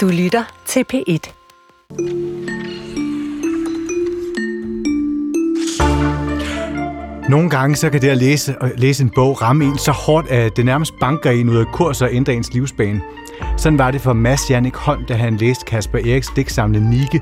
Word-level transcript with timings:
Du 0.00 0.08
lytter 0.08 0.44
til 0.66 0.84
P1. 0.92 1.32
Nogle 7.28 7.50
gange 7.50 7.76
så 7.76 7.90
kan 7.90 8.02
det 8.02 8.08
at 8.08 8.16
læse, 8.16 8.54
at 8.60 8.80
læse 8.80 9.02
en 9.02 9.10
bog 9.14 9.42
ramme 9.42 9.64
en 9.64 9.78
så 9.78 9.92
hårdt, 9.92 10.28
at 10.28 10.56
det 10.56 10.64
nærmest 10.64 10.92
banker 11.00 11.30
en 11.30 11.48
ud 11.48 11.56
af 11.56 11.66
kurs 11.72 12.02
og 12.02 12.08
ændrer 12.12 12.34
ens 12.34 12.52
livsbane. 12.52 13.00
Sådan 13.56 13.78
var 13.78 13.90
det 13.90 14.00
for 14.00 14.12
Mads 14.12 14.50
Jannik 14.50 14.76
Holm, 14.76 15.04
da 15.04 15.14
han 15.14 15.36
læste 15.36 15.64
Kasper 15.64 15.98
Eriks 15.98 16.28
digtsamle 16.36 16.90
Nike, 16.90 17.20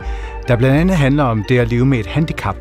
der 0.48 0.56
blandt 0.56 0.76
andet 0.80 0.96
handler 0.96 1.24
om 1.24 1.45
det 1.48 1.58
at 1.58 1.68
leve 1.68 1.86
med 1.86 1.98
et 1.98 2.06
handicap. 2.06 2.56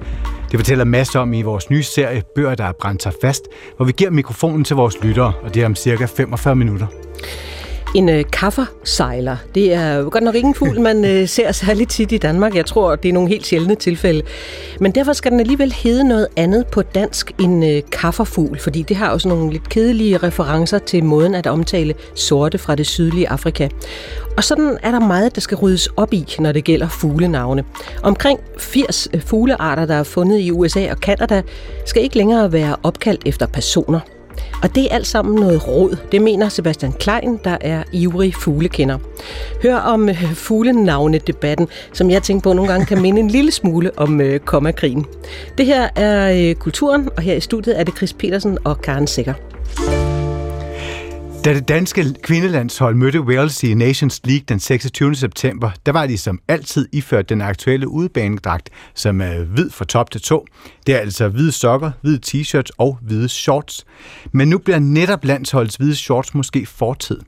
Det 0.52 0.59
fortæller 0.59 0.86
Mads 0.86 1.15
om 1.15 1.34
i 1.34 1.41
vores 1.41 1.70
nye 1.70 1.84
serie 1.84 2.23
Bøger, 2.36 2.55
der 2.55 2.65
er 2.65 2.73
brændt 2.81 3.04
sig 3.04 3.13
fast, 3.21 3.43
hvor 3.75 3.86
vi 3.86 3.91
giver 3.91 4.11
mikrofonen 4.11 4.63
til 4.63 4.75
vores 4.75 5.04
lyttere, 5.04 5.34
og 5.43 5.54
det 5.54 5.61
er 5.61 5.65
om 5.65 5.75
cirka 5.75 6.05
45 6.05 6.55
minutter. 6.55 6.88
En 7.96 8.10
øh, 8.10 8.24
kaffersejler, 8.32 9.38
det 9.56 9.74
er 9.74 9.94
jo 9.94 10.10
godt 10.12 10.24
nok 10.24 10.36
ikke 10.36 10.48
en 10.48 10.55
fugl, 10.55 10.82
man 10.82 11.05
øh, 11.05 11.28
ser 11.28 11.52
særligt 11.52 11.90
tit 11.90 12.12
i 12.12 12.18
Danmark. 12.18 12.55
Jeg 12.55 12.66
tror, 12.66 12.95
det 12.95 13.09
er 13.09 13.14
nogle 13.14 13.30
helt 13.30 13.45
sjældne 13.45 13.76
tilfælde. 13.76 14.22
Men 14.80 14.91
derfor 14.91 15.14
skal 15.14 15.32
den 15.32 15.40
alligevel 15.40 15.73
hedde 15.73 16.04
noget 16.04 16.28
andet 16.36 16.68
på 16.68 16.81
dansk 16.81 17.31
end 17.40 17.66
øh, 17.66 17.81
kafferfugl, 17.92 18.59
fordi 18.59 18.81
det 18.81 18.98
har 18.98 19.09
også 19.09 19.28
nogle 19.28 19.52
lidt 19.52 19.70
kedelige 19.70 20.18
referencer 20.18 20.78
til 20.78 21.04
måden 21.04 21.36
at 21.36 21.48
omtale 21.48 21.94
sorte 22.16 22.58
fra 22.58 22.76
det 22.76 22.88
sydlige 22.88 23.30
Afrika. 23.30 23.68
Og 24.38 24.44
sådan 24.44 24.78
er 24.84 24.92
der 24.92 25.00
meget, 25.00 25.36
der 25.36 25.42
skal 25.42 25.58
ryddes 25.58 25.88
op 25.88 26.14
i, 26.14 26.36
når 26.40 26.52
det 26.52 26.64
gælder 26.64 26.88
fuglenavne. 26.88 27.64
Omkring 28.04 28.40
80 28.58 29.08
øh, 29.14 29.22
fuglearter, 29.22 29.86
der 29.86 29.95
er 29.95 30.04
fundet 30.04 30.40
i 30.40 30.52
USA 30.52 30.92
og 30.92 31.00
Kanada, 31.00 31.42
skal 31.86 32.04
ikke 32.04 32.17
længere 32.17 32.52
være 32.52 32.76
opkaldt 32.84 33.22
efter 33.26 33.45
personer. 33.45 34.00
Og 34.64 34.76
det 34.76 34.84
er 34.84 34.96
alt 34.96 35.08
sammen 35.08 35.36
noget 35.36 35.68
råd. 35.68 35.98
Det 36.12 36.22
mener 36.22 36.50
Sebastian 36.50 36.94
Klein, 36.94 37.40
der 37.44 37.58
er 37.62 37.84
ivrig 37.91 38.36
fuglekender. 38.36 38.98
Hør 39.64 39.76
om 39.76 40.09
øh, 40.09 40.34
fuglenavnedebatten, 40.34 41.68
som 41.94 42.09
jeg 42.09 42.23
tænker 42.23 42.42
på 42.42 42.53
nogle 42.53 42.72
gange 42.72 42.86
kan 42.86 43.02
minde 43.02 43.20
en 43.20 43.28
lille 43.28 43.52
smule 43.52 43.92
om 43.98 44.22
øh, 44.22 44.39
kommakrigen. 44.39 45.06
Det 45.58 45.66
her 45.66 45.89
er 45.95 46.50
øh, 46.50 46.56
Kulturen, 46.56 47.09
og 47.16 47.22
her 47.22 47.34
i 47.34 47.39
studiet 47.39 47.80
er 47.80 47.84
det 47.84 47.98
Chris 47.98 48.14
Petersen 48.14 48.58
og 48.64 48.81
Karen 48.81 49.08
Sikker. 49.08 49.34
Da 51.48 51.53
det 51.53 51.67
danske 51.67 52.06
kvindelandshold 52.23 52.95
mødte 52.95 53.22
Wales 53.22 53.64
i 53.64 53.73
Nations 53.73 54.22
League 54.23 54.45
den 54.48 54.59
26. 54.59 55.16
september, 55.16 55.72
der 55.86 55.92
var 55.92 56.08
de 56.08 56.17
som 56.17 56.39
altid 56.48 56.88
iført 56.92 57.30
den 57.30 57.42
aktuelle 57.42 57.88
udbanedragt, 57.88 58.70
som 58.94 59.22
er 59.22 59.44
hvid 59.44 59.70
fra 59.70 59.86
top 59.86 60.12
til 60.12 60.22
tå. 60.22 60.45
Det 60.88 60.95
er 60.95 61.00
altså 61.00 61.28
hvide 61.28 61.52
sokker, 61.52 61.92
hvide 62.02 62.20
t-shirts 62.26 62.70
og 62.78 62.98
hvide 63.02 63.30
shorts. 63.30 63.86
Men 64.31 64.48
nu 64.48 64.58
bliver 64.58 64.80
netop 64.80 65.26
landsholdets 65.26 65.76
hvide 65.76 65.95
shorts 65.95 66.34
måske 66.34 66.66
fortid. 66.66 67.20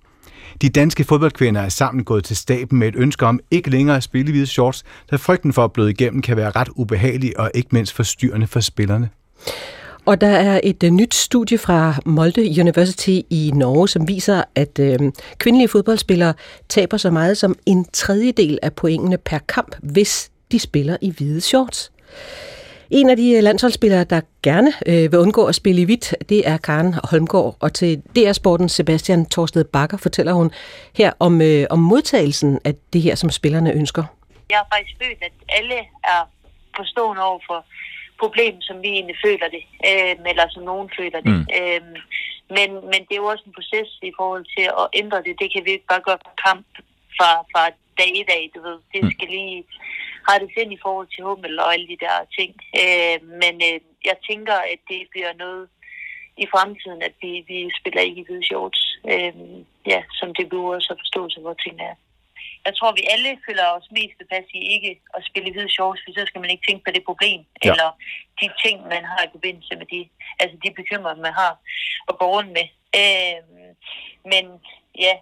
De 0.62 0.70
danske 0.70 1.04
fodboldkvinder 1.04 1.62
er 1.62 1.70
sammen 1.70 2.04
gået 2.04 2.24
til 2.24 2.36
staben 2.36 2.80
med 2.80 2.88
et 2.88 2.96
ønske 2.96 3.26
om 3.26 3.40
ikke 3.52 3.70
længere 3.70 3.98
at 3.98 4.04
spille 4.04 4.32
hvide 4.32 4.48
shorts, 4.48 4.84
da 5.12 5.16
frygten 5.16 5.54
for 5.54 5.64
at 5.64 5.74
bløde 5.74 5.92
igennem 5.92 6.22
kan 6.22 6.38
være 6.38 6.52
ret 6.52 6.70
ubehagelig 6.76 7.40
og 7.40 7.52
ikke 7.54 7.70
mindst 7.72 7.94
forstyrrende 7.94 8.48
for 8.48 8.60
spillerne. 8.60 9.10
Og 10.06 10.22
der 10.22 10.28
er 10.28 10.60
et 10.64 10.84
uh, 10.84 10.90
nyt 10.90 11.16
studie 11.16 11.58
fra 11.58 11.96
Molde 12.06 12.42
University 12.62 13.20
i 13.30 13.52
Norge, 13.56 13.88
som 13.88 14.08
viser, 14.08 14.44
at 14.56 14.80
uh, 14.80 15.12
kvindelige 15.38 15.68
fodboldspillere 15.68 16.34
taber 16.70 16.98
så 16.98 17.10
meget 17.12 17.38
som 17.38 17.56
en 17.66 17.86
tredjedel 17.94 18.60
af 18.62 18.74
pointene 18.74 19.18
per 19.18 19.38
kamp, 19.38 19.76
hvis 19.84 20.32
de 20.52 20.60
spiller 20.60 20.98
i 21.02 21.12
hvide 21.12 21.42
shorts. 21.42 21.92
En 22.90 23.10
af 23.10 23.18
de 23.18 23.32
øh, 23.32 23.44
landsholdsspillere, 23.44 24.04
der 24.04 24.22
gerne 24.44 24.74
øh, 24.86 25.12
vil 25.12 25.20
undgå 25.20 25.46
at 25.46 25.56
spille 25.56 25.82
i 25.82 25.86
hvidt, 25.86 26.16
det 26.30 26.48
er 26.48 26.58
Karen 26.58 26.96
Holmgaard. 27.04 27.56
Og 27.60 27.74
til 27.74 28.02
DR 28.16 28.32
Sporten 28.32 28.70
Sebastian 28.70 29.26
Torsted 29.26 29.64
Bakker 29.64 29.98
fortæller 29.98 30.34
hun 30.34 30.52
her 30.96 31.12
om, 31.20 31.42
øh, 31.42 31.66
om 31.70 31.80
modtagelsen 31.80 32.60
af 32.66 32.74
det 32.94 33.02
her, 33.02 33.16
som 33.16 33.30
spillerne 33.30 33.74
ønsker. 33.74 34.04
Jeg 34.50 34.58
har 34.58 34.68
faktisk 34.74 34.98
følt, 35.04 35.18
at 35.22 35.32
alle 35.50 35.76
er 36.04 36.22
forstående 36.76 37.22
over 37.24 37.40
for 37.48 37.66
problem, 38.24 38.56
som 38.62 38.78
vi 38.84 38.88
egentlig 38.88 39.18
føler 39.26 39.48
det, 39.56 39.64
øh, 39.90 40.16
eller 40.32 40.46
som 40.50 40.64
nogen 40.72 40.90
føler 41.00 41.20
det. 41.28 41.36
Mm. 41.38 41.46
Øh, 41.60 41.82
men, 42.58 42.70
men 42.92 43.02
det 43.06 43.14
er 43.14 43.24
jo 43.24 43.32
også 43.34 43.46
en 43.48 43.58
proces 43.60 43.90
i 44.10 44.12
forhold 44.20 44.46
til 44.56 44.66
at 44.82 44.86
ændre 45.02 45.24
det. 45.26 45.40
Det 45.42 45.50
kan 45.54 45.66
vi 45.66 45.72
ikke 45.72 45.92
bare 45.94 46.08
gøre 46.08 46.22
på 46.28 46.32
kamp 46.46 46.68
fra, 47.18 47.30
fra 47.52 47.64
dag 48.00 48.12
i 48.24 48.26
dag, 48.32 48.44
du 48.56 48.60
ved. 48.68 48.78
Det 48.94 49.04
mm. 49.04 49.12
skal 49.12 49.28
lige 49.28 49.64
rettes 50.30 50.54
ind 50.62 50.72
i 50.74 50.84
forhold 50.86 51.08
til 51.12 51.24
hummel 51.24 51.60
og 51.60 51.74
alle 51.74 51.88
de 51.88 52.02
der 52.06 52.16
ting. 52.38 52.52
Øh, 52.82 53.18
men 53.42 53.54
øh, 53.68 53.80
jeg 54.10 54.18
tænker, 54.30 54.58
at 54.74 54.80
det 54.90 55.02
bliver 55.14 55.34
noget 55.44 55.64
i 56.44 56.46
fremtiden, 56.54 57.02
at 57.08 57.16
vi, 57.22 57.32
vi 57.48 57.58
spiller 57.80 58.02
ikke 58.02 58.22
i 58.22 58.26
hvide 58.28 58.46
shorts. 58.50 58.82
Øh, 59.14 59.34
ja, 59.94 60.02
som 60.20 60.30
det 60.38 60.50
bliver 60.50 60.76
også 60.76 60.96
forståelse, 61.04 61.40
hvor 61.40 61.54
tingene 61.54 61.84
er 61.84 61.96
jeg 62.70 62.76
tror, 62.78 62.92
vi 63.00 63.12
alle 63.14 63.32
føler 63.48 63.66
os 63.78 63.88
mest 63.98 64.16
tilpas 64.18 64.48
i 64.60 64.62
ikke 64.76 64.92
at 65.16 65.22
spille 65.30 65.52
hvide 65.52 65.76
shorts, 65.76 66.02
for 66.02 66.12
så 66.14 66.24
skal 66.28 66.42
man 66.42 66.52
ikke 66.52 66.66
tænke 66.68 66.84
på 66.86 66.92
det 66.96 67.04
problem, 67.10 67.42
ja. 67.46 67.70
eller 67.70 67.90
de 68.40 68.48
ting, 68.64 68.78
man 68.94 69.04
har 69.12 69.22
i 69.24 69.34
forbindelse 69.36 69.74
med 69.80 69.88
de, 69.94 70.02
altså 70.42 70.56
de 70.64 70.78
bekymringer, 70.80 71.26
man 71.28 71.36
har 71.42 71.54
at 72.10 72.18
gå 72.20 72.26
rundt 72.36 72.52
med. 72.58 72.68
Øh, 73.00 73.40
men 74.32 74.44
ja, 75.06 75.14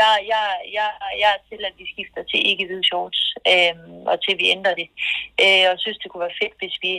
jeg, 0.00 0.12
jeg, 0.32 0.44
jeg, 0.76 0.88
jeg 1.22 1.30
er 1.36 1.40
til, 1.50 1.60
at 1.68 1.74
vi 1.80 1.86
skifter 1.92 2.22
til 2.30 2.40
ikke 2.50 2.66
hvide 2.66 2.88
shorts, 2.90 3.20
øh, 3.52 3.76
og 4.10 4.16
til 4.24 4.34
vi 4.40 4.46
ændrer 4.56 4.74
det. 4.80 4.88
Øh, 5.44 5.64
og 5.68 5.72
jeg 5.74 5.80
synes, 5.84 5.98
det 5.98 6.10
kunne 6.10 6.26
være 6.26 6.40
fedt, 6.42 6.56
hvis 6.60 6.76
vi 6.86 6.94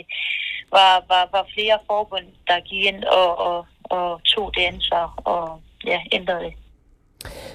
var, 0.76 0.92
var, 1.12 1.24
var 1.36 1.44
flere 1.54 1.78
forbund, 1.90 2.28
der 2.48 2.66
gik 2.68 2.82
ind 2.90 3.04
og, 3.04 3.30
og, 3.48 3.66
og 3.84 4.06
tog 4.32 4.46
det 4.54 4.62
ansvar 4.72 5.06
og 5.32 5.62
ja, 5.92 6.00
ændrede 6.12 6.44
det 6.44 6.54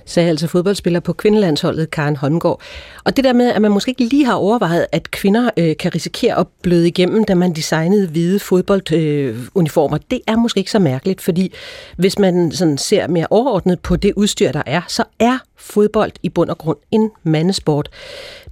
sagde 0.06 0.30
altså 0.30 0.48
fodboldspiller 0.48 1.00
på 1.00 1.14
kvindelandsholdet 1.14 1.92
Karen 1.92 2.16
Holmgaard. 2.16 2.62
Og 3.04 3.16
det 3.16 3.24
der 3.24 3.34
med, 3.34 3.52
at 3.52 3.62
man 3.62 3.72
måske 3.72 3.90
ikke 3.90 4.04
lige 4.04 4.26
har 4.26 4.34
overvejet, 4.34 4.86
at 4.92 5.12
kvinder 5.12 5.50
øh, 5.58 5.78
kan 5.78 5.96
risikere 5.96 6.40
at 6.40 6.48
bløde 6.62 6.88
igennem, 6.88 7.24
da 7.24 7.36
man 7.36 7.54
designede 7.54 8.08
hvide 8.08 8.40
fodbolduniformer, 8.40 9.98
øh, 9.98 10.04
det 10.12 10.20
er 10.28 10.36
måske 10.36 10.58
ikke 10.58 10.72
så 10.72 10.80
mærkeligt, 10.80 11.22
fordi 11.22 11.54
hvis 11.98 12.20
man 12.20 12.52
sådan 12.52 12.78
ser 12.78 13.08
mere 13.08 13.28
overordnet 13.30 13.80
på 13.80 13.96
det 13.96 14.14
udstyr, 14.16 14.52
der 14.52 14.64
er, 14.66 14.82
så 14.88 15.04
er 15.20 15.38
fodbold 15.58 16.12
i 16.24 16.30
bund 16.30 16.50
og 16.50 16.58
grund 16.58 16.78
en 16.92 17.12
mandesport. 17.24 17.90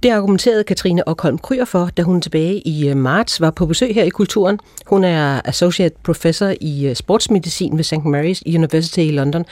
Det 0.02 0.10
argumenterede 0.10 0.64
Katrine 0.64 1.08
Ockholm 1.08 1.38
Kryer 1.38 1.64
for, 1.64 1.90
da 1.96 2.02
hun 2.02 2.20
tilbage 2.20 2.68
i 2.68 2.88
øh, 2.88 2.96
marts 2.96 3.40
var 3.40 3.50
på 3.50 3.66
besøg 3.66 3.94
her 3.94 4.04
i 4.04 4.08
Kulturen. 4.08 4.58
Hun 4.86 5.04
er 5.04 5.40
Associate 5.44 5.94
Professor 6.04 6.52
i 6.60 6.86
øh, 6.86 6.94
sportsmedicin 6.94 7.76
ved 7.76 7.84
St. 7.84 7.94
Mary's 7.94 8.56
University 8.56 8.98
i 8.98 9.10
London. 9.10 9.44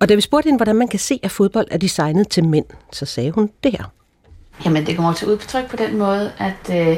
Og 0.00 0.08
da 0.08 0.14
vi 0.14 0.20
spurgte 0.20 0.46
hende, 0.46 0.58
hvordan 0.58 0.76
man 0.76 0.88
kan 0.88 0.98
se, 0.98 1.20
at 1.22 1.30
fodbold 1.30 1.66
er 1.70 1.78
designet 1.78 2.28
til 2.28 2.44
mænd, 2.44 2.64
så 2.92 3.06
sagde 3.06 3.30
hun 3.30 3.50
det 3.64 3.72
her. 3.72 3.92
Jamen, 4.64 4.86
det 4.86 4.96
kommer 4.96 5.12
til 5.12 5.28
udtryk 5.28 5.70
på 5.70 5.76
den 5.76 5.98
måde, 5.98 6.32
at 6.38 6.88
øh, 6.88 6.96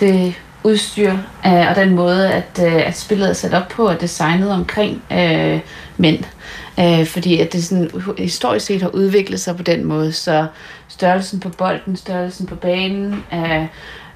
det 0.00 0.34
udstyr 0.64 1.12
øh, 1.46 1.68
og 1.70 1.76
den 1.76 1.94
måde, 1.94 2.32
at, 2.32 2.60
øh, 2.62 2.86
at 2.86 2.96
spillet 2.96 3.28
er 3.28 3.32
sat 3.32 3.54
op 3.54 3.68
på, 3.68 3.88
og 3.88 4.00
designet 4.00 4.50
omkring 4.50 5.02
øh, 5.12 5.60
mænd. 5.96 6.24
Øh, 6.80 7.06
fordi 7.06 7.40
at 7.40 7.52
det 7.52 7.64
sådan, 7.64 7.90
historisk 8.18 8.66
set 8.66 8.82
har 8.82 8.88
udviklet 8.88 9.40
sig 9.40 9.56
på 9.56 9.62
den 9.62 9.84
måde, 9.84 10.12
så 10.12 10.46
størrelsen 10.88 11.40
på 11.40 11.48
bolden, 11.48 11.96
størrelsen 11.96 12.46
på 12.46 12.54
banen, 12.54 13.24
øh, 13.32 13.66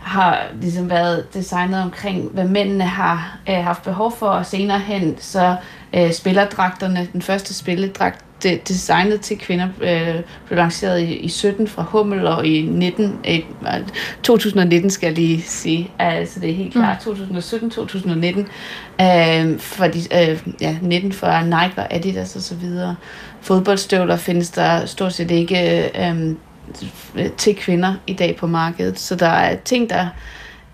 har 0.01 0.47
ligesom 0.61 0.91
været 0.91 1.35
designet 1.35 1.83
omkring, 1.83 2.31
hvad 2.33 2.45
mændene 2.45 2.85
har 2.85 3.39
øh, 3.49 3.55
haft 3.55 3.83
behov 3.83 4.17
for, 4.17 4.27
og 4.27 4.47
senere 4.47 4.79
hen 4.79 5.17
så 5.21 5.57
øh, 5.95 6.13
spillerdragterne, 6.13 7.09
den 7.13 7.23
første 7.23 7.55
spilledragt, 7.55 8.26
det, 8.43 8.69
designet 8.69 9.21
til 9.21 9.39
kvinder 9.39 9.69
øh, 9.81 10.23
blev 10.47 10.57
lanceret 10.57 11.01
i, 11.01 11.17
i 11.17 11.29
17 11.29 11.69
fra 11.69 11.83
Hummel, 11.83 12.27
og 12.27 12.47
i 12.47 12.63
19, 12.63 13.19
øh, 13.29 13.41
2019 14.23 14.91
skal 14.91 15.07
jeg 15.07 15.17
lige 15.17 15.43
sige, 15.43 15.91
altså 15.99 16.41
det 16.41 16.51
er 16.51 16.55
helt 16.55 16.73
klart, 16.73 17.07
mm. 17.07 17.37
2017-2019, 17.37 18.39
øh, 19.03 19.59
for 19.59 19.87
de, 19.87 20.31
øh, 20.31 20.43
ja, 20.61 20.77
19 20.83 21.13
for 21.13 21.43
Nike 21.45 21.75
og 21.77 21.95
Adidas 21.95 22.37
og 22.37 22.43
så 22.43 22.55
videre. 22.55 22.97
Fodboldstøvler 23.41 24.17
findes 24.17 24.51
der 24.51 24.87
stort 24.87 25.13
set 25.13 25.31
ikke 25.31 25.91
øh, 26.01 26.35
til 27.37 27.57
kvinder 27.57 27.95
i 28.07 28.13
dag 28.13 28.37
på 28.37 28.47
markedet, 28.47 28.99
så 28.99 29.17
der 29.17 29.29
er 29.29 29.57
ting, 29.65 29.91
der 29.91 30.09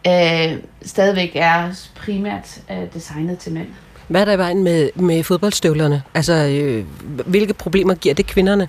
øh, 0.07 0.59
stadigvæk 0.83 1.33
er 1.35 1.89
primært 1.95 2.61
øh, 2.71 2.95
designet 2.95 3.39
til 3.39 3.53
mænd. 3.53 3.69
Hvad 4.13 4.21
er 4.21 4.25
der 4.25 4.33
i 4.33 4.39
vejen 4.39 4.65
med, 4.65 4.91
med 4.95 5.23
fodboldstøvlerne? 5.23 6.03
Altså, 6.15 6.33
øh, 6.35 6.85
hvilke 7.27 7.55
problemer 7.55 7.95
giver 7.95 8.15
det 8.15 8.27
kvinderne? 8.27 8.69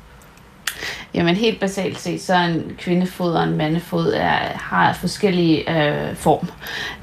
Jamen 1.13 1.35
helt 1.35 1.59
basalt 1.59 1.99
set, 1.99 2.21
så 2.21 2.35
en 2.35 2.75
kvindefod 2.79 3.33
og 3.33 3.43
en 3.43 3.57
mandefod 3.57 4.13
er, 4.13 4.37
har 4.55 4.93
forskellige 4.93 5.69
øh, 5.69 6.15
form. 6.15 6.47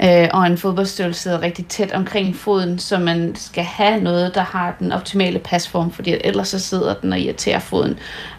Øh, 0.03 0.29
og 0.33 0.47
en 0.47 0.59
fodboldstøvle 0.59 1.15
sidder 1.15 1.43
rigtig 1.43 1.67
tæt 1.67 1.93
omkring 1.93 2.37
foden, 2.37 2.79
så 2.79 2.99
man 2.99 3.35
skal 3.37 3.65
have 3.65 4.01
noget, 4.01 4.35
der 4.35 4.43
har 4.43 4.77
den 4.79 4.93
optimale 4.93 5.39
pasform, 5.39 5.93
fordi 5.93 6.17
ellers 6.25 6.49
så 6.49 6.59
sidder 6.59 6.95
den 6.95 7.13
og 7.13 7.21
irriterer 7.21 7.59
foden. 7.59 7.99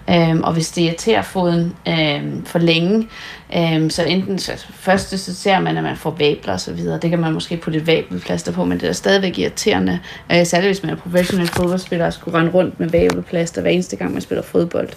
Øhm, 0.10 0.44
og 0.44 0.54
hvis 0.54 0.72
det 0.72 0.82
irriterer 0.82 1.22
foden 1.22 1.76
øhm, 1.88 2.46
for 2.46 2.60
længe, 2.60 3.08
øhm, 3.56 3.90
så 3.90 4.04
enten 4.04 4.40
så 4.40 4.66
første 4.74 5.18
så 5.18 5.36
ser 5.36 5.60
man, 5.60 5.78
at 5.78 5.84
man 5.84 5.98
får 5.98 6.16
vabler 6.20 6.54
og 6.54 6.60
så 6.60 6.74
videre. 6.74 7.00
Det 7.02 7.10
kan 7.10 7.20
man 7.20 7.34
måske 7.34 7.58
putte 7.58 7.80
et 7.80 7.88
vabelplaster 7.88 8.52
på, 8.52 8.66
men 8.66 8.80
det 8.80 8.90
er 8.90 8.94
stadigvæk 8.94 9.40
irriterende. 9.40 10.00
Øh, 10.32 10.46
særligt 10.46 10.68
hvis 10.68 10.84
man 10.84 10.92
er 10.92 10.96
professionel 10.96 11.48
fodboldspiller 11.48 12.06
og 12.06 12.14
skulle 12.14 12.38
rende 12.38 12.52
rundt 12.52 12.80
med 12.80 12.90
vabelplaster 12.90 13.62
hver 13.62 13.72
eneste 13.72 13.96
gang, 13.96 14.14
man 14.14 14.22
spiller 14.22 14.44
fodbold. 14.44 14.90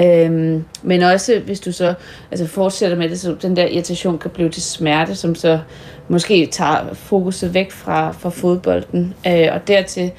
Øhm, 0.00 0.64
men 0.82 1.02
også 1.02 1.40
hvis 1.44 1.60
du 1.60 1.72
så 1.72 1.94
altså 2.30 2.46
fortsætter 2.46 2.96
med 2.96 3.08
det, 3.08 3.20
så 3.20 3.36
den 3.42 3.56
der 3.56 3.66
irritation 3.66 4.18
kan 4.18 4.30
blive 4.30 4.48
til 4.48 4.62
smerte, 4.62 5.14
som 5.14 5.34
så 5.34 5.58
måske 6.08 6.46
tager 6.46 6.94
fokuset 6.94 7.54
væk 7.54 7.72
fra, 7.72 8.12
fra 8.12 8.30
fodbolden. 8.30 9.14
Øh, 9.26 9.48
og 9.52 9.68
dertil 9.68 10.10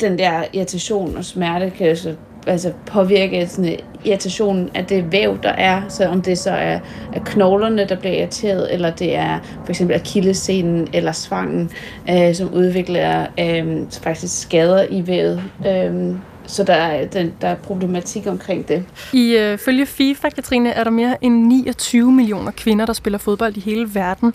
den 0.00 0.18
der 0.18 0.44
irritation 0.52 1.16
og 1.16 1.24
smerte 1.24 1.70
kan 1.70 1.96
så 1.96 2.14
altså 2.46 2.72
påvirke 2.86 3.46
sådan, 3.46 3.72
øh, 3.72 3.78
irritationen 4.04 4.70
af 4.74 4.84
det 4.84 5.12
væv, 5.12 5.38
der 5.42 5.48
er. 5.48 5.82
Så 5.88 6.06
om 6.06 6.22
det 6.22 6.38
så 6.38 6.50
er, 6.50 6.78
er 7.12 7.20
knoglerne, 7.24 7.88
der 7.88 7.96
bliver 7.96 8.14
irriteret, 8.14 8.74
eller 8.74 8.90
det 8.90 9.16
er 9.16 9.38
for 9.64 9.70
eksempel 9.70 9.96
akillescenen 9.96 10.88
eller 10.92 11.12
svangen, 11.12 11.70
øh, 12.10 12.34
som 12.34 12.54
udvikler 12.54 13.26
øh, 13.40 13.82
faktisk 14.02 14.42
skader 14.42 14.86
i 14.90 15.06
vævet. 15.06 15.42
Øh, 15.66 16.14
så 16.46 16.64
der 16.64 16.74
er, 16.74 17.06
der, 17.06 17.26
der 17.40 17.48
er 17.48 17.54
problematik 17.54 18.26
omkring 18.26 18.68
det. 18.68 18.84
I 19.12 19.36
øh, 19.36 19.58
følge 19.58 19.86
FIFA, 19.86 20.28
Katrine, 20.28 20.70
er 20.70 20.84
der 20.84 20.90
mere 20.90 21.24
end 21.24 21.46
29 21.46 22.12
millioner 22.12 22.50
kvinder, 22.50 22.86
der 22.86 22.92
spiller 22.92 23.18
fodbold 23.18 23.56
i 23.56 23.60
hele 23.60 23.94
verden. 23.94 24.34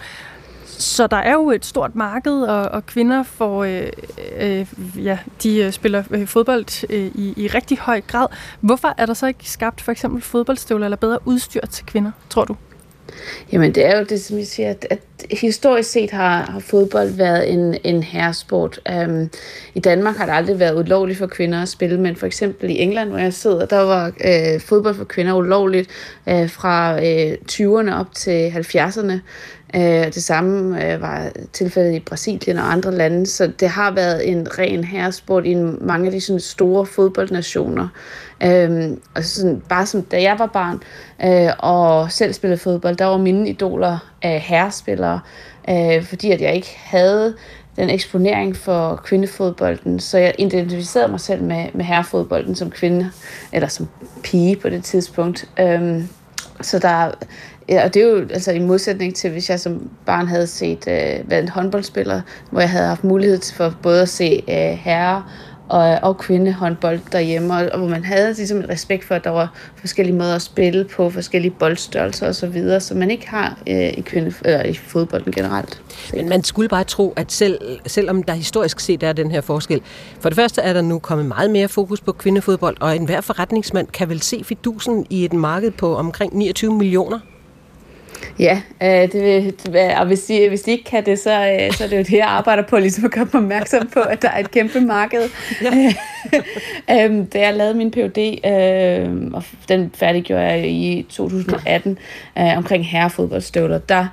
Så 0.82 1.08
der 1.08 1.18
er 1.18 1.34
jo 1.34 1.52
et 1.52 1.66
stort 1.66 1.96
marked, 1.96 2.42
og, 2.42 2.62
og 2.62 2.86
kvinder 2.86 3.24
får, 3.24 3.64
øh, 3.64 3.88
øh, 4.40 4.68
ja, 5.06 5.18
de 5.44 5.58
øh, 5.58 5.72
spiller 5.72 6.04
øh, 6.12 6.28
fodbold 6.28 6.90
øh, 6.90 7.06
i, 7.16 7.34
i 7.38 7.48
rigtig 7.48 7.78
høj 7.78 8.02
grad. 8.02 8.28
Hvorfor 8.60 8.94
er 8.98 9.06
der 9.06 9.14
så 9.14 9.28
ikke 9.28 9.50
skabt 9.50 9.82
for 9.82 9.92
eksempel 9.92 10.22
fodboldstøvler 10.22 10.86
eller 10.86 10.98
bedre 10.98 11.20
udstyr 11.26 11.62
til 11.66 11.86
kvinder, 11.86 12.12
tror 12.30 12.46
du? 12.46 12.56
Jamen 13.52 13.76
det 13.76 13.86
er 13.86 14.00
jo 14.00 14.06
det, 14.10 14.22
som 14.22 14.38
jeg 14.38 14.48
siger, 14.48 14.70
at, 14.70 14.88
at 14.90 15.00
historisk 15.32 15.90
set 15.90 16.12
har, 16.12 16.42
har 16.52 16.60
fodbold 16.60 17.10
været 17.10 17.52
en, 17.52 17.78
en 17.84 18.04
herresport. 18.04 18.80
Um, 19.06 19.30
I 19.74 19.80
Danmark 19.80 20.16
har 20.16 20.26
det 20.26 20.34
aldrig 20.34 20.60
været 20.60 20.80
ulovligt 20.80 21.20
for 21.20 21.28
kvinder 21.28 21.62
at 21.62 21.70
spille, 21.70 22.00
men 22.00 22.16
for 22.16 22.26
eksempel 22.26 22.70
i 22.70 22.78
England, 22.78 23.10
hvor 23.10 23.18
jeg 23.18 23.34
sidder, 23.34 23.66
der 23.66 23.80
var 23.80 24.06
øh, 24.06 24.62
fodbold 24.62 24.96
for 24.96 25.04
kvinder 25.04 25.34
ulovligt 25.34 25.90
øh, 26.30 26.50
fra 26.50 27.06
øh, 27.06 27.34
20'erne 27.52 27.94
op 27.94 28.14
til 28.14 28.50
70'erne. 28.50 29.14
Øh, 29.76 30.06
det 30.06 30.24
samme 30.24 30.86
øh, 30.86 31.02
var 31.02 31.32
tilfældet 31.54 31.94
i 31.94 32.00
Brasilien 32.00 32.58
og 32.58 32.72
andre 32.72 32.92
lande, 32.92 33.26
så 33.28 33.52
det 33.60 33.70
har 33.70 33.92
været 33.92 34.30
en 34.30 34.48
ren 34.60 34.84
herresport 34.84 35.46
i 35.46 35.56
mange 35.82 36.06
af 36.06 36.12
de 36.12 36.22
sådan, 36.22 36.40
store 36.40 36.86
fodboldnationer. 36.86 37.88
Øh, 38.44 38.90
og 39.16 39.24
sådan, 39.24 39.62
bare 39.70 39.86
som 39.86 40.02
da 40.02 40.22
jeg 40.22 40.40
var 40.40 40.46
barn 40.46 40.84
øh, 41.24 41.54
og 41.60 42.12
selv 42.12 42.34
spillede 42.34 42.58
fodbold, 42.58 42.96
der 42.96 43.06
var 43.06 43.18
mine 43.18 43.50
idoler 43.50 43.98
af 44.22 44.40
herrespillere, 44.40 45.20
øh, 45.70 46.04
fordi 46.04 46.32
at 46.32 46.42
jeg 46.42 46.56
ikke 46.56 46.78
havde 46.78 47.36
den 47.76 47.90
eksponering 47.90 48.56
for 48.56 49.02
kvindefodbolden, 49.04 50.00
så 50.00 50.18
jeg 50.18 50.36
identificerede 50.38 51.12
mig 51.12 51.20
selv 51.20 51.44
med, 51.44 51.66
med 51.74 51.86
herrefodbolden 51.86 52.56
som 52.56 52.72
kvinde, 52.72 53.12
eller 53.54 53.68
som 53.68 53.88
pige 54.24 54.56
på 54.56 54.70
det 54.70 54.84
tidspunkt. 54.84 55.50
Øhm, 55.60 56.10
så 56.62 56.80
der, 56.80 57.12
ja, 57.72 57.86
og 57.86 57.94
det 57.94 58.02
er 58.02 58.08
jo 58.08 58.18
altså 58.18 58.52
i 58.52 58.60
modsætning 58.60 59.16
til, 59.16 59.32
hvis 59.32 59.50
jeg 59.50 59.60
som 59.60 59.90
barn 60.06 60.28
havde 60.28 60.48
set 60.48 60.88
øh, 60.88 61.30
været 61.30 61.42
en 61.42 61.50
håndboldspiller, 61.50 62.22
hvor 62.52 62.60
jeg 62.60 62.70
havde 62.70 62.88
haft 62.88 63.04
mulighed 63.04 63.40
for 63.54 63.76
både 63.82 64.02
at 64.02 64.10
se 64.10 64.44
øh, 64.50 64.78
herre 64.78 65.24
og, 65.72 66.00
og 66.02 66.18
kvindehåndbold 66.18 67.00
derhjemme, 67.12 67.54
og, 67.54 67.70
og 67.74 67.80
hvor 67.80 67.88
man 67.88 68.04
havde 68.04 68.34
ligesom 68.34 68.58
en 68.58 68.70
respekt 68.70 69.04
for, 69.04 69.16
at 69.16 69.24
der 69.24 69.30
var 69.30 69.54
forskellige 69.76 70.16
måder 70.16 70.36
at 70.36 70.42
spille 70.42 70.86
på, 70.96 71.10
forskellige 71.10 71.52
boldstørrelser 71.60 72.28
osv., 72.28 72.34
så, 72.34 72.48
videre, 72.48 72.80
så 72.80 72.96
man 72.96 73.12
ikke 73.12 73.30
har 73.30 73.58
øh, 73.68 73.88
i, 73.98 74.02
kvinde, 74.02 74.34
eller 74.46 74.64
i 74.64 74.74
fodbolden 74.74 75.32
generelt. 75.32 75.82
Men 76.14 76.30
man 76.30 76.44
skulle 76.44 76.70
bare 76.70 76.84
tro, 76.84 77.14
at 77.16 77.32
selv, 77.32 77.80
selvom 77.88 78.24
der 78.24 78.34
historisk 78.34 78.80
set 78.80 79.04
er 79.04 79.14
den 79.14 79.32
her 79.32 79.42
forskel, 79.42 79.82
for 80.20 80.30
det 80.30 80.36
første 80.36 80.62
er 80.62 80.74
der 80.74 80.82
nu 80.82 81.00
kommet 81.00 81.26
meget 81.26 81.52
mere 81.52 81.68
fokus 81.68 82.02
på 82.02 82.12
kvindefodbold, 82.12 82.78
og 82.80 82.96
enhver 82.96 83.22
forretningsmand 83.22 83.88
kan 83.88 84.10
vel 84.10 84.22
se 84.22 84.44
fidusen 84.44 85.06
i 85.10 85.26
et 85.26 85.34
marked 85.34 85.72
på 85.72 85.96
omkring 85.96 86.38
29 86.38 86.74
millioner 86.74 87.20
Ja, 88.40 88.62
øh, 88.84 89.12
det 89.12 89.24
vil, 89.24 89.54
og 89.98 90.06
hvis 90.06 90.24
de, 90.24 90.50
hvis 90.50 90.62
de 90.62 90.72
ikke 90.72 90.84
kan 90.84 91.06
det, 91.06 91.20
så, 91.20 91.32
øh, 91.32 91.74
så 91.74 91.84
er 91.84 91.88
det 91.88 91.98
jo 91.98 92.04
det, 92.04 92.14
jeg 92.14 92.28
arbejder 92.28 92.64
på, 92.64 92.78
ligesom 92.78 93.06
at 93.06 93.12
gøre 93.12 93.28
mig 93.34 93.42
opmærksom 93.42 93.88
på, 93.88 94.00
at 94.00 94.22
der 94.22 94.30
er 94.30 94.40
et 94.40 94.52
kæmpe 94.52 94.82
marked. 94.82 95.30
Ja. 95.62 95.94
øhm, 97.06 97.26
da 97.26 97.40
jeg 97.40 97.54
lavede 97.54 97.74
min 97.74 97.92
PhD, 97.92 98.46
øh, 98.46 99.32
og 99.34 99.44
den 99.70 99.92
færdiggjorde 99.96 100.44
jeg 100.44 100.68
i 100.68 101.06
2018, 101.10 101.98
øh, 102.38 102.58
omkring 102.58 102.88
herrefodboldstøvler, 102.88 103.78
der 103.78 104.08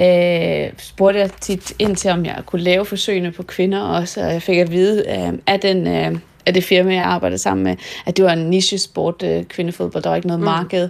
øh, 0.00 0.72
spurgte 0.78 1.20
jeg 1.20 1.30
tit 1.40 1.72
ind 1.78 1.96
til, 1.96 2.10
om 2.10 2.24
jeg 2.24 2.42
kunne 2.46 2.62
lave 2.62 2.84
forsøgene 2.84 3.32
på 3.32 3.42
kvinder 3.42 3.80
også, 3.80 4.20
og 4.20 4.32
jeg 4.32 4.42
fik 4.42 4.58
at 4.58 4.72
vide, 4.72 5.04
øh, 5.08 5.38
at 5.46 5.62
den... 5.62 5.86
Øh, 5.86 6.18
af 6.48 6.54
det 6.54 6.64
firma, 6.64 6.94
jeg 6.94 7.04
arbejdede 7.04 7.38
sammen 7.38 7.64
med, 7.64 7.76
at 8.06 8.16
det 8.16 8.24
var 8.24 8.32
en 8.32 8.50
niche-sport, 8.50 9.22
øh, 9.22 9.44
kvindefodbold. 9.44 10.02
Der 10.02 10.10
var 10.10 10.16
ikke 10.16 10.28
noget 10.28 10.40
mm. 10.40 10.44
marked. 10.44 10.88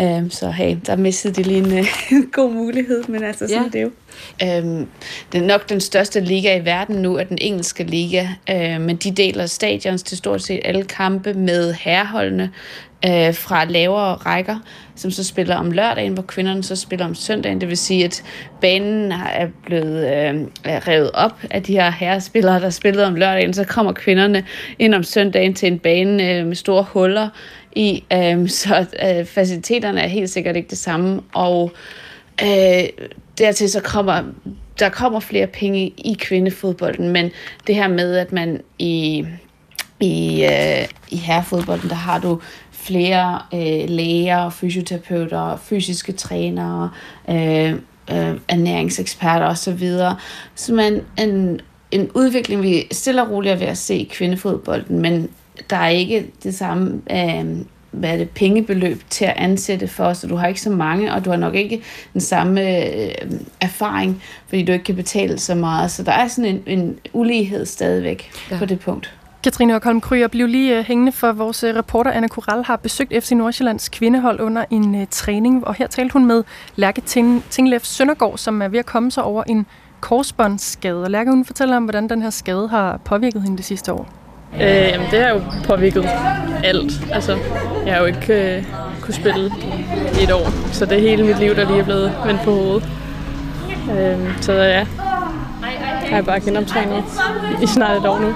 Um, 0.00 0.30
så 0.30 0.50
hey, 0.50 0.76
der 0.86 0.96
mistede 0.96 1.34
de 1.34 1.42
lige 1.42 1.58
en, 1.58 1.78
øh, 1.78 1.84
god 2.32 2.52
mulighed, 2.52 3.04
men 3.08 3.22
altså 3.22 3.48
sådan 3.48 3.62
ja. 3.62 3.78
det 3.78 3.82
jo. 3.82 3.90
Øhm, 4.42 4.88
det 5.32 5.42
er 5.42 5.46
nok 5.46 5.68
den 5.68 5.80
største 5.80 6.20
liga 6.20 6.56
i 6.56 6.64
verden 6.64 6.96
nu, 6.96 7.16
er 7.16 7.24
den 7.24 7.38
engelske 7.40 7.84
liga, 7.84 8.28
uh, 8.50 8.80
men 8.80 8.96
de 8.96 9.10
deler 9.10 9.46
stadions 9.46 10.02
til 10.02 10.18
stort 10.18 10.42
set 10.42 10.60
alle 10.64 10.84
kampe 10.84 11.34
med 11.34 11.72
herreholdene 11.72 12.50
øh, 13.06 13.34
fra 13.34 13.64
lavere 13.64 14.14
rækker 14.14 14.58
som 14.96 15.10
så 15.10 15.24
spiller 15.24 15.56
om 15.56 15.70
lørdagen, 15.70 16.12
hvor 16.12 16.22
kvinderne 16.22 16.62
så 16.62 16.76
spiller 16.76 17.06
om 17.06 17.14
søndagen. 17.14 17.60
Det 17.60 17.68
vil 17.68 17.76
sige, 17.76 18.04
at 18.04 18.22
banen 18.60 19.12
er 19.12 19.48
blevet 19.64 20.06
øh, 20.06 20.46
revet 20.64 21.10
op 21.14 21.40
af 21.50 21.62
de 21.62 21.72
her 21.72 21.90
herrespillere, 21.90 22.60
der 22.60 22.70
spillede 22.70 23.06
om 23.06 23.14
lørdagen. 23.14 23.54
Så 23.54 23.64
kommer 23.64 23.92
kvinderne 23.92 24.44
ind 24.78 24.94
om 24.94 25.02
søndagen 25.02 25.54
til 25.54 25.72
en 25.72 25.78
bane 25.78 26.32
øh, 26.32 26.46
med 26.46 26.56
store 26.56 26.82
huller 26.82 27.28
i, 27.76 28.04
øh, 28.12 28.48
så 28.48 28.86
øh, 29.02 29.24
faciliteterne 29.24 30.00
er 30.00 30.08
helt 30.08 30.30
sikkert 30.30 30.56
ikke 30.56 30.70
det 30.70 30.78
samme. 30.78 31.20
Og 31.34 31.72
øh, 32.42 32.84
dertil 33.38 33.70
så 33.70 33.80
kommer 33.80 34.22
der 34.78 34.88
kommer 34.88 35.20
flere 35.20 35.46
penge 35.46 35.86
i 35.86 36.16
kvindefodbolden, 36.20 37.08
men 37.08 37.30
det 37.66 37.74
her 37.74 37.88
med, 37.88 38.16
at 38.16 38.32
man 38.32 38.60
i 38.78 39.26
i, 40.00 40.44
øh, 40.44 40.88
i 41.10 41.16
herrefodbolden, 41.16 41.88
der 41.88 41.94
har 41.94 42.18
du 42.18 42.40
flere 42.70 43.42
øh, 43.54 43.90
læger, 43.90 44.50
fysioterapeuter, 44.50 45.56
fysiske 45.56 46.12
trænere, 46.12 46.90
øh, 47.28 47.70
øh, 48.10 48.40
ernæringseksperter 48.48 49.46
osv. 49.46 49.90
Så 50.54 50.74
man 50.74 51.02
en, 51.18 51.60
en 51.90 52.10
udvikling, 52.14 52.62
vi 52.62 52.86
stille 52.92 53.22
og 53.22 53.30
roligt 53.30 53.52
er 53.52 53.58
ved 53.58 53.66
at 53.66 53.78
se 53.78 53.94
i 53.94 54.10
kvindefodbolden, 54.12 54.98
men 54.98 55.28
der 55.70 55.76
er 55.76 55.88
ikke 55.88 56.30
det 56.42 56.54
samme 56.54 57.02
øh, 57.10 57.56
hvad 57.96 58.10
er 58.10 58.16
det, 58.16 58.30
pengebeløb 58.30 59.02
til 59.10 59.24
at 59.24 59.34
ansætte 59.36 59.88
for, 59.88 60.12
så 60.12 60.26
du 60.26 60.36
har 60.36 60.46
ikke 60.46 60.60
så 60.60 60.70
mange, 60.70 61.14
og 61.14 61.24
du 61.24 61.30
har 61.30 61.36
nok 61.36 61.54
ikke 61.54 61.82
den 62.12 62.20
samme 62.20 62.60
øh, 62.60 63.14
erfaring, 63.60 64.22
fordi 64.48 64.64
du 64.64 64.72
ikke 64.72 64.84
kan 64.84 64.96
betale 64.96 65.38
så 65.38 65.54
meget. 65.54 65.90
Så 65.90 66.02
der 66.02 66.12
er 66.12 66.28
sådan 66.28 66.50
en, 66.66 66.78
en 66.78 66.98
ulighed 67.12 67.66
stadigvæk 67.66 68.30
ja. 68.50 68.58
på 68.58 68.64
det 68.64 68.80
punkt. 68.80 69.14
Katrine 69.44 69.76
Okholm 69.76 70.00
Kryer, 70.00 70.28
blev 70.28 70.46
lige 70.46 70.78
uh, 70.78 70.84
hængende 70.84 71.12
for 71.12 71.32
vores 71.32 71.64
uh, 71.64 71.70
reporter 71.70 72.10
Anna 72.10 72.28
Koral 72.28 72.64
har 72.64 72.76
besøgt 72.76 73.12
FC 73.24 73.32
Nordsjællands 73.32 73.88
kvindehold 73.88 74.40
under 74.40 74.64
en 74.70 74.94
uh, 74.94 75.06
træning, 75.10 75.66
og 75.66 75.74
her 75.74 75.86
talte 75.86 76.12
hun 76.12 76.26
med 76.26 76.44
Lærke 76.76 77.00
Ting 77.00 77.44
Tinglef 77.50 77.84
Søndergaard, 77.84 78.38
som 78.38 78.62
er 78.62 78.68
ved 78.68 78.78
at 78.78 78.86
komme 78.86 79.10
sig 79.10 79.22
over 79.22 79.44
en 79.44 79.66
korsbåndsskade. 80.00 81.02
Og 81.02 81.10
Lærke, 81.10 81.30
hun 81.30 81.44
fortæller 81.44 81.76
om, 81.76 81.84
hvordan 81.84 82.08
den 82.08 82.22
her 82.22 82.30
skade 82.30 82.68
har 82.68 82.96
påvirket 82.96 83.42
hende 83.42 83.56
det 83.56 83.64
sidste 83.64 83.92
år. 83.92 84.25
Øh, 84.54 84.60
jamen, 84.60 85.06
det 85.10 85.22
har 85.22 85.28
jo 85.28 85.40
påvirket 85.64 86.08
alt. 86.64 86.92
Altså, 87.12 87.38
jeg 87.86 87.94
har 87.94 88.00
jo 88.00 88.06
ikke 88.06 88.56
øh, 88.56 88.64
kunne 89.00 89.14
spille 89.14 89.50
i 90.20 90.24
et 90.24 90.32
år, 90.32 90.72
så 90.72 90.86
det 90.86 90.96
er 90.98 91.00
hele 91.00 91.26
mit 91.26 91.38
liv, 91.38 91.54
der 91.56 91.66
lige 91.66 91.78
er 91.78 91.84
blevet 91.84 92.12
vendt 92.26 92.42
på 92.42 92.50
hovedet. 92.50 92.88
Øh, 93.90 94.42
så 94.42 94.52
ja, 94.52 94.86
har 96.08 96.16
jeg 96.16 96.24
bare 96.24 96.40
genoptrænet 96.40 97.04
i 97.62 97.66
snart 97.66 97.96
et 97.96 98.06
år 98.06 98.18
nu. 98.18 98.34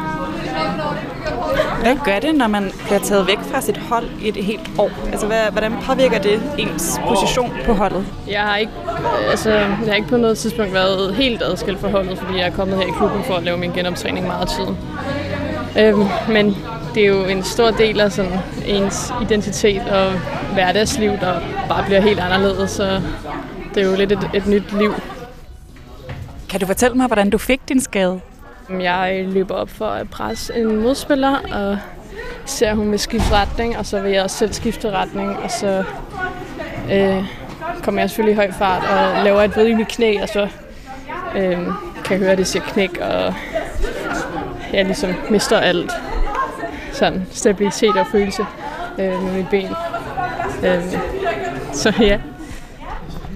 Hvad 1.83 1.97
gør 2.05 2.19
det, 2.19 2.35
når 2.35 2.47
man 2.47 2.73
bliver 2.85 2.99
taget 2.99 3.27
væk 3.27 3.39
fra 3.53 3.61
sit 3.61 3.77
hold 3.77 4.07
i 4.23 4.29
et 4.29 4.37
helt 4.37 4.71
år? 4.79 4.91
Altså, 5.13 5.27
hvad, 5.27 5.39
hvordan 5.51 5.73
påvirker 5.83 6.19
det 6.19 6.43
ens 6.59 7.01
position 7.09 7.53
på 7.67 7.73
holdet? 7.73 8.07
Jeg 8.29 8.41
har 8.41 8.57
ikke, 8.57 8.73
altså, 9.31 9.51
jeg 9.51 9.87
har 9.87 9.95
ikke 9.95 10.09
på 10.09 10.17
noget 10.17 10.39
tidspunkt 10.39 10.75
været 10.75 11.15
helt 11.15 11.43
adskilt 11.43 11.81
fra 11.81 11.89
holdet, 11.89 12.19
fordi 12.19 12.39
jeg 12.39 12.47
er 12.47 12.51
kommet 12.51 12.79
her 12.79 12.85
i 12.85 12.91
klubben 12.99 13.25
for 13.25 13.35
at 13.35 13.43
lave 13.43 13.59
min 13.59 13.73
genoptræning 13.73 14.27
meget 14.27 14.49
tid. 14.49 14.67
Øhm, 15.79 16.05
men 16.29 16.57
det 16.95 17.03
er 17.03 17.09
jo 17.09 17.25
en 17.25 17.43
stor 17.43 17.71
del 17.71 18.01
af 18.01 18.13
sådan 18.13 18.39
ens 18.67 19.13
identitet 19.23 19.83
og 19.89 20.13
hverdagsliv, 20.53 21.11
der 21.11 21.41
bare 21.69 21.85
bliver 21.85 22.01
helt 22.01 22.21
anderledes, 22.21 22.71
så 22.71 23.01
det 23.75 23.83
er 23.83 23.91
jo 23.91 23.97
lidt 23.97 24.13
et, 24.13 24.31
et 24.35 24.47
nyt 24.47 24.73
liv. 24.79 24.95
Kan 26.49 26.61
du 26.61 26.67
fortælle 26.67 26.97
mig, 26.97 27.07
hvordan 27.07 27.31
du 27.31 27.39
fik 27.39 27.61
din 27.69 27.81
skade? 27.81 28.21
Jeg 28.81 29.25
løber 29.29 29.55
op 29.55 29.71
for 29.71 29.87
at 29.87 30.11
presse 30.11 30.55
en 30.55 30.77
modspiller, 30.77 31.37
og 31.53 31.79
ser, 32.45 32.71
at 32.71 32.77
hun 32.77 32.91
vil 32.91 32.99
skifte 32.99 33.35
retning, 33.35 33.79
og 33.79 33.87
så 33.87 34.01
vil 34.01 34.13
jeg 34.13 34.23
også 34.23 34.37
selv 34.37 34.53
skifte 34.53 34.91
retning, 34.91 35.39
og 35.39 35.51
så 35.51 35.85
øh, 36.93 37.25
kommer 37.83 38.01
jeg 38.01 38.11
selvfølgelig 38.11 38.33
i 38.33 38.37
høj 38.37 38.53
fart 38.53 38.83
og 38.91 39.25
laver 39.25 39.43
et 39.43 39.57
ved 39.57 39.67
i 39.67 39.75
mit 39.75 39.89
knæ, 39.89 40.23
og 40.23 40.29
så 40.29 40.49
øh, 41.37 41.59
kan 42.05 42.11
jeg 42.11 42.19
høre, 42.19 42.33
at 42.33 42.39
det 42.39 42.47
siger 42.47 42.63
knæk, 42.63 42.99
og 42.99 43.35
jeg 44.73 44.85
ligesom 44.85 45.15
mister 45.31 45.59
alt 45.59 45.93
sådan 46.93 47.27
stabilitet 47.31 47.97
og 47.97 48.07
følelse 48.13 48.43
øh, 48.99 49.23
med 49.23 49.33
mit 49.33 49.49
ben. 49.49 49.69
Øh, 50.65 50.83
så 51.73 51.93
ja. 52.01 52.19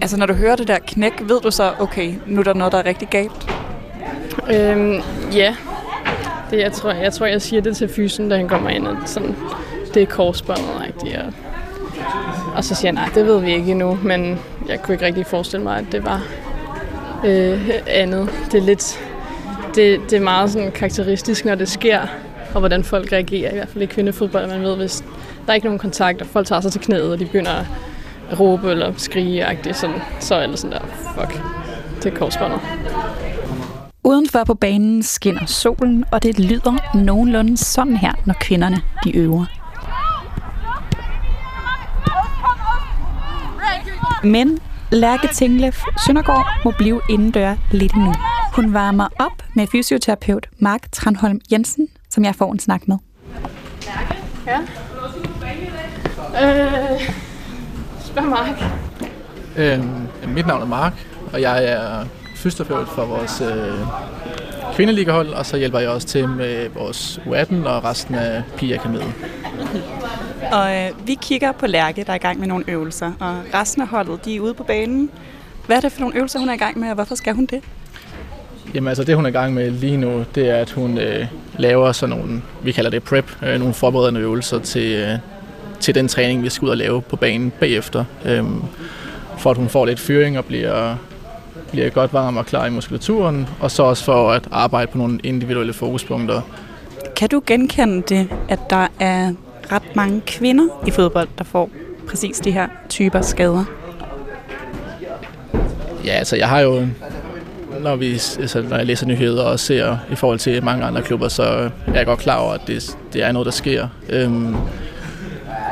Altså, 0.02 0.16
når 0.16 0.26
du 0.26 0.34
hører 0.34 0.56
det 0.56 0.68
der 0.68 0.78
knæk, 0.86 1.12
ved 1.22 1.40
du 1.40 1.50
så, 1.50 1.72
okay, 1.78 2.14
nu 2.26 2.40
er 2.40 2.44
der 2.44 2.54
noget, 2.54 2.72
der 2.72 2.78
er 2.78 2.86
rigtig 2.86 3.08
galt? 3.08 3.50
Øhm, 4.50 5.00
ja. 5.32 5.56
Det, 6.50 6.58
jeg, 6.58 6.72
tror, 6.72 6.90
jeg 6.90 7.12
tror, 7.12 7.26
jeg 7.26 7.42
siger 7.42 7.62
det 7.62 7.76
til 7.76 7.88
fysen, 7.88 8.28
da 8.28 8.36
han 8.36 8.48
kommer 8.48 8.70
ind, 8.70 8.88
at 8.88 8.96
sådan, 9.06 9.36
det 9.94 10.02
er 10.02 10.06
korsbåndet 10.06 10.80
rigtigt. 10.80 11.16
Og, 11.16 11.32
og 12.56 12.64
så 12.64 12.74
siger 12.74 12.88
jeg, 12.88 12.92
nej, 12.92 13.08
det 13.14 13.26
ved 13.26 13.40
vi 13.40 13.54
ikke 13.54 13.70
endnu, 13.70 13.98
men 14.02 14.38
jeg 14.68 14.82
kunne 14.82 14.94
ikke 14.94 15.06
rigtig 15.06 15.26
forestille 15.26 15.64
mig, 15.64 15.78
at 15.78 15.84
det 15.92 16.04
var 16.04 16.22
øh, 17.24 17.70
andet. 17.86 18.30
Det 18.52 18.58
er 18.58 18.64
lidt, 18.64 19.00
det, 19.74 20.00
det 20.10 20.16
er 20.16 20.20
meget 20.20 20.50
sådan 20.50 20.72
karakteristisk, 20.72 21.44
når 21.44 21.54
det 21.54 21.68
sker, 21.68 22.00
og 22.54 22.60
hvordan 22.60 22.84
folk 22.84 23.12
reagerer, 23.12 23.50
i 23.50 23.54
hvert 23.54 23.68
fald 23.68 23.82
i 23.82 23.86
kvindefodbold. 23.86 24.46
Man 24.46 24.62
ved, 24.62 24.76
hvis 24.76 25.04
der 25.46 25.50
er 25.50 25.54
ikke 25.54 25.66
nogen 25.66 25.78
kontakt, 25.78 26.20
og 26.22 26.26
folk 26.26 26.46
tager 26.46 26.60
sig 26.60 26.72
til 26.72 26.80
knæet, 26.80 27.12
og 27.12 27.18
de 27.18 27.24
begynder 27.24 27.64
at 28.30 28.40
råbe 28.40 28.70
eller 28.70 28.92
skrige, 28.96 29.46
sådan, 29.72 30.02
så 30.20 30.34
er 30.34 30.46
det 30.46 30.58
sådan 30.58 30.76
der, 30.76 30.86
fuck, 31.14 31.42
det 32.02 32.12
er 32.12 32.16
korsbåndet. 32.16 32.60
Udenfor 34.04 34.44
på 34.44 34.54
banen 34.54 35.02
skinner 35.02 35.46
solen, 35.46 36.04
og 36.10 36.22
det 36.22 36.38
lyder 36.38 36.94
nogenlunde 36.94 37.56
sådan 37.56 37.96
her, 37.96 38.12
når 38.24 38.34
kvinderne 38.40 38.76
de 39.04 39.16
øver. 39.16 39.46
Men 44.24 44.58
Lærke 44.92 45.28
Tinglef 45.32 45.82
Søndergaard 46.06 46.46
må 46.64 46.70
blive 46.78 47.00
indendør 47.10 47.54
lidt 47.70 47.96
nu. 47.96 48.14
Hun 48.52 48.74
varmer 48.74 49.08
op 49.18 49.43
med 49.54 49.66
fysioterapeut 49.66 50.48
Mark 50.58 50.92
Tranholm 50.92 51.40
Jensen, 51.52 51.88
som 52.10 52.24
jeg 52.24 52.34
får 52.34 52.52
en 52.52 52.58
snak 52.58 52.88
med. 52.88 52.96
Lærke? 53.86 54.16
Ja? 54.46 54.60
Øh, 56.42 57.00
spørg 58.04 58.24
Mark. 58.24 58.62
Øh, 59.56 59.84
mit 60.34 60.46
navn 60.46 60.62
er 60.62 60.66
Mark, 60.66 60.92
og 61.32 61.40
jeg 61.40 61.64
er 61.64 62.04
fysioterapeut 62.36 62.88
for 62.88 63.04
vores 63.04 63.40
øh, 63.40 63.74
kvindeligahold, 64.74 65.28
og 65.28 65.46
så 65.46 65.56
hjælper 65.56 65.78
jeg 65.78 65.88
også 65.88 66.06
til 66.06 66.28
med 66.28 66.68
vores 66.68 67.20
U18 67.26 67.68
og 67.68 67.84
resten 67.84 68.14
af 68.14 68.42
pigeakademiet. 68.56 69.14
Og 70.52 70.76
øh, 70.76 71.06
vi 71.06 71.18
kigger 71.22 71.52
på 71.52 71.66
Lærke, 71.66 72.04
der 72.04 72.10
er 72.10 72.16
i 72.16 72.18
gang 72.18 72.38
med 72.38 72.48
nogle 72.48 72.64
øvelser, 72.68 73.12
og 73.20 73.36
resten 73.54 73.82
af 73.82 73.88
holdet, 73.88 74.24
de 74.24 74.36
er 74.36 74.40
ude 74.40 74.54
på 74.54 74.62
banen. 74.62 75.10
Hvad 75.66 75.76
er 75.76 75.80
det 75.80 75.92
for 75.92 76.00
nogle 76.00 76.16
øvelser, 76.16 76.38
hun 76.38 76.48
er 76.48 76.52
i 76.52 76.56
gang 76.56 76.78
med, 76.78 76.88
og 76.88 76.94
hvorfor 76.94 77.14
skal 77.14 77.34
hun 77.34 77.46
det? 77.46 77.62
Jamen 78.74 78.88
altså 78.88 79.04
det, 79.04 79.16
hun 79.16 79.24
er 79.24 79.28
i 79.28 79.32
gang 79.32 79.54
med 79.54 79.70
lige 79.70 79.96
nu, 79.96 80.24
det 80.34 80.48
er, 80.48 80.56
at 80.56 80.70
hun 80.70 80.98
øh, 80.98 81.26
laver 81.58 81.92
sådan 81.92 82.16
nogle, 82.16 82.42
vi 82.62 82.72
kalder 82.72 82.90
det 82.90 83.02
prep, 83.02 83.36
øh, 83.42 83.58
nogle 83.58 83.74
forberedende 83.74 84.20
øvelser 84.20 84.58
til, 84.58 84.92
øh, 84.92 85.18
til 85.80 85.94
den 85.94 86.08
træning, 86.08 86.42
vi 86.42 86.48
skal 86.48 86.66
ud 86.66 86.70
og 86.70 86.76
lave 86.76 87.02
på 87.02 87.16
banen 87.16 87.52
bagefter. 87.60 88.04
Øh, 88.24 88.44
for 89.38 89.50
at 89.50 89.56
hun 89.56 89.68
får 89.68 89.86
lidt 89.86 90.00
fyring 90.00 90.38
og 90.38 90.44
bliver, 90.44 90.96
bliver 91.70 91.90
godt 91.90 92.12
varm 92.12 92.36
og 92.36 92.46
klar 92.46 92.66
i 92.66 92.70
muskulaturen, 92.70 93.48
og 93.60 93.70
så 93.70 93.82
også 93.82 94.04
for 94.04 94.30
at 94.30 94.48
arbejde 94.50 94.90
på 94.90 94.98
nogle 94.98 95.20
individuelle 95.22 95.72
fokuspunkter. 95.72 96.40
Kan 97.16 97.28
du 97.28 97.42
genkende 97.46 98.02
det, 98.08 98.28
at 98.48 98.58
der 98.70 98.86
er 99.00 99.32
ret 99.72 99.96
mange 99.96 100.22
kvinder 100.26 100.64
i 100.86 100.90
fodbold, 100.90 101.28
der 101.38 101.44
får 101.44 101.70
præcis 102.08 102.38
de 102.38 102.50
her 102.50 102.68
typer 102.88 103.20
skader? 103.20 103.64
Ja, 106.04 106.10
altså 106.10 106.36
jeg 106.36 106.48
har 106.48 106.60
jo, 106.60 106.86
når, 107.84 107.96
vi, 107.96 108.12
altså, 108.12 108.64
når 108.68 108.76
jeg 108.76 108.86
læser 108.86 109.06
nyheder 109.06 109.42
og 109.42 109.60
ser 109.60 109.96
i 110.12 110.14
forhold 110.14 110.38
til 110.38 110.64
mange 110.64 110.84
andre 110.84 111.02
klubber, 111.02 111.28
så 111.28 111.42
er 111.86 111.94
jeg 111.94 112.06
godt 112.06 112.18
klar 112.18 112.36
over, 112.36 112.52
at 112.52 112.60
det, 112.66 112.96
det 113.12 113.22
er 113.22 113.32
noget, 113.32 113.46
der 113.46 113.52
sker. 113.52 113.88
Øhm, 114.08 114.56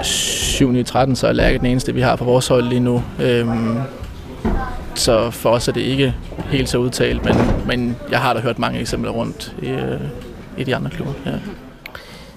7 0.03 0.75
i 0.77 0.83
13, 0.83 1.17
så 1.17 1.27
er 1.27 1.33
Lærke 1.33 1.59
den 1.59 1.67
eneste, 1.67 1.95
vi 1.95 2.01
har 2.01 2.17
på 2.17 2.25
vores 2.25 2.49
hold 2.49 2.65
lige 2.65 2.81
nu. 2.81 3.05
Øhm, 3.21 3.79
så 4.95 5.31
for 5.31 5.51
os 5.51 5.69
er 5.69 5.73
det 5.73 5.81
ikke 5.81 6.15
helt 6.51 6.69
så 6.69 6.79
udtalt, 6.79 7.25
men, 7.25 7.35
men 7.67 7.97
jeg 8.11 8.21
har 8.21 8.35
da 8.35 8.41
hørt 8.41 8.59
mange 8.59 8.81
eksempler 8.81 9.11
rundt 9.11 9.57
i, 9.63 9.69
øh, 9.69 10.01
i 10.59 10.65
de 10.65 10.77
andre 10.77 10.91
klubber. 10.91 11.13
Ja 11.27 11.33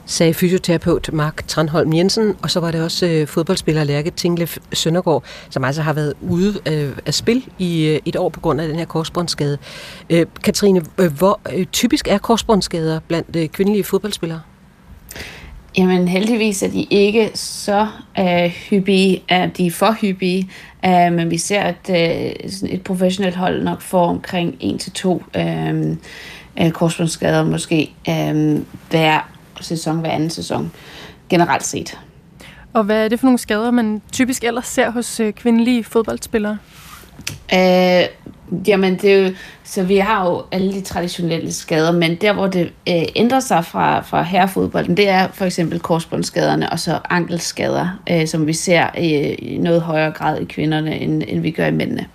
sagde 0.05 0.33
fysioterapeut 0.33 1.09
Mark 1.13 1.47
Tranholm 1.47 1.93
Jensen, 1.93 2.35
og 2.41 2.51
så 2.51 2.59
var 2.59 2.71
det 2.71 2.83
også 2.83 3.05
øh, 3.05 3.27
fodboldspiller 3.27 3.83
Lærke 3.83 4.11
Tinglef 4.11 4.57
Søndergaard, 4.73 5.23
som 5.49 5.63
altså 5.63 5.81
har 5.81 5.93
været 5.93 6.13
ude 6.21 6.59
øh, 6.65 6.97
af 7.05 7.13
spil 7.13 7.45
i 7.59 7.85
øh, 7.85 7.99
et 8.05 8.15
år 8.15 8.29
på 8.29 8.39
grund 8.39 8.61
af 8.61 8.67
den 8.67 8.77
her 8.77 8.85
korsbåndsskade. 8.85 9.57
Øh, 10.09 10.25
Katrine, 10.43 10.81
øh, 10.97 11.17
hvor 11.17 11.39
øh, 11.53 11.65
typisk 11.65 12.07
er 12.07 12.17
korsbåndsskader 12.17 12.99
blandt 13.07 13.35
øh, 13.35 13.47
kvindelige 13.47 13.83
fodboldspillere? 13.83 14.41
Jamen 15.77 16.07
heldigvis 16.07 16.63
er 16.63 16.67
de 16.67 16.83
ikke 16.83 17.31
så 17.33 17.87
øh, 18.19 18.45
hyppige, 18.69 19.23
at 19.27 19.57
de 19.57 19.67
er 19.67 19.71
for 19.71 19.95
hyppige, 20.01 20.49
øh, 20.85 21.13
men 21.13 21.31
vi 21.31 21.37
ser, 21.37 21.61
at 21.61 21.89
øh, 21.89 22.49
sådan 22.51 22.75
et 22.75 22.81
professionelt 22.81 23.35
hold 23.35 23.63
nok 23.63 23.81
får 23.81 24.07
omkring 24.07 24.55
1-2 24.63 25.39
øh, 25.39 25.97
øh, 26.61 26.71
korsbåndsskader 26.71 27.43
måske 27.43 27.91
øh, 28.09 28.59
hver 28.89 29.34
sæson, 29.63 29.99
hver 29.99 30.11
anden 30.11 30.29
sæson, 30.29 30.71
generelt 31.29 31.63
set. 31.63 31.99
Og 32.73 32.83
hvad 32.83 33.05
er 33.05 33.07
det 33.07 33.19
for 33.19 33.27
nogle 33.27 33.39
skader, 33.39 33.71
man 33.71 34.01
typisk 34.11 34.43
ellers 34.43 34.67
ser 34.67 34.89
hos 34.89 35.19
øh, 35.19 35.33
kvindelige 35.33 35.83
fodboldspillere? 35.83 36.57
Øh, 37.53 38.03
jamen, 38.67 38.97
det 38.97 39.13
er 39.13 39.27
jo, 39.27 39.33
så 39.63 39.83
vi 39.83 39.97
har 39.97 40.25
jo 40.25 40.43
alle 40.51 40.73
de 40.73 40.81
traditionelle 40.81 41.53
skader, 41.53 41.91
men 41.91 42.15
der, 42.15 42.33
hvor 42.33 42.47
det 42.47 42.71
øh, 42.89 43.03
ændrer 43.15 43.39
sig 43.39 43.65
fra, 43.65 44.01
fra 44.01 44.23
herrefodbolden, 44.23 44.97
det 44.97 45.09
er 45.09 45.27
for 45.33 45.45
eksempel 45.45 45.79
korsbåndsskaderne 45.79 46.71
og 46.71 46.79
så 46.79 46.99
ankelskader, 47.09 47.99
øh, 48.09 48.27
som 48.27 48.47
vi 48.47 48.53
ser 48.53 48.85
øh, 48.97 49.35
i 49.39 49.57
noget 49.61 49.81
højere 49.81 50.11
grad 50.11 50.39
i 50.39 50.45
kvinderne, 50.45 50.99
end, 50.99 51.23
end 51.27 51.39
vi 51.39 51.51
gør 51.51 51.65
i 51.65 51.71
mændene. 51.71 52.05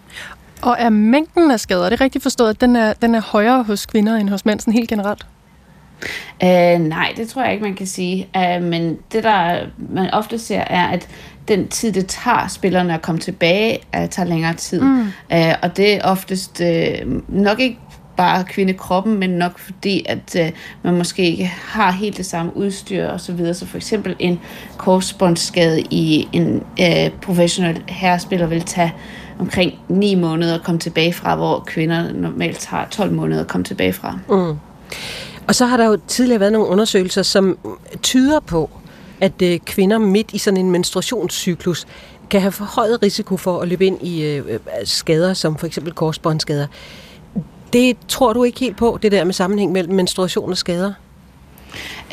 Og 0.62 0.76
er 0.78 0.88
mængden 0.88 1.50
af 1.50 1.60
skader, 1.60 1.84
er 1.84 1.90
det 1.90 2.00
rigtigt 2.00 2.22
forstået, 2.22 2.50
at 2.50 2.60
den 2.60 2.76
er, 2.76 2.92
den 2.92 3.14
er 3.14 3.20
højere 3.20 3.62
hos 3.62 3.86
kvinder 3.86 4.16
end 4.16 4.28
hos 4.28 4.44
mænd, 4.44 4.60
sådan 4.60 4.74
helt 4.74 4.88
generelt? 4.88 5.26
Uh, 6.42 6.80
nej, 6.86 7.12
det 7.16 7.28
tror 7.28 7.42
jeg 7.42 7.52
ikke, 7.52 7.64
man 7.64 7.74
kan 7.74 7.86
sige. 7.86 8.28
Uh, 8.36 8.62
men 8.62 8.98
det, 9.12 9.24
der 9.24 9.66
man 9.78 10.10
ofte 10.10 10.38
ser, 10.38 10.60
er, 10.60 10.86
at 10.86 11.08
den 11.48 11.68
tid, 11.68 11.92
det 11.92 12.06
tager 12.06 12.48
spillerne 12.48 12.94
at 12.94 13.02
komme 13.02 13.20
tilbage, 13.20 13.78
uh, 13.98 14.08
tager 14.08 14.28
længere 14.28 14.54
tid. 14.54 14.80
Mm. 14.80 15.00
Uh, 15.34 15.52
og 15.62 15.76
det 15.76 15.94
er 15.94 16.02
oftest 16.02 16.60
uh, 16.60 17.12
nok 17.28 17.60
ikke 17.60 17.78
bare 18.16 18.44
kvindekroppen, 18.44 19.18
men 19.18 19.30
nok 19.30 19.58
fordi, 19.58 20.06
at 20.08 20.36
uh, 20.40 20.46
man 20.82 20.98
måske 20.98 21.22
ikke 21.22 21.46
har 21.46 21.90
helt 21.90 22.16
det 22.16 22.26
samme 22.26 22.56
udstyr 22.56 23.06
og 23.06 23.20
så 23.20 23.32
videre. 23.32 23.54
Så 23.54 23.66
for 23.66 23.76
eksempel 23.76 24.16
en 24.18 24.40
korsbåndsskade 24.76 25.80
i 25.80 26.28
en 26.32 26.62
uh, 26.80 27.20
professionel 27.22 27.82
herrespiller 27.88 28.46
vil 28.46 28.62
tage 28.62 28.94
omkring 29.38 29.72
9 29.88 30.14
måneder 30.14 30.54
at 30.54 30.62
komme 30.62 30.78
tilbage 30.78 31.12
fra, 31.12 31.36
hvor 31.36 31.64
kvinder 31.66 32.12
normalt 32.12 32.58
tager 32.58 32.84
12 32.90 33.12
måneder 33.12 33.40
at 33.40 33.46
komme 33.46 33.64
tilbage 33.64 33.92
fra. 33.92 34.18
Mm. 34.28 34.58
Og 35.50 35.54
så 35.56 35.66
har 35.66 35.76
der 35.76 35.86
jo 35.86 35.98
tidligere 36.08 36.40
været 36.40 36.52
nogle 36.52 36.68
undersøgelser, 36.68 37.22
som 37.22 37.58
tyder 38.02 38.40
på, 38.40 38.70
at 39.20 39.42
øh, 39.42 39.58
kvinder 39.58 39.98
midt 39.98 40.30
i 40.32 40.38
sådan 40.38 40.56
en 40.56 40.70
menstruationscyklus 40.70 41.86
kan 42.30 42.40
have 42.40 42.52
forhøjet 42.52 43.02
risiko 43.02 43.36
for 43.36 43.60
at 43.60 43.68
løbe 43.68 43.86
ind 43.86 44.02
i 44.02 44.24
øh, 44.24 44.46
øh, 44.48 44.58
skader, 44.84 45.34
som 45.34 45.56
for 45.56 45.66
eksempel 45.66 45.92
korsbåndsskader. 45.92 46.66
Det 47.72 47.96
tror 48.08 48.32
du 48.32 48.44
ikke 48.44 48.60
helt 48.60 48.76
på, 48.76 48.98
det 49.02 49.12
der 49.12 49.24
med 49.24 49.32
sammenhæng 49.32 49.72
mellem 49.72 49.94
menstruation 49.94 50.50
og 50.50 50.58
skader? 50.58 50.92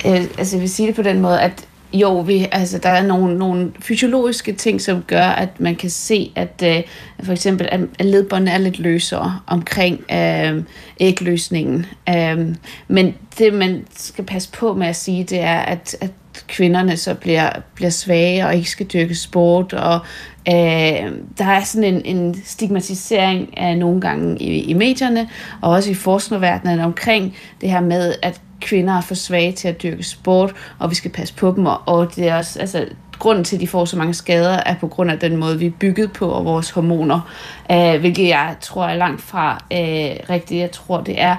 Øh, 0.06 0.25
altså 0.38 0.56
jeg 0.56 0.62
vil 0.62 0.70
sige 0.70 0.88
det 0.88 0.96
på 0.96 1.01
den 1.01 1.22
måde, 1.22 1.41
at 1.41 1.67
jo, 1.94 2.20
vi, 2.20 2.48
altså, 2.51 2.77
der 2.77 2.89
er 2.89 3.03
nogle, 3.03 3.38
nogle 3.38 3.72
fysiologiske 3.79 4.53
ting, 4.53 4.82
som 4.82 5.01
gør, 5.01 5.25
at 5.25 5.60
man 5.60 5.75
kan 5.75 5.89
se, 5.89 6.32
at 6.36 6.63
øh, 6.65 6.84
for 7.24 7.32
eksempel 7.32 7.67
at 7.72 8.06
ledbåndene 8.06 8.51
er 8.51 8.58
lidt 8.58 8.79
løsere 8.79 9.39
omkring 9.48 10.03
øh, 10.12 10.63
ægløsningen. 11.00 11.86
Øh, 12.10 12.56
men 12.88 13.15
det, 13.38 13.53
man 13.53 13.86
skal 13.96 14.24
passe 14.24 14.51
på 14.51 14.74
med 14.74 14.88
at 14.88 14.96
sige, 14.96 15.24
det 15.24 15.39
er, 15.39 15.60
at, 15.60 15.96
at 16.01 16.12
kvinderne 16.48 16.98
så 16.98 17.13
bliver, 17.13 17.50
bliver 17.75 17.89
svage 17.89 18.46
og 18.46 18.56
ikke 18.56 18.70
skal 18.70 18.86
dyrke 18.86 19.15
sport, 19.15 19.74
og 19.74 20.00
øh, 20.47 21.11
der 21.37 21.45
er 21.45 21.63
sådan 21.63 21.93
en, 21.93 22.17
en 22.17 22.41
stigmatisering 22.45 23.57
af 23.57 23.77
nogle 23.77 24.01
gange 24.01 24.41
i, 24.41 24.61
i 24.61 24.73
medierne, 24.73 25.29
og 25.61 25.71
også 25.71 25.91
i 25.91 25.93
forskerverdenen 25.93 26.79
omkring 26.79 27.35
det 27.61 27.71
her 27.71 27.81
med, 27.81 28.15
at 28.21 28.41
kvinder 28.61 28.97
er 28.97 29.01
for 29.01 29.15
svage 29.15 29.51
til 29.51 29.67
at 29.67 29.83
dyrke 29.83 30.03
sport, 30.03 30.53
og 30.79 30.89
vi 30.89 30.95
skal 30.95 31.11
passe 31.11 31.33
på 31.33 31.53
dem, 31.55 31.65
og 31.85 32.15
det 32.15 32.27
er 32.27 32.35
også, 32.35 32.59
altså, 32.59 32.85
grunden 33.19 33.43
til, 33.43 33.55
at 33.55 33.61
de 33.61 33.67
får 33.67 33.85
så 33.85 33.97
mange 33.97 34.13
skader, 34.13 34.59
er 34.65 34.75
på 34.75 34.87
grund 34.87 35.11
af 35.11 35.19
den 35.19 35.37
måde, 35.37 35.59
vi 35.59 35.65
er 35.65 35.71
bygget 35.79 36.11
på, 36.11 36.29
og 36.29 36.45
vores 36.45 36.69
hormoner, 36.69 37.33
øh, 37.71 37.99
hvilket 37.99 38.27
jeg 38.27 38.55
tror 38.61 38.85
er 38.85 38.95
langt 38.95 39.21
fra 39.21 39.53
øh, 39.71 40.29
rigtigt. 40.29 40.61
Jeg 40.61 40.71
tror, 40.71 41.01
det 41.01 41.21
er 41.21 41.35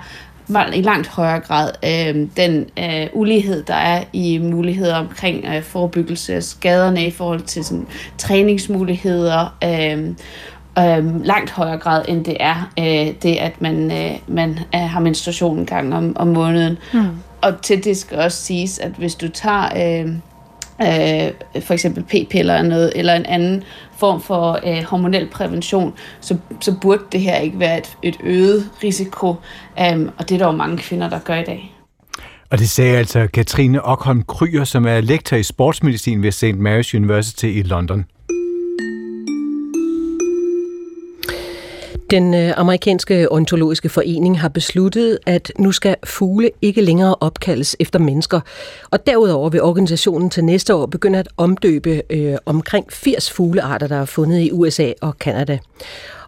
i 0.74 0.82
langt 0.82 1.06
højere 1.08 1.40
grad 1.40 1.70
øh, 1.84 2.26
den 2.36 2.66
øh, 2.78 3.06
ulighed, 3.12 3.62
der 3.62 3.74
er 3.74 4.04
i 4.12 4.38
muligheder 4.38 4.96
omkring 4.96 5.44
øh, 5.44 5.62
forebyggelse 5.62 6.34
af 6.34 6.42
skaderne 6.42 7.06
i 7.06 7.10
forhold 7.10 7.40
til 7.40 7.64
sådan, 7.64 7.86
træningsmuligheder, 8.18 9.56
øh, 9.64 10.08
øh, 10.78 11.24
langt 11.24 11.50
højere 11.50 11.78
grad, 11.78 12.04
end 12.08 12.24
det 12.24 12.36
er 12.40 12.70
øh, 12.78 13.14
det, 13.22 13.36
at 13.36 13.60
man, 13.60 13.92
øh, 13.92 14.18
man 14.26 14.58
øh, 14.74 14.80
har 14.80 15.00
menstruation 15.00 15.58
en 15.58 15.66
gang 15.66 15.94
om, 15.94 16.16
om 16.16 16.26
måneden. 16.26 16.78
Mm. 16.92 17.08
Og 17.40 17.62
til 17.62 17.84
det 17.84 17.96
skal 17.96 18.18
også 18.18 18.42
siges, 18.42 18.78
at 18.78 18.90
hvis 18.98 19.14
du 19.14 19.28
tager... 19.28 20.02
Øh, 20.04 20.12
øh, 20.82 21.62
for 21.62 21.74
eksempel 21.74 22.02
p-piller 22.02 22.54
eller, 22.54 22.68
noget, 22.68 22.92
eller 22.96 23.14
en 23.14 23.26
anden 23.26 23.62
form 23.96 24.20
for 24.20 24.60
øh, 24.66 24.84
hormonel 24.84 25.28
prævention, 25.28 25.94
så, 26.20 26.36
så 26.60 26.74
burde 26.80 27.02
det 27.12 27.20
her 27.20 27.36
ikke 27.36 27.60
være 27.60 27.78
et, 27.78 27.96
et 28.02 28.16
øget 28.24 28.70
risiko, 28.82 29.28
um, 29.28 30.10
og 30.18 30.28
det 30.28 30.34
er 30.34 30.38
der 30.38 30.46
jo 30.46 30.52
mange 30.52 30.78
kvinder, 30.78 31.08
der 31.08 31.18
gør 31.18 31.36
i 31.36 31.44
dag. 31.44 31.74
Og 32.50 32.58
det 32.58 32.68
sagde 32.68 32.96
altså 32.96 33.28
Katrine 33.34 33.84
Ockholm 33.84 34.22
Kryer, 34.22 34.64
som 34.64 34.86
er 34.86 35.00
lektor 35.00 35.36
i 35.36 35.42
sportsmedicin 35.42 36.22
ved 36.22 36.32
St. 36.32 36.44
Mary's 36.44 36.96
University 36.96 37.44
i 37.44 37.62
London. 37.62 38.04
Den 42.10 42.34
øh, 42.34 42.52
amerikanske 42.56 43.32
ontologiske 43.32 43.88
forening 43.88 44.40
har 44.40 44.48
besluttet, 44.48 45.18
at 45.26 45.52
nu 45.58 45.72
skal 45.72 45.96
fugle 46.04 46.50
ikke 46.62 46.80
længere 46.80 47.14
opkaldes 47.20 47.76
efter 47.80 47.98
mennesker. 47.98 48.40
Og 48.90 49.06
derudover 49.06 49.50
vil 49.50 49.62
organisationen 49.62 50.30
til 50.30 50.44
næste 50.44 50.74
år 50.74 50.86
begynde 50.86 51.18
at 51.18 51.28
omdøbe 51.36 52.02
øh, 52.10 52.36
omkring 52.46 52.92
80 52.92 53.30
fuglearter, 53.30 53.86
der 53.86 53.96
er 53.96 54.04
fundet 54.04 54.40
i 54.40 54.52
USA 54.52 54.92
og 55.00 55.18
Kanada. 55.18 55.58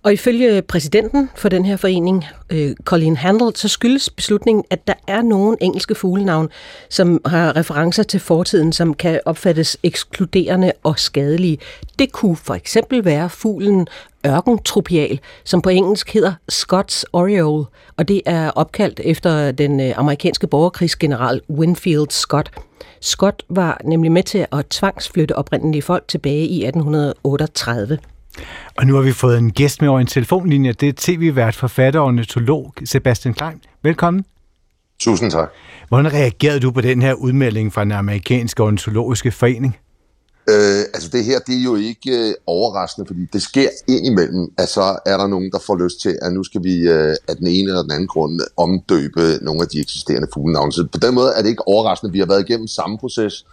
Og 0.03 0.13
ifølge 0.13 0.63
præsidenten 0.63 1.31
for 1.37 1.49
den 1.49 1.65
her 1.65 1.77
forening, 1.77 2.25
øh, 2.51 2.75
Colin 2.85 3.17
Handel, 3.17 3.57
så 3.57 3.69
skyldes 3.69 4.11
beslutningen, 4.11 4.65
at 4.71 4.87
der 4.87 4.95
er 5.07 5.23
nogle 5.23 5.57
engelske 5.61 5.95
fuglenavn, 5.95 6.49
som 6.89 7.21
har 7.27 7.57
referencer 7.57 8.03
til 8.03 8.21
fortiden, 8.21 8.73
som 8.73 8.95
kan 8.95 9.21
opfattes 9.25 9.77
ekskluderende 9.83 10.73
og 10.83 10.99
skadelige. 10.99 11.59
Det 11.99 12.13
kunne 12.13 12.37
for 12.37 12.55
eksempel 12.55 13.05
være 13.05 13.31
fuglen 13.31 13.87
ørkentropial, 14.27 15.21
som 15.45 15.63
på 15.63 15.69
engelsk 15.69 16.13
hedder 16.13 16.33
Scots 16.49 17.07
Oriole, 17.13 17.65
og 17.97 18.09
det 18.09 18.23
er 18.27 18.51
opkaldt 18.51 19.01
efter 19.05 19.53
den 19.53 19.81
øh, 19.81 19.93
amerikanske 19.97 20.47
borgerkrigsgeneral 20.47 21.41
Winfield 21.51 22.11
Scott. 22.11 22.51
Scott 23.01 23.43
var 23.49 23.81
nemlig 23.85 24.13
med 24.13 24.23
til 24.23 24.47
at 24.53 24.67
tvangsflytte 24.67 25.37
oprindelige 25.37 25.83
folk 25.83 26.09
tilbage 26.09 26.47
i 26.47 26.65
1838. 26.65 27.99
Og 28.77 28.87
nu 28.87 28.95
har 28.95 29.03
vi 29.03 29.13
fået 29.13 29.39
en 29.39 29.51
gæst 29.51 29.81
med 29.81 29.89
over 29.89 30.01
en 30.01 30.07
telefonlinje. 30.07 30.73
Det 30.73 30.89
er 30.89 30.93
tv-vært, 30.97 31.57
forfatter 31.57 32.01
og 32.01 32.07
ornitolog 32.07 32.75
Sebastian 32.85 33.35
Klein. 33.35 33.61
Velkommen. 33.83 34.25
Tusind 35.01 35.31
tak. 35.31 35.49
Hvordan 35.89 36.13
reagerede 36.13 36.61
du 36.61 36.71
på 36.71 36.81
den 36.81 37.03
her 37.03 37.15
udmelding 37.15 37.73
fra 37.73 37.85
den 37.85 37.93
amerikanske 37.93 38.63
ornitologiske 38.63 39.31
forening? 39.31 39.77
Øh, 40.49 40.81
altså 40.95 41.09
det 41.13 41.25
her, 41.25 41.39
det 41.39 41.55
er 41.59 41.63
jo 41.63 41.75
ikke 41.77 42.11
øh, 42.11 42.35
overraskende, 42.47 43.07
fordi 43.07 43.21
det 43.33 43.43
sker 43.43 43.69
indimellem, 43.89 44.49
at 44.59 44.69
så 44.69 44.99
er 45.07 45.17
der 45.17 45.27
nogen, 45.27 45.51
der 45.51 45.59
får 45.67 45.77
lyst 45.85 46.01
til, 46.01 46.19
at 46.23 46.33
nu 46.33 46.43
skal 46.45 46.65
vi 46.65 46.75
øh, 46.89 47.15
af 47.29 47.37
den 47.37 47.47
ene 47.47 47.69
eller 47.69 47.83
den 47.83 47.93
anden 47.93 48.07
grund 48.07 48.41
omdøbe 48.57 49.39
nogle 49.43 49.63
af 49.63 49.69
de 49.69 49.81
eksisterende 49.81 50.29
fuglenavne. 50.35 50.73
Så 50.73 50.89
på 50.93 50.99
den 50.99 51.15
måde 51.15 51.33
er 51.37 51.43
det 51.43 51.49
ikke 51.49 51.69
overraskende. 51.69 52.13
Vi 52.13 52.19
har 52.19 52.27
været 52.27 52.49
igennem 52.49 52.67
samme 52.67 52.99
proces 52.99 53.47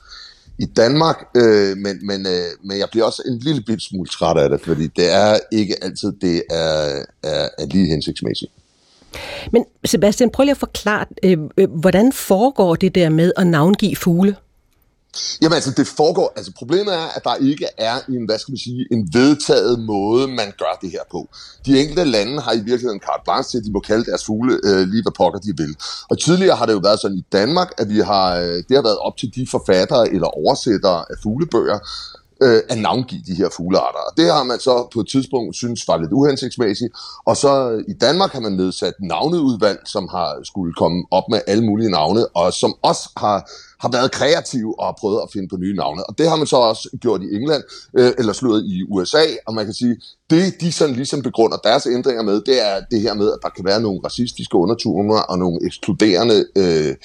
i 0.59 0.65
Danmark, 0.65 1.27
øh, 1.35 1.77
men, 1.77 2.07
men, 2.07 2.27
øh, 2.27 2.49
men 2.63 2.77
jeg 2.77 2.87
bliver 2.91 3.05
også 3.05 3.23
en 3.25 3.39
lille 3.39 3.61
bit 3.61 3.81
smule 3.81 4.09
træt 4.09 4.37
af 4.37 4.49
det, 4.49 4.61
fordi 4.61 4.87
det 4.87 5.13
er 5.13 5.39
ikke 5.51 5.83
altid, 5.83 6.11
det 6.21 6.43
er, 6.49 7.03
er, 7.23 7.49
er 7.57 7.65
lige 7.65 7.87
hensigtsmæssigt. 7.87 8.51
Men 9.51 9.65
Sebastian, 9.85 10.29
prøv 10.29 10.43
lige 10.43 10.51
at 10.51 10.57
forklare, 10.57 11.05
øh, 11.23 11.37
øh, 11.57 11.69
hvordan 11.69 12.13
foregår 12.13 12.75
det 12.75 12.95
der 12.95 13.09
med 13.09 13.31
at 13.37 13.47
navngive 13.47 13.95
fugle? 13.95 14.35
Jamen 15.41 15.55
altså, 15.55 15.71
det 15.77 15.87
foregår, 15.87 16.33
altså 16.35 16.51
problemet 16.57 16.93
er, 16.93 17.07
at 17.15 17.23
der 17.23 17.35
ikke 17.35 17.67
er 17.77 17.95
en, 18.09 18.25
hvad 18.25 18.39
skal 18.39 18.51
man 18.51 18.57
sige, 18.57 18.85
en 18.91 19.09
vedtaget 19.13 19.79
måde, 19.79 20.27
man 20.27 20.49
gør 20.61 20.73
det 20.81 20.89
her 20.91 21.05
på. 21.11 21.29
De 21.65 21.79
enkelte 21.81 22.03
lande 22.03 22.41
har 22.41 22.53
i 22.53 22.63
virkeligheden 22.69 22.99
carte 22.99 23.23
blanche 23.23 23.51
til, 23.51 23.57
at 23.57 23.65
de 23.65 23.71
må 23.71 23.79
kalde 23.79 24.05
deres 24.05 24.25
fugle 24.25 24.53
øh, 24.63 24.87
lige 24.91 25.03
hvad 25.03 25.15
pokker 25.17 25.39
de 25.39 25.53
vil. 25.57 25.75
Og 26.09 26.15
tidligere 26.19 26.55
har 26.55 26.65
det 26.65 26.73
jo 26.73 26.81
været 26.83 26.99
sådan 26.99 27.17
i 27.17 27.25
Danmark, 27.31 27.69
at 27.77 27.89
vi 27.89 27.99
har, 27.99 28.35
øh, 28.35 28.57
det 28.67 28.73
har 28.79 28.83
været 28.89 28.97
op 28.97 29.17
til 29.17 29.29
de 29.35 29.47
forfattere 29.51 30.09
eller 30.15 30.27
oversættere 30.27 30.99
af 31.11 31.15
fuglebøger, 31.23 31.79
øh, 32.41 32.61
at 32.69 32.77
navngive 32.77 33.21
de 33.27 33.35
her 33.35 33.49
fuglearter. 33.57 33.99
Og 34.09 34.13
det 34.17 34.25
har 34.33 34.43
man 34.43 34.59
så 34.59 34.87
på 34.93 34.99
et 34.99 35.07
tidspunkt 35.07 35.55
synes 35.55 35.87
var 35.87 35.97
lidt 35.97 36.11
uhensigtsmæssigt. 36.11 36.93
Og 37.25 37.37
så 37.37 37.83
i 37.87 37.93
Danmark 37.93 38.31
har 38.31 38.39
man 38.39 38.51
nedsat 38.51 38.93
navneudvalg, 38.99 39.79
som 39.85 40.07
har 40.11 40.39
skulle 40.43 40.73
komme 40.73 41.05
op 41.11 41.23
med 41.29 41.41
alle 41.47 41.63
mulige 41.63 41.91
navne, 41.91 42.27
og 42.27 42.53
som 42.53 42.73
også 42.81 43.09
har 43.17 43.49
har 43.79 43.89
været 43.91 44.11
kreative 44.11 44.79
og 44.79 44.85
har 44.85 44.95
prøvet 44.99 45.19
at 45.23 45.29
finde 45.33 45.47
på 45.47 45.57
nye 45.57 45.75
navne. 45.75 46.09
Og 46.09 46.17
det 46.17 46.29
har 46.29 46.35
man 46.35 46.47
så 46.47 46.55
også 46.55 46.89
gjort 47.01 47.21
i 47.21 47.35
England, 47.35 47.63
øh, 47.97 48.11
eller 48.17 48.33
slået 48.33 48.63
i 48.65 48.83
USA, 48.89 49.23
og 49.45 49.53
man 49.53 49.65
kan 49.65 49.73
sige, 49.73 49.95
det 50.29 50.61
de 50.61 50.71
sådan 50.71 50.95
ligesom 50.95 51.21
begrunder 51.21 51.57
deres 51.57 51.85
ændringer 51.85 52.23
med, 52.23 52.41
det 52.41 52.67
er 52.67 52.81
det 52.91 53.01
her 53.01 53.13
med, 53.13 53.31
at 53.31 53.39
der 53.43 53.49
kan 53.49 53.65
være 53.65 53.81
nogle 53.81 53.99
racistiske 54.05 54.55
undertoner 54.55 55.19
og 55.19 55.39
nogle 55.39 55.59
ekskluderende 55.65 56.45
øh, 56.55 56.95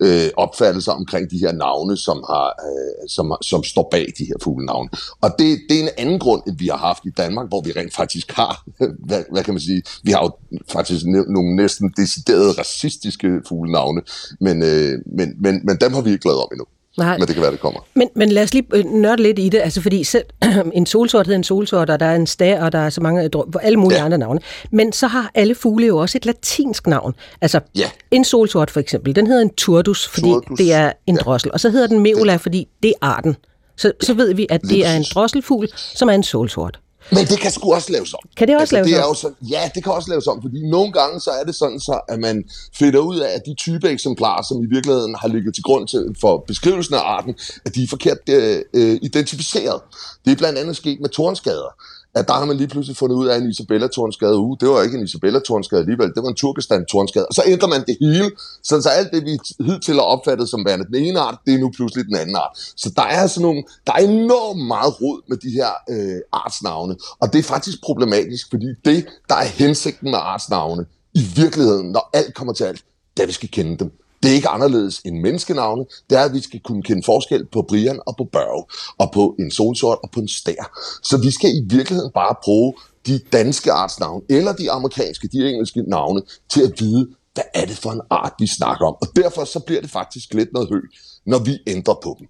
øh, 0.00 0.30
opfattelser 0.36 0.92
omkring 0.92 1.30
de 1.30 1.38
her 1.38 1.52
navne, 1.52 1.96
som, 1.96 2.16
har, 2.30 2.46
øh, 2.46 3.08
som, 3.08 3.36
som 3.42 3.64
står 3.64 3.88
bag 3.90 4.06
de 4.18 4.24
her 4.24 4.34
fuglenavne. 4.42 4.88
Og 5.20 5.30
det, 5.38 5.60
det 5.68 5.78
er 5.78 5.82
en 5.82 5.88
anden 5.98 6.18
grund, 6.18 6.42
end 6.46 6.58
vi 6.58 6.66
har 6.66 6.76
haft 6.76 7.04
i 7.04 7.10
Danmark, 7.10 7.48
hvor 7.48 7.60
vi 7.60 7.72
rent 7.72 7.94
faktisk 7.94 8.32
har, 8.32 8.64
hvad, 9.08 9.22
hvad 9.32 9.44
kan 9.44 9.54
man 9.54 9.60
sige, 9.60 9.82
vi 10.02 10.10
har 10.10 10.22
jo 10.22 10.58
faktisk 10.68 11.04
nogle 11.06 11.56
næsten 11.56 11.92
deciderede 11.96 12.52
racistiske 12.52 13.28
fuglenavne, 13.48 14.02
men, 14.40 14.62
øh, 14.62 14.98
men, 15.18 15.34
men, 15.40 15.60
men 15.64 15.76
dem 15.80 15.92
har 15.92 16.00
vi 16.00 16.15
lavet 16.24 16.40
om 16.40 16.48
endnu. 16.52 16.66
Nej. 16.98 17.18
Men 17.18 17.26
det 17.26 17.34
kan 17.34 17.42
være, 17.42 17.52
det 17.52 17.60
kommer. 17.60 17.80
Men, 17.94 18.08
men 18.14 18.28
lad 18.28 18.42
os 18.42 18.54
lige 18.54 18.66
øh, 18.74 18.84
nørde 18.84 19.22
lidt 19.22 19.38
i 19.38 19.48
det, 19.48 19.58
altså 19.58 19.82
fordi 19.82 20.04
selv, 20.04 20.24
en 20.72 20.86
solsort 20.86 21.26
hedder 21.26 21.38
en 21.38 21.44
solsort, 21.44 21.90
og 21.90 22.00
der 22.00 22.06
er 22.06 22.16
en 22.16 22.26
stær, 22.26 22.64
og 22.64 22.72
der 22.72 22.78
er 22.78 22.90
så 22.90 23.00
mange, 23.00 23.30
alle 23.62 23.78
mulige 23.78 23.98
ja. 23.98 24.04
andre 24.04 24.18
navne. 24.18 24.40
Men 24.72 24.92
så 24.92 25.06
har 25.06 25.30
alle 25.34 25.54
fugle 25.54 25.86
jo 25.86 25.96
også 25.96 26.18
et 26.18 26.26
latinsk 26.26 26.86
navn. 26.86 27.14
Altså 27.40 27.60
ja. 27.74 27.90
en 28.10 28.24
solsort 28.24 28.70
for 28.70 28.80
eksempel, 28.80 29.16
den 29.16 29.26
hedder 29.26 29.42
en 29.42 29.54
turdus, 29.54 30.08
fordi 30.08 30.26
turdus. 30.26 30.58
det 30.58 30.72
er 30.72 30.92
en 31.06 31.14
ja. 31.14 31.20
drossel. 31.20 31.52
Og 31.52 31.60
så 31.60 31.70
hedder 31.70 31.86
den 31.86 32.00
meula, 32.00 32.36
fordi 32.36 32.68
det 32.82 32.88
er 32.88 33.06
arten. 33.06 33.36
Så, 33.76 33.92
så 34.00 34.14
ved 34.14 34.34
vi, 34.34 34.46
at 34.50 34.62
det 34.62 34.86
er 34.86 34.96
en 34.96 35.04
drosselfugl, 35.14 35.68
som 35.74 36.08
er 36.08 36.12
en 36.12 36.22
solsort. 36.22 36.80
Men 37.10 37.26
det 37.26 37.40
kan 37.40 37.50
sgu 37.50 37.74
også 37.74 37.92
laves 37.92 38.14
om. 38.14 38.20
Kan 38.36 38.48
det 38.48 38.56
også 38.56 38.62
altså, 38.62 38.76
laves 38.76 38.88
det 38.88 38.98
er 38.98 39.02
om? 39.02 39.10
Jo 39.10 39.14
så, 39.14 39.30
ja, 39.50 39.70
det 39.74 39.84
kan 39.84 39.92
også 39.92 40.10
laves 40.10 40.26
om, 40.26 40.42
fordi 40.42 40.68
nogle 40.70 40.92
gange 40.92 41.20
så 41.20 41.30
er 41.30 41.44
det 41.44 41.54
sådan 41.54 41.80
så, 41.80 42.00
at 42.08 42.18
man 42.18 42.44
finder 42.78 43.00
ud 43.00 43.18
af, 43.18 43.30
at 43.34 43.42
de 43.46 43.54
type 43.54 43.88
eksemplarer, 43.88 44.42
som 44.42 44.62
i 44.64 44.66
virkeligheden 44.66 45.14
har 45.20 45.28
ligget 45.28 45.54
til 45.54 45.62
grund 45.62 45.88
til, 45.88 46.16
for 46.20 46.44
beskrivelsen 46.46 46.94
af 46.94 46.98
arten, 46.98 47.34
at 47.64 47.74
de 47.74 47.82
er 47.82 47.88
forkert 47.88 48.18
øh, 48.30 48.62
øh 48.74 48.98
identificeret. 49.02 49.80
Det 50.24 50.32
er 50.32 50.36
blandt 50.36 50.58
andet 50.58 50.76
sket 50.76 51.00
med 51.00 51.08
tornskader 51.08 51.72
at 52.16 52.28
der 52.28 52.34
har 52.34 52.44
man 52.44 52.56
lige 52.56 52.68
pludselig 52.68 52.96
fundet 52.96 53.16
ud 53.16 53.26
af 53.26 53.36
en 53.38 53.50
Isabella 53.50 53.86
Tornskade. 53.86 54.36
Uh, 54.36 54.56
det 54.60 54.68
var 54.68 54.82
ikke 54.82 54.98
en 54.98 55.04
Isabella 55.04 55.40
Tornskade 55.40 55.80
alligevel, 55.80 56.08
det 56.14 56.22
var 56.22 56.28
en 56.28 56.34
Turkestan 56.34 56.86
Tornskade. 56.86 57.26
Og 57.26 57.34
så 57.34 57.42
ændrer 57.46 57.68
man 57.68 57.84
det 57.86 57.96
hele, 58.00 58.30
så, 58.62 58.82
så 58.82 58.88
alt 58.88 59.10
det, 59.12 59.24
vi 59.24 59.38
hidtil 59.66 59.94
har 59.94 60.00
opfattet 60.00 60.48
som 60.48 60.64
værende 60.66 60.86
den 60.86 60.94
ene 60.94 61.20
art, 61.20 61.38
det 61.46 61.54
er 61.54 61.58
nu 61.58 61.70
pludselig 61.76 62.06
den 62.06 62.16
anden 62.16 62.36
art. 62.36 62.58
Så 62.76 62.92
der 62.96 63.02
er 63.02 63.26
sådan 63.26 63.42
nogle, 63.42 63.62
der 63.86 63.92
er 63.92 63.98
enormt 63.98 64.66
meget 64.66 65.00
rod 65.00 65.20
med 65.28 65.36
de 65.36 65.50
her 65.50 65.70
øh, 65.90 66.20
artsnavne. 66.32 66.96
Og 67.20 67.32
det 67.32 67.38
er 67.38 67.42
faktisk 67.42 67.82
problematisk, 67.82 68.50
fordi 68.50 68.66
det, 68.84 69.06
der 69.28 69.34
er 69.34 69.44
hensigten 69.44 70.10
med 70.10 70.18
artsnavne, 70.22 70.86
i 71.14 71.22
virkeligheden, 71.36 71.86
når 71.92 72.10
alt 72.12 72.34
kommer 72.34 72.52
til 72.52 72.64
alt, 72.64 72.84
det 73.16 73.22
er, 73.22 73.22
at 73.22 73.28
vi 73.28 73.32
skal 73.32 73.48
kende 73.48 73.76
dem. 73.78 73.90
Det 74.22 74.30
er 74.30 74.34
ikke 74.34 74.48
anderledes 74.48 75.00
end 75.04 75.20
menneskenavne. 75.20 75.84
Det 76.10 76.18
er, 76.18 76.22
at 76.22 76.32
vi 76.34 76.40
skal 76.40 76.60
kunne 76.60 76.82
kende 76.82 77.02
forskel 77.04 77.46
på 77.46 77.62
Brian 77.68 78.00
og 78.06 78.16
på 78.16 78.24
Børge, 78.32 78.64
og 78.98 79.12
på 79.12 79.36
en 79.38 79.50
solsort 79.50 79.98
og 80.02 80.10
på 80.10 80.20
en 80.20 80.28
stær. 80.28 80.78
Så 81.02 81.16
vi 81.16 81.30
skal 81.30 81.50
i 81.50 81.62
virkeligheden 81.76 82.10
bare 82.14 82.34
bruge 82.44 82.74
de 83.06 83.18
danske 83.32 83.72
artsnavne, 83.72 84.22
eller 84.28 84.52
de 84.52 84.70
amerikanske, 84.70 85.28
de 85.28 85.48
engelske 85.50 85.82
navne, 85.82 86.22
til 86.50 86.62
at 86.62 86.72
vide, 86.80 87.08
hvad 87.34 87.44
er 87.54 87.66
det 87.66 87.76
for 87.76 87.90
en 87.90 88.00
art, 88.10 88.32
vi 88.38 88.46
snakker 88.46 88.86
om. 88.86 88.94
Og 89.00 89.08
derfor 89.16 89.44
så 89.44 89.60
bliver 89.60 89.80
det 89.80 89.90
faktisk 89.90 90.34
lidt 90.34 90.52
noget 90.52 90.68
højt 90.68 90.82
når 91.26 91.38
vi 91.38 91.58
ændrer 91.66 91.94
på 92.02 92.16
dem. 92.18 92.28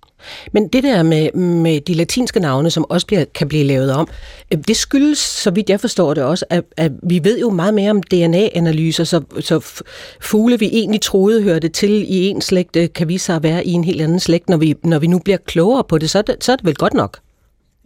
Men 0.52 0.68
det 0.68 0.82
der 0.82 1.02
med, 1.02 1.32
med 1.32 1.80
de 1.80 1.94
latinske 1.94 2.40
navne, 2.40 2.70
som 2.70 2.84
også 2.88 3.06
bliver, 3.06 3.24
kan 3.34 3.48
blive 3.48 3.64
lavet 3.64 3.92
om, 3.92 4.08
øh, 4.52 4.58
det 4.68 4.76
skyldes, 4.76 5.18
så 5.18 5.50
vidt 5.50 5.70
jeg 5.70 5.80
forstår 5.80 6.14
det 6.14 6.24
også, 6.24 6.44
at, 6.50 6.64
at 6.76 6.92
vi 7.02 7.20
ved 7.24 7.38
jo 7.38 7.50
meget 7.50 7.74
mere 7.74 7.90
om 7.90 8.02
DNA-analyser, 8.02 9.04
så, 9.04 9.20
så 9.40 9.82
fugle, 10.20 10.58
vi 10.58 10.66
egentlig 10.66 11.00
troede 11.00 11.42
hørte 11.42 11.68
til 11.68 12.04
i 12.08 12.28
en 12.28 12.40
slægt, 12.40 12.76
øh, 12.76 12.88
kan 12.94 13.08
vise 13.08 13.24
sig 13.24 13.36
at 13.36 13.42
være 13.42 13.66
i 13.66 13.72
en 13.72 13.84
helt 13.84 14.00
anden 14.00 14.20
slægt. 14.20 14.48
Når 14.48 14.56
vi, 14.56 14.74
når 14.84 14.98
vi 14.98 15.06
nu 15.06 15.18
bliver 15.18 15.38
klogere 15.46 15.84
på 15.88 15.98
det, 15.98 16.10
så 16.10 16.18
er 16.18 16.22
det, 16.22 16.44
så 16.44 16.52
er 16.52 16.56
det 16.56 16.66
vel 16.66 16.74
godt 16.74 16.94
nok? 16.94 17.18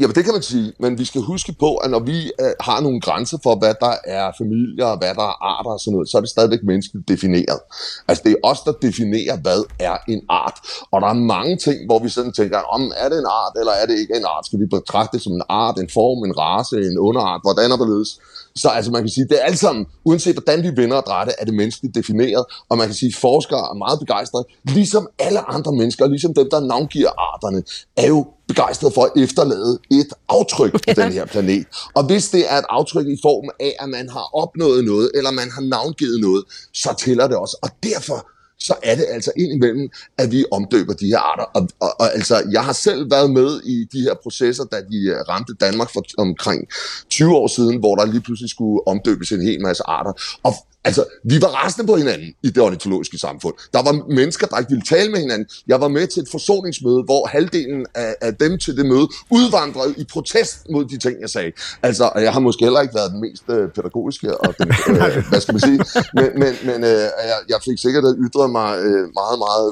Jamen, 0.00 0.14
det 0.14 0.24
kan 0.24 0.32
man 0.32 0.42
sige, 0.42 0.72
men 0.78 0.98
vi 0.98 1.04
skal 1.04 1.20
huske 1.20 1.52
på, 1.52 1.76
at 1.76 1.90
når 1.90 1.98
vi 1.98 2.18
øh, 2.40 2.52
har 2.60 2.80
nogle 2.80 3.00
grænser 3.00 3.38
for, 3.42 3.54
hvad 3.58 3.74
der 3.80 3.94
er 4.04 4.32
familier, 4.38 4.86
og 4.86 4.98
hvad 4.98 5.14
der 5.14 5.28
er 5.32 5.36
arter 5.52 5.70
og 5.70 5.80
sådan 5.80 5.92
noget, 5.92 6.08
så 6.10 6.16
er 6.16 6.20
det 6.20 6.30
stadigvæk 6.30 6.62
menneskeligt 6.62 7.08
defineret. 7.08 7.60
Altså, 8.08 8.22
det 8.24 8.32
er 8.32 8.40
os, 8.50 8.60
der 8.60 8.72
definerer, 8.72 9.36
hvad 9.36 9.60
er 9.78 9.96
en 10.08 10.22
art. 10.28 10.58
Og 10.92 11.00
der 11.00 11.08
er 11.08 11.18
mange 11.36 11.56
ting, 11.56 11.78
hvor 11.86 11.98
vi 11.98 12.08
sådan 12.08 12.32
tænker, 12.32 12.58
om 12.58 12.92
er 12.96 13.08
det 13.08 13.18
en 13.18 13.30
art, 13.42 13.54
eller 13.60 13.72
er 13.72 13.86
det 13.86 13.96
ikke 14.02 14.14
en 14.16 14.26
art? 14.34 14.46
Skal 14.46 14.60
vi 14.60 14.66
betragte 14.66 15.12
det 15.16 15.22
som 15.24 15.32
en 15.32 15.42
art, 15.48 15.76
en 15.78 15.90
form, 15.98 16.18
en 16.28 16.38
race, 16.38 16.76
en 16.88 16.98
underart? 16.98 17.40
Hvordan 17.46 17.70
er 17.72 17.76
det 17.76 17.88
løs? 17.94 18.10
Så 18.56 18.68
altså, 18.68 18.90
man 18.90 19.02
kan 19.02 19.08
sige, 19.08 19.28
det 19.28 19.38
er 19.40 19.44
alt 19.44 19.58
sammen, 19.58 19.86
uanset 20.04 20.34
hvordan 20.34 20.62
vi 20.62 20.82
vender 20.82 20.96
og 20.96 21.06
drejer 21.06 21.24
det, 21.24 21.34
er 21.38 21.44
det 21.44 21.54
menneskeligt 21.54 21.94
defineret. 21.94 22.44
Og 22.68 22.78
man 22.78 22.86
kan 22.86 22.94
sige, 22.94 23.08
at 23.08 23.20
forskere 23.20 23.58
er 23.58 23.74
meget 23.74 23.98
begejstrede, 23.98 24.44
ligesom 24.64 25.08
alle 25.18 25.50
andre 25.50 25.72
mennesker, 25.72 26.06
ligesom 26.06 26.34
dem, 26.34 26.48
der 26.50 26.60
navngiver 26.60 27.10
arterne, 27.18 27.62
er 27.96 28.06
jo 28.06 28.26
begejstret 28.48 28.94
for 28.94 29.02
at 29.04 29.22
efterlade 29.22 29.78
et 29.90 30.12
aftryk 30.28 30.72
på 30.72 30.94
den 30.96 31.12
her 31.12 31.24
planet. 31.24 31.66
Og 31.94 32.02
hvis 32.04 32.28
det 32.30 32.52
er 32.52 32.56
et 32.58 32.64
aftryk 32.68 33.06
i 33.06 33.18
form 33.22 33.48
af, 33.60 33.76
at 33.80 33.88
man 33.88 34.08
har 34.08 34.36
opnået 34.42 34.84
noget, 34.84 35.10
eller 35.14 35.30
man 35.30 35.50
har 35.50 35.62
navngivet 35.62 36.20
noget, 36.20 36.44
så 36.74 36.94
tæller 37.04 37.26
det 37.26 37.36
også. 37.36 37.56
Og 37.62 37.70
derfor 37.82 38.30
så 38.60 38.74
er 38.82 38.94
det 38.94 39.06
altså 39.10 39.32
indimellem, 39.36 39.90
at 40.18 40.32
vi 40.32 40.44
omdøber 40.50 40.92
de 40.92 41.06
her 41.06 41.18
arter. 41.18 41.44
Og, 41.44 41.68
og, 41.80 42.00
og 42.00 42.14
altså, 42.14 42.42
jeg 42.52 42.64
har 42.64 42.72
selv 42.72 43.10
været 43.10 43.30
med 43.30 43.60
i 43.64 43.86
de 43.92 44.00
her 44.00 44.14
processer, 44.22 44.64
da 44.64 44.76
de 44.76 44.98
øh, 45.08 45.16
ramte 45.28 45.54
Danmark 45.60 45.92
for 45.92 46.04
omkring 46.18 46.68
20 47.10 47.36
år 47.36 47.46
siden, 47.46 47.78
hvor 47.78 47.96
der 47.96 48.04
lige 48.04 48.20
pludselig 48.20 48.50
skulle 48.50 48.86
omdøbes 48.86 49.32
en 49.32 49.42
hel 49.42 49.60
masse 49.60 49.82
arter. 49.86 50.12
Og 50.42 50.54
Altså, 50.84 51.04
vi 51.24 51.40
var 51.40 51.48
rasende 51.48 51.86
på 51.86 51.96
hinanden 51.96 52.34
i 52.42 52.50
det 52.50 52.62
ornitologiske 52.62 53.18
samfund. 53.18 53.54
Der 53.72 53.82
var 53.82 53.92
mennesker, 54.08 54.46
der 54.46 54.58
ikke 54.58 54.70
ville 54.70 54.84
tale 54.84 55.10
med 55.10 55.20
hinanden. 55.20 55.46
Jeg 55.66 55.80
var 55.80 55.88
med 55.88 56.06
til 56.06 56.22
et 56.22 56.28
forsoningsmøde, 56.30 57.02
hvor 57.02 57.26
halvdelen 57.26 57.86
af, 57.94 58.14
af 58.20 58.34
dem 58.34 58.58
til 58.58 58.76
det 58.76 58.86
møde 58.86 59.08
udvandrede 59.30 59.94
i 59.96 60.04
protest 60.12 60.70
mod 60.70 60.84
de 60.84 60.98
ting, 60.98 61.20
jeg 61.20 61.30
sagde. 61.30 61.52
Altså, 61.82 62.10
jeg 62.14 62.32
har 62.32 62.40
måske 62.40 62.64
heller 62.64 62.80
ikke 62.80 62.94
været 62.94 63.10
den 63.12 63.20
mest 63.20 63.42
øh, 63.48 63.68
pædagogiske, 63.68 64.40
og 64.40 64.54
den, 64.58 64.68
øh, 64.88 65.28
hvad 65.28 65.40
skal 65.40 65.54
man 65.54 65.60
sige, 65.60 65.80
men, 66.14 66.28
men, 66.42 66.52
men 66.64 66.84
øh, 66.84 67.06
jeg, 67.30 67.38
jeg 67.48 67.58
fik 67.64 67.78
sikkert 67.78 68.04
ytret 68.50 68.52
mig 68.52 68.78
øh, 68.78 69.08
meget, 69.14 69.38
meget 69.38 69.68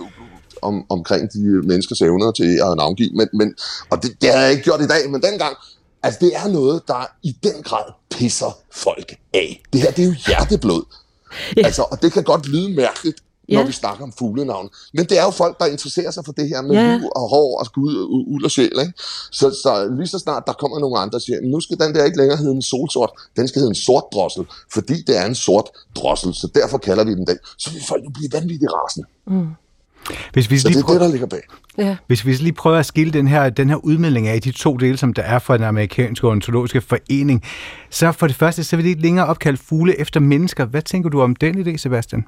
om, 0.63 0.85
omkring 0.89 1.33
de 1.33 1.39
menneskers 1.67 2.01
evner 2.01 2.33
til 2.33 2.61
at 2.67 2.77
navngive. 2.77 3.11
Men, 3.15 3.29
men, 3.33 3.55
og 3.91 4.03
det, 4.03 4.11
det 4.21 4.31
har 4.33 4.41
jeg 4.41 4.51
ikke 4.51 4.63
gjort 4.63 4.81
i 4.81 4.87
dag, 4.87 5.11
men 5.11 5.23
dengang, 5.23 5.57
Altså, 6.03 6.19
det 6.21 6.33
er 6.37 6.49
noget, 6.49 6.83
der 6.89 7.07
i 7.23 7.37
den 7.43 7.63
grad 7.63 7.93
pisser 8.11 8.59
folk 8.73 9.15
af. 9.35 9.63
Det 9.73 9.81
her, 9.81 9.91
det 9.91 10.03
er 10.03 10.07
jo 10.07 10.15
hjerteblod. 10.27 10.83
Ja. 11.57 11.63
Altså, 11.67 11.83
og 11.83 12.03
det 12.03 12.13
kan 12.13 12.25
godt 12.25 12.49
lyde 12.49 12.75
mærkeligt, 12.77 13.19
når 13.49 13.61
ja. 13.61 13.67
vi 13.67 13.73
snakker 13.73 14.05
om 14.05 14.13
fuglenavn. 14.19 14.69
Men 14.95 15.05
det 15.05 15.19
er 15.19 15.25
jo 15.25 15.31
folk, 15.31 15.59
der 15.61 15.67
interesserer 15.67 16.11
sig 16.11 16.25
for 16.25 16.33
det 16.33 16.49
her 16.49 16.63
med 16.63 16.77
ja. 16.77 16.97
liv 16.97 17.09
og 17.17 17.29
hår 17.29 17.59
og 17.61 17.67
skud 17.67 17.97
og 17.97 18.09
uld 18.33 18.45
og 18.45 18.51
sjæl. 18.51 18.79
Ikke? 18.81 18.93
Så, 19.31 19.51
så 19.51 19.95
lige 19.99 20.07
så 20.07 20.19
snart 20.19 20.43
der 20.47 20.53
kommer 20.53 20.79
nogle 20.79 20.99
andre, 20.99 21.13
der 21.13 21.19
siger, 21.19 21.39
nu 21.43 21.61
skal 21.61 21.79
den 21.79 21.95
der 21.95 22.05
ikke 22.05 22.19
længere 22.19 22.37
hedde 22.37 22.53
en 22.53 22.63
solsort, 22.63 23.11
den 23.37 23.49
skal 23.49 23.61
hedde 23.61 23.71
en 23.71 23.75
sort 23.75 24.05
drossel, 24.13 24.47
fordi 24.73 25.03
det 25.03 25.19
er 25.19 25.27
en 25.27 25.35
sort 25.35 25.69
drossel, 25.97 26.35
så 26.35 26.49
derfor 26.55 26.79
kalder 26.79 27.05
vi 27.05 27.15
den 27.15 27.27
den. 27.27 27.39
Så 27.59 27.71
vil 27.73 27.83
folk 27.89 28.05
jo 28.05 28.11
blive 28.11 28.29
vanvittigt 28.33 28.73
rasende. 28.73 29.07
Mm. 29.27 29.49
Hvis 30.33 30.51
vi 30.51 30.59
så 30.59 30.69
lige 30.69 30.77
det 30.77 30.83
er 30.83 30.87
prøver, 30.87 30.99
det, 30.99 31.07
der 31.07 31.13
ligger 31.13 31.27
bag. 31.27 31.43
Ja. 31.79 31.97
Hvis 32.07 32.27
vi 32.27 32.33
lige 32.33 32.53
prøver 32.53 32.79
at 32.79 32.87
skille 32.87 33.13
den 33.13 33.29
her, 33.29 33.51
den 33.51 33.69
her 33.69 33.77
udmelding 33.77 34.29
af 34.29 34.43
de 34.43 34.51
to 34.51 34.77
dele, 34.77 34.97
som 34.97 35.15
der 35.15 35.23
er 35.23 35.39
fra 35.39 35.57
den 35.57 35.65
amerikanske 35.65 36.27
ornitologiske 36.27 36.81
forening, 36.81 37.43
så 37.91 38.13
for 38.13 38.27
det 38.27 38.37
første, 38.37 38.65
så 38.65 38.77
vil 38.77 38.85
det 38.85 38.91
ikke 38.91 39.03
længere 39.03 39.27
opkalde 39.27 39.59
fugle 39.59 40.01
efter 40.01 40.21
mennesker. 40.21 40.65
Hvad 40.65 40.83
tænker 40.83 41.11
du 41.11 41.21
om 41.21 41.37
den 41.37 41.69
idé, 41.69 41.77
Sebastian? 41.77 42.25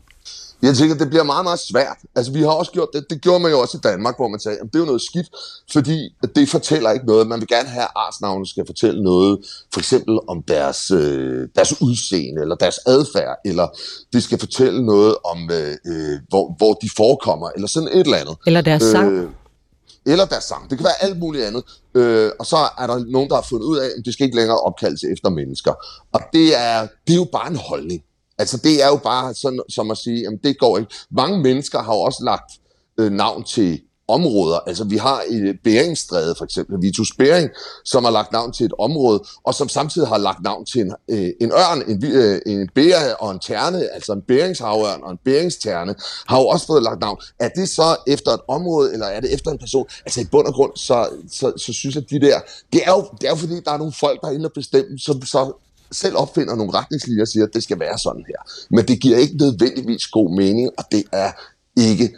Jeg 0.63 0.75
tænker, 0.75 0.97
det 0.97 1.11
bliver 1.11 1.23
meget, 1.23 1.45
meget 1.45 1.59
svært. 1.59 1.97
Altså, 2.17 2.33
vi 2.33 2.41
har 2.41 2.51
også 2.51 2.73
gjort 2.73 2.89
det, 2.93 3.11
det 3.11 3.21
gjorde 3.23 3.41
man 3.41 3.51
jo 3.51 3.61
også 3.61 3.77
i 3.77 3.81
Danmark, 3.81 4.17
hvor 4.17 4.29
man 4.29 4.41
sagde, 4.41 4.59
at 4.59 4.67
det 4.67 4.75
er 4.75 4.79
jo 4.79 4.85
noget 4.85 5.03
skidt, 5.03 5.27
fordi 5.73 6.15
det 6.35 6.49
fortæller 6.49 6.91
ikke 6.91 7.07
noget. 7.07 7.27
Man 7.27 7.41
vil 7.41 7.49
gerne 7.49 7.69
have, 7.69 7.83
at 7.83 7.91
artsnavne 7.97 8.47
skal 8.47 8.67
fortælle 8.67 9.03
noget, 9.03 9.39
for 9.73 9.81
eksempel 9.81 10.19
om 10.29 10.43
deres, 10.43 10.91
øh, 10.91 11.49
deres 11.57 11.83
udseende, 11.83 12.43
eller 12.43 12.55
deres 12.55 12.79
adfærd, 12.87 13.37
eller 13.45 13.69
det 14.13 14.23
skal 14.23 14.39
fortælle 14.39 14.87
noget 14.87 15.17
om, 15.25 15.51
øh, 15.51 15.77
øh 15.87 16.19
hvor, 16.29 16.55
hvor 16.59 16.73
de 16.73 16.89
forekommer, 16.97 17.51
eller 17.55 17.69
sådan 17.69 17.89
et 17.89 18.01
eller 18.01 18.17
andet. 18.17 18.37
Eller 18.47 18.61
deres 18.61 18.83
sang. 18.83 19.13
Øh, 19.13 19.29
eller 20.07 20.25
deres 20.25 20.45
sang. 20.45 20.71
Det 20.71 20.79
kan 20.79 20.85
være 20.85 21.03
alt 21.03 21.19
muligt 21.19 21.45
andet. 21.45 21.63
Øh, 21.95 22.31
og 22.39 22.47
så 22.47 22.57
er 22.79 22.87
der 22.87 23.05
nogen, 23.09 23.29
der 23.29 23.35
har 23.35 23.47
fundet 23.51 23.67
ud 23.67 23.79
af, 23.79 23.87
at 23.87 24.05
det 24.05 24.13
skal 24.13 24.25
ikke 24.25 24.37
længere 24.37 24.61
opkaldes 24.61 25.05
efter 25.05 25.31
mennesker. 25.31 25.73
Og 26.13 26.21
det 26.33 26.59
er, 26.59 26.87
det 27.07 27.13
er 27.13 27.17
jo 27.17 27.29
bare 27.33 27.51
en 27.51 27.57
holdning. 27.57 28.03
Altså 28.41 28.57
det 28.57 28.83
er 28.83 28.89
jo 28.89 28.97
bare 28.97 29.35
sådan, 29.35 29.61
som 29.69 29.91
at 29.91 29.99
sige, 29.99 30.27
at 30.27 30.39
det 30.45 30.59
går 30.59 30.79
ikke. 30.79 30.95
Mange 31.11 31.39
mennesker 31.39 31.83
har 31.83 31.95
jo 31.95 32.01
også 32.01 32.25
lagt 32.25 32.51
øh, 32.99 33.13
navn 33.13 33.45
til 33.45 33.81
områder. 34.11 34.59
Altså 34.67 34.85
vi 34.85 34.97
har 34.97 35.23
øh, 35.31 35.49
i 35.49 35.53
Beringstræde 35.65 36.35
for 36.39 36.45
eksempel, 36.45 36.83
Vitus 36.83 37.13
Bering, 37.19 37.51
som 37.85 38.05
har 38.05 38.11
lagt 38.11 38.33
navn 38.33 38.53
til 38.53 38.67
et 38.67 38.73
område, 38.79 39.23
og 39.45 39.55
som 39.55 39.69
samtidig 39.69 40.09
har 40.09 40.19
lagt 40.19 40.43
navn 40.43 40.65
til 40.67 40.81
en, 40.81 40.93
øh, 41.11 41.31
en 41.41 41.53
ørn, 41.53 41.83
en, 41.91 42.05
øh, 42.05 42.41
en 42.47 42.69
bære 42.75 43.17
og 43.17 43.31
en 43.31 43.39
terne, 43.39 43.95
altså 43.95 44.13
en 44.13 44.23
bæringshavørn 44.23 45.03
og 45.03 45.11
en 45.11 45.19
bæringsterne, 45.25 45.95
har 46.27 46.39
jo 46.39 46.47
også 46.47 46.67
fået 46.67 46.83
lagt 46.83 47.01
navn. 47.01 47.19
Er 47.39 47.49
det 47.49 47.69
så 47.69 47.97
efter 48.07 48.31
et 48.31 48.41
område, 48.49 48.93
eller 48.93 49.07
er 49.07 49.21
det 49.21 49.35
efter 49.35 49.51
en 49.51 49.59
person? 49.59 49.87
Altså 50.07 50.21
i 50.21 50.25
bund 50.25 50.47
og 50.47 50.55
grund, 50.55 50.73
så, 50.77 51.09
så, 51.33 51.53
så 51.57 51.73
synes 51.73 51.95
jeg, 51.95 52.03
at 52.03 52.11
de 52.11 52.21
der, 52.21 52.41
det 52.73 52.81
er 52.85 52.91
jo, 52.91 53.05
det 53.21 53.27
er 53.27 53.31
jo 53.31 53.37
fordi, 53.37 53.61
der 53.65 53.73
er 53.73 53.79
nogle 53.79 53.93
folk, 53.93 54.21
der 54.21 54.29
er 54.29 54.33
inde 54.33 54.47
og 54.47 54.53
bestemme, 54.53 54.99
som 54.99 55.23
så 55.23 55.53
selv 55.93 56.17
opfinder 56.17 56.55
nogle 56.55 56.73
retningslinjer 56.73 57.23
og 57.23 57.29
siger, 57.29 57.47
at 57.47 57.55
det 57.55 57.63
skal 57.63 57.81
være 57.81 57.99
sådan 57.99 58.25
her. 58.27 58.67
Men 58.71 58.89
det 58.89 59.01
giver 59.01 59.19
ikke 59.19 59.37
nødvendigvis 59.37 60.07
god 60.07 60.37
mening, 60.37 60.71
og 60.79 60.85
det 60.93 61.05
er 61.13 61.33
ikke 61.77 62.11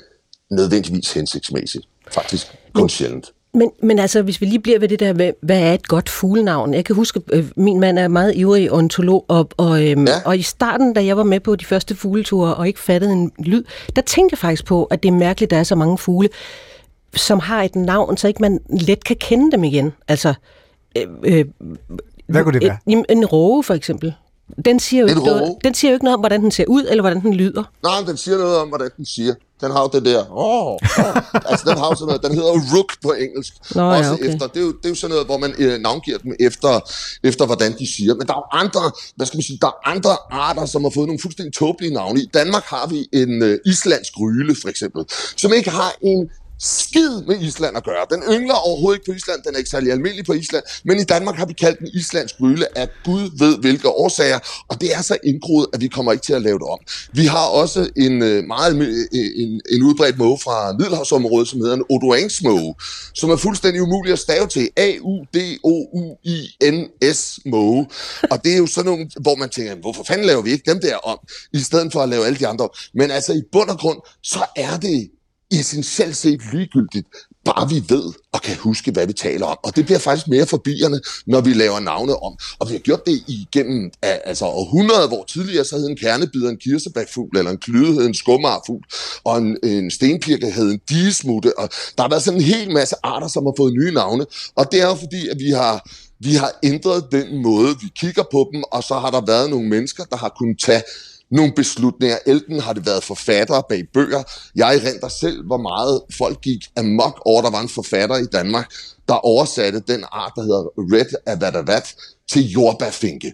nødvendigvis 0.50 1.12
hensigtsmæssigt. 1.12 1.88
Faktisk 2.10 2.46
kun 2.74 2.88
sjældent. 2.88 3.32
Men, 3.54 3.70
men 3.82 3.98
altså, 3.98 4.22
hvis 4.22 4.40
vi 4.40 4.46
lige 4.46 4.60
bliver 4.60 4.78
ved 4.78 4.88
det 4.88 5.00
der, 5.00 5.12
hvad, 5.12 5.32
hvad 5.42 5.60
er 5.60 5.74
et 5.74 5.88
godt 5.88 6.08
fuglenavn? 6.08 6.74
Jeg 6.74 6.84
kan 6.84 6.96
huske, 6.96 7.20
øh, 7.32 7.44
min 7.56 7.80
mand 7.80 7.98
er 7.98 8.08
meget 8.08 8.36
ivrig 8.36 8.72
ontolog, 8.72 9.24
og, 9.28 9.48
og, 9.56 9.88
øhm, 9.88 10.06
ja. 10.06 10.12
og 10.24 10.38
i 10.38 10.42
starten, 10.42 10.92
da 10.92 11.04
jeg 11.04 11.16
var 11.16 11.22
med 11.22 11.40
på 11.40 11.56
de 11.56 11.64
første 11.64 11.94
fugleture 11.94 12.54
og 12.54 12.66
ikke 12.66 12.80
fattede 12.80 13.12
en 13.12 13.32
lyd, 13.38 13.64
der 13.96 14.02
tænkte 14.02 14.34
jeg 14.34 14.38
faktisk 14.38 14.64
på, 14.64 14.84
at 14.84 15.02
det 15.02 15.08
er 15.08 15.12
mærkeligt, 15.12 15.48
at 15.48 15.50
der 15.50 15.60
er 15.60 15.64
så 15.64 15.74
mange 15.74 15.98
fugle, 15.98 16.28
som 17.16 17.38
har 17.38 17.62
et 17.62 17.76
navn, 17.76 18.16
så 18.16 18.28
ikke 18.28 18.42
man 18.42 18.60
let 18.68 19.04
kan 19.04 19.16
kende 19.16 19.52
dem 19.52 19.64
igen. 19.64 19.92
Altså, 20.08 20.34
øh, 20.96 21.06
øh, 21.22 21.44
hvad 22.32 22.44
kunne 22.44 22.60
det 22.60 22.68
være? 22.68 22.78
En, 22.86 23.04
en 23.08 23.26
råge, 23.26 23.62
for 23.62 23.74
eksempel. 23.74 24.14
Den 24.64 24.80
siger, 24.80 25.00
jo 25.00 25.06
ikke 25.06 25.20
noget, 25.20 25.56
den 25.64 25.74
siger 25.74 25.90
jo 25.90 25.94
ikke 25.94 26.04
noget 26.04 26.14
om, 26.14 26.20
hvordan 26.20 26.42
den 26.42 26.50
ser 26.50 26.64
ud, 26.68 26.84
eller 26.90 27.02
hvordan 27.02 27.22
den 27.22 27.34
lyder. 27.34 27.64
Nej, 27.82 28.00
den 28.06 28.16
siger 28.16 28.38
noget 28.38 28.56
om, 28.56 28.68
hvordan 28.68 28.90
den 28.96 29.06
siger. 29.06 29.34
Den 29.60 29.70
har 29.70 29.80
jo 29.82 29.90
det 29.92 30.04
der, 30.04 30.20
åh, 30.32 30.66
oh, 30.66 30.72
oh. 30.72 31.50
altså 31.50 31.64
den 31.70 31.78
har 31.78 31.88
jo 31.88 31.94
sådan 31.94 32.06
noget, 32.06 32.22
den 32.22 32.34
hedder 32.34 32.52
rook 32.74 32.92
på 33.02 33.12
engelsk. 33.12 33.52
Nå, 33.74 33.82
også 33.82 34.04
ja, 34.04 34.12
okay. 34.12 34.34
efter, 34.34 34.46
det 34.46 34.56
er, 34.56 34.60
jo, 34.60 34.72
det 34.72 34.84
er 34.84 34.88
jo 34.88 34.94
sådan 34.94 35.10
noget, 35.14 35.26
hvor 35.26 35.38
man 35.38 35.54
øh, 35.58 35.80
navngiver 35.80 36.18
dem 36.18 36.32
efter, 36.40 36.80
efter, 37.24 37.46
hvordan 37.46 37.72
de 37.78 37.86
siger. 37.96 38.14
Men 38.14 38.26
der 38.26 38.32
er 38.32 38.38
jo 38.38 38.58
andre, 38.62 38.82
hvad 39.16 39.26
skal 39.26 39.36
man 39.36 39.42
sige, 39.42 39.58
der 39.60 39.66
er 39.66 39.88
andre 39.94 40.16
arter, 40.30 40.66
som 40.66 40.82
har 40.84 40.90
fået 40.90 41.06
nogle 41.06 41.22
fuldstændig 41.22 41.54
tåbelige 41.54 41.94
navne. 41.94 42.20
I 42.20 42.30
Danmark 42.34 42.64
har 42.64 42.86
vi 42.86 43.08
en 43.12 43.42
øh, 43.42 43.58
islandsk 43.66 44.12
ryle, 44.20 44.54
for 44.62 44.68
eksempel, 44.68 45.04
som 45.36 45.52
ikke 45.52 45.70
har 45.70 45.92
en 46.02 46.30
skid 46.62 47.22
med 47.26 47.40
Island 47.40 47.76
at 47.76 47.84
gøre. 47.84 48.06
Den 48.10 48.22
yngler 48.22 48.54
overhovedet 48.54 48.98
ikke 48.98 49.10
på 49.10 49.16
Island, 49.16 49.42
den 49.42 49.54
er 49.54 49.58
ikke 49.58 49.70
særlig 49.70 49.92
almindelig 49.92 50.26
på 50.26 50.32
Island, 50.32 50.64
men 50.84 51.00
i 51.00 51.04
Danmark 51.04 51.36
har 51.36 51.46
vi 51.46 51.52
kaldt 51.52 51.78
den 51.78 51.88
Islands 51.94 52.32
Gryle 52.32 52.78
af 52.78 52.88
Gud 53.04 53.30
ved 53.38 53.58
hvilke 53.58 53.88
årsager, 53.88 54.38
og 54.68 54.80
det 54.80 54.94
er 54.94 55.02
så 55.02 55.16
indgroet, 55.24 55.66
at 55.72 55.80
vi 55.80 55.88
kommer 55.88 56.12
ikke 56.12 56.24
til 56.24 56.32
at 56.32 56.42
lave 56.42 56.58
det 56.58 56.66
om. 56.66 56.78
Vi 57.12 57.26
har 57.26 57.46
også 57.46 57.90
en 57.96 58.22
øh, 58.22 58.44
meget 58.44 58.76
øh, 58.82 59.06
en, 59.36 59.60
en 59.70 59.82
udbredt 59.82 60.18
måge 60.18 60.38
fra 60.38 60.72
Middelhavsområdet, 60.72 61.48
som 61.48 61.60
hedder 61.60 61.74
en 61.74 61.84
odoansmåge, 61.90 62.74
som 63.14 63.30
er 63.30 63.36
fuldstændig 63.36 63.82
umulig 63.82 64.12
at 64.12 64.18
stave 64.18 64.46
til. 64.46 64.68
A-U-D-O-U-I-N-S 64.76 65.40
måge. 67.46 67.86
Og 68.30 68.44
det 68.44 68.52
er 68.52 68.56
jo 68.56 68.66
sådan 68.66 68.90
nogle, 68.90 69.10
hvor 69.20 69.34
man 69.34 69.48
tænker, 69.48 69.74
hvorfor 69.74 70.04
fanden 70.04 70.26
laver 70.26 70.42
vi 70.42 70.50
ikke 70.50 70.70
dem 70.70 70.80
der 70.80 70.96
om, 70.96 71.18
i 71.52 71.58
stedet 71.58 71.92
for 71.92 72.00
at 72.00 72.08
lave 72.08 72.26
alle 72.26 72.38
de 72.38 72.46
andre. 72.46 72.68
Men 72.94 73.10
altså 73.10 73.32
i 73.32 73.42
bund 73.52 73.70
og 73.70 73.78
grund, 73.78 73.98
så 74.22 74.44
er 74.56 74.76
det 74.76 75.10
essentielt 75.60 76.16
set 76.16 76.40
ligegyldigt, 76.52 77.06
bare 77.44 77.68
vi 77.68 77.84
ved 77.88 78.12
og 78.32 78.42
kan 78.42 78.56
huske, 78.56 78.90
hvad 78.90 79.06
vi 79.06 79.12
taler 79.12 79.46
om. 79.46 79.56
Og 79.62 79.76
det 79.76 79.84
bliver 79.84 79.98
faktisk 79.98 80.28
mere 80.28 80.46
forbierne, 80.46 81.00
når 81.26 81.40
vi 81.40 81.52
laver 81.52 81.80
navne 81.80 82.16
om. 82.22 82.36
Og 82.58 82.68
vi 82.68 82.72
har 82.72 82.78
gjort 82.78 83.06
det 83.06 83.22
igennem 83.28 83.90
altså 84.02 84.44
århundreder, 84.44 85.08
hvor 85.08 85.24
tidligere 85.24 85.64
så 85.64 85.76
hed 85.76 85.88
en 85.88 85.96
kernebider 85.96 86.50
en 86.50 86.56
kirsebærfugl, 86.56 87.38
eller 87.38 87.50
en 87.50 87.58
klyde 87.58 87.92
hed 87.92 88.06
en 88.06 88.14
skummarfugl, 88.14 88.84
og 89.24 89.38
en, 89.38 89.56
en 89.62 89.90
stenpirke 89.90 90.50
hed 90.50 90.70
en 90.70 90.80
digesmutte. 90.88 91.58
Og 91.58 91.68
der 91.96 92.02
har 92.02 92.08
været 92.08 92.22
sådan 92.22 92.40
en 92.40 92.46
hel 92.46 92.72
masse 92.72 92.96
arter, 93.02 93.28
som 93.28 93.46
har 93.46 93.54
fået 93.56 93.74
nye 93.74 93.92
navne. 93.92 94.26
Og 94.56 94.72
det 94.72 94.80
er 94.80 94.86
jo 94.86 94.94
fordi, 94.94 95.28
at 95.28 95.36
vi 95.38 95.50
har 95.50 95.90
vi 96.24 96.34
har 96.34 96.52
ændret 96.62 97.04
den 97.12 97.42
måde, 97.42 97.76
vi 97.82 97.88
kigger 98.00 98.22
på 98.32 98.50
dem, 98.52 98.62
og 98.72 98.82
så 98.82 98.94
har 98.94 99.10
der 99.10 99.20
været 99.26 99.50
nogle 99.50 99.68
mennesker, 99.68 100.04
der 100.04 100.16
har 100.16 100.34
kunnet 100.38 100.60
tage 100.60 100.82
nogle 101.32 101.52
beslutninger. 101.56 102.18
Elten 102.26 102.60
har 102.60 102.72
det 102.72 102.86
været 102.86 103.04
forfattere 103.04 103.62
bag 103.68 103.82
bøger. 103.94 104.22
Jeg 104.56 104.80
renter 104.84 105.08
selv, 105.08 105.46
hvor 105.46 105.56
meget 105.56 106.02
folk 106.18 106.40
gik 106.40 106.58
amok 106.76 107.22
over, 107.24 107.42
der 107.42 107.50
var 107.50 107.60
en 107.60 107.68
forfatter 107.68 108.16
i 108.16 108.26
Danmark, 108.32 108.72
der 109.08 109.14
oversatte 109.14 109.80
den 109.80 110.04
art, 110.12 110.32
der 110.36 110.42
hedder 110.42 110.62
Red 110.94 111.12
Avadavat 111.26 111.94
til 112.30 112.50
jordbærfinke. 112.50 113.32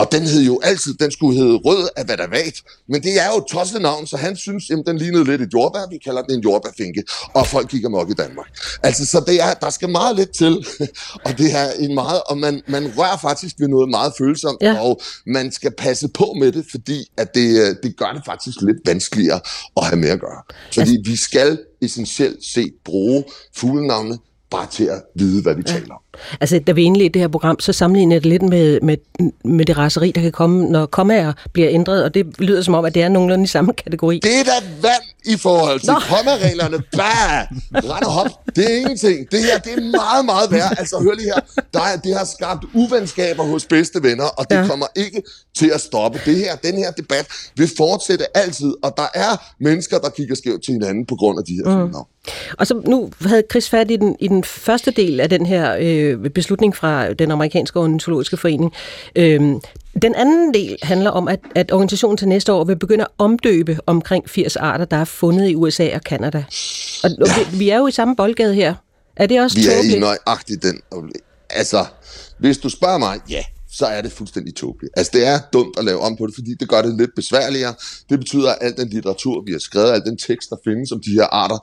Og 0.00 0.12
den 0.12 0.22
hed 0.22 0.42
jo 0.42 0.60
altid, 0.62 0.94
den 0.94 1.10
skulle 1.10 1.38
hedde 1.38 1.56
Rød 1.56 1.88
af 1.96 2.08
Vadavat, 2.08 2.56
men 2.88 3.02
det 3.02 3.20
er 3.22 3.26
jo 3.32 3.38
et 3.38 3.44
tosset 3.50 3.82
navn, 3.82 4.06
så 4.06 4.16
han 4.16 4.36
synes, 4.36 4.70
at 4.70 4.82
den 4.86 4.98
lignede 4.98 5.24
lidt 5.24 5.42
et 5.42 5.52
jordbær, 5.52 5.90
vi 5.90 5.98
kalder 5.98 6.22
den 6.22 6.34
en 6.38 6.42
jordbærfinke, 6.42 7.02
og 7.34 7.46
folk 7.46 7.68
kigger 7.68 7.88
mok 7.88 8.10
i 8.10 8.14
Danmark. 8.14 8.46
Altså, 8.82 9.06
så 9.06 9.24
det 9.26 9.42
er, 9.42 9.54
der 9.54 9.70
skal 9.70 9.88
meget 9.88 10.16
lidt 10.16 10.34
til, 10.34 10.66
og 11.26 11.38
det 11.38 11.54
er 11.54 11.72
en 11.78 11.94
meget, 11.94 12.22
og 12.26 12.38
man, 12.38 12.62
man 12.66 12.92
rører 12.96 13.16
faktisk 13.16 13.54
ved 13.58 13.68
noget 13.68 13.88
meget 13.88 14.12
følsomt, 14.18 14.62
ja. 14.62 14.80
og 14.80 15.00
man 15.26 15.52
skal 15.52 15.72
passe 15.78 16.08
på 16.08 16.34
med 16.38 16.52
det, 16.52 16.64
fordi 16.70 17.04
at 17.16 17.34
det, 17.34 17.48
øh, 17.60 17.76
det 17.82 17.96
gør 17.96 18.12
det 18.12 18.22
faktisk 18.26 18.56
lidt 18.62 18.78
vanskeligere 18.84 19.40
at 19.76 19.84
have 19.84 19.96
med 19.96 20.08
at 20.08 20.20
gøre. 20.20 20.42
Fordi 20.74 20.80
altså, 20.80 21.10
vi 21.10 21.16
skal 21.16 21.58
essentielt 21.82 22.44
set 22.44 22.72
bruge 22.84 23.24
fuglenavne 23.56 24.18
bare 24.50 24.66
til 24.70 24.84
at 24.84 25.02
vide, 25.14 25.42
hvad 25.42 25.54
vi 25.54 25.62
ja. 25.66 25.72
taler 25.72 25.94
om. 25.94 26.00
Altså, 26.40 26.58
da 26.58 26.72
vi 26.72 26.82
indledte 26.82 27.12
det 27.12 27.20
her 27.20 27.28
program, 27.28 27.60
så 27.60 27.72
sammenligner 27.72 28.14
jeg 28.14 28.22
det 28.22 28.30
lidt 28.30 28.42
med, 28.42 28.80
med, 28.80 28.96
med 29.44 29.64
det 29.64 29.78
raseri, 29.78 30.12
der 30.12 30.20
kan 30.20 30.32
komme, 30.32 30.70
når 30.70 30.86
kommaer 30.86 31.32
bliver 31.52 31.68
ændret, 31.70 32.04
og 32.04 32.14
det 32.14 32.26
lyder 32.38 32.62
som 32.62 32.74
om, 32.74 32.84
at 32.84 32.94
det 32.94 33.02
er 33.02 33.08
nogenlunde 33.08 33.44
i 33.44 33.46
samme 33.46 33.72
kategori. 33.72 34.20
Det 34.22 34.38
er 34.38 34.44
da 34.44 34.66
vand 34.82 35.02
i 35.24 35.36
forhold 35.36 35.80
til 35.80 35.88
kommareglerne. 35.88 36.78
Bah! 36.92 37.46
Ret 37.74 38.04
og 38.04 38.12
hop. 38.12 38.26
Det 38.56 38.64
er 38.72 38.76
ingenting. 38.76 39.30
Det 39.30 39.40
her, 39.44 39.58
det 39.58 39.72
er 39.72 39.80
meget, 39.80 40.24
meget 40.24 40.50
værd. 40.50 40.78
Altså, 40.78 40.98
hør 41.02 41.14
lige 41.14 41.32
her. 41.34 41.40
Der 41.74 41.80
er, 41.80 41.96
det 41.96 42.16
har 42.16 42.24
skabt 42.24 42.64
uvenskaber 42.74 43.42
hos 43.42 43.64
bedste 43.64 44.02
venner, 44.02 44.24
og 44.24 44.50
det 44.50 44.56
ja. 44.56 44.66
kommer 44.66 44.86
ikke 44.96 45.22
til 45.58 45.70
at 45.74 45.80
stoppe. 45.80 46.20
Det 46.24 46.36
her, 46.36 46.56
den 46.56 46.74
her 46.74 46.90
debat 46.90 47.26
vil 47.56 47.70
fortsætte 47.76 48.36
altid, 48.36 48.74
og 48.82 48.94
der 48.96 49.06
er 49.14 49.54
mennesker, 49.60 49.98
der 49.98 50.08
kigger 50.08 50.34
skævt 50.34 50.62
til 50.64 50.72
hinanden 50.72 51.06
på 51.06 51.14
grund 51.14 51.38
af 51.38 51.44
de 51.44 51.52
her 51.52 51.84
mm. 51.84 51.94
Og 52.58 52.66
så 52.66 52.82
nu 52.86 53.10
havde 53.20 53.42
Chris 53.50 53.68
fat 53.68 53.90
i 53.90 53.96
den, 53.96 54.16
i 54.20 54.28
den 54.28 54.44
første 54.44 54.90
del 54.90 55.20
af 55.20 55.30
den 55.30 55.46
her 55.46 55.76
øh, 55.80 56.07
beslutning 56.34 56.76
fra 56.76 57.12
den 57.12 57.30
amerikanske 57.30 57.80
ornitologiske 57.80 58.36
forening. 58.36 58.72
Øh, 59.16 59.40
den 60.02 60.14
anden 60.14 60.54
del 60.54 60.76
handler 60.82 61.10
om, 61.10 61.28
at, 61.28 61.40
at 61.54 61.72
organisationen 61.72 62.16
til 62.16 62.28
næste 62.28 62.52
år 62.52 62.64
vil 62.64 62.76
begynde 62.76 63.04
at 63.04 63.10
omdøbe 63.18 63.78
omkring 63.86 64.30
80 64.30 64.56
arter, 64.56 64.84
der 64.84 64.96
er 64.96 65.04
fundet 65.04 65.48
i 65.48 65.54
USA 65.54 65.94
og 65.94 66.00
Kanada. 66.00 66.44
Og, 67.04 67.10
og 67.20 67.26
ja. 67.26 67.50
vi, 67.50 67.58
vi 67.58 67.68
er 67.70 67.78
jo 67.78 67.86
i 67.86 67.92
samme 67.92 68.16
boldgade 68.16 68.54
her. 68.54 68.74
Er 69.16 69.26
det 69.26 69.40
også 69.40 69.56
Vi 69.56 69.66
er 69.66 69.96
i 69.96 69.98
nøjagtigt 69.98 70.62
den. 70.62 70.80
Altså, 71.50 71.84
hvis 72.38 72.58
du 72.58 72.68
spørger 72.68 72.98
mig, 72.98 73.20
ja, 73.30 73.44
så 73.70 73.86
er 73.86 74.02
det 74.02 74.12
fuldstændig 74.12 74.54
tåbeligt. 74.54 74.92
Altså, 74.96 75.10
det 75.14 75.26
er 75.26 75.38
dumt 75.52 75.78
at 75.78 75.84
lave 75.84 76.00
om 76.00 76.16
på 76.16 76.26
det, 76.26 76.34
fordi 76.34 76.54
det 76.54 76.68
gør 76.68 76.82
det 76.82 76.96
lidt 76.98 77.10
besværligere. 77.16 77.74
Det 78.10 78.18
betyder, 78.18 78.50
at 78.50 78.58
al 78.60 78.76
den 78.76 78.88
litteratur, 78.88 79.42
vi 79.46 79.52
har 79.52 79.58
skrevet, 79.58 79.90
al 79.90 80.02
den 80.04 80.18
tekst, 80.18 80.50
der 80.50 80.56
findes 80.64 80.92
om 80.92 81.00
de 81.00 81.10
her 81.10 81.24
arter, 81.24 81.58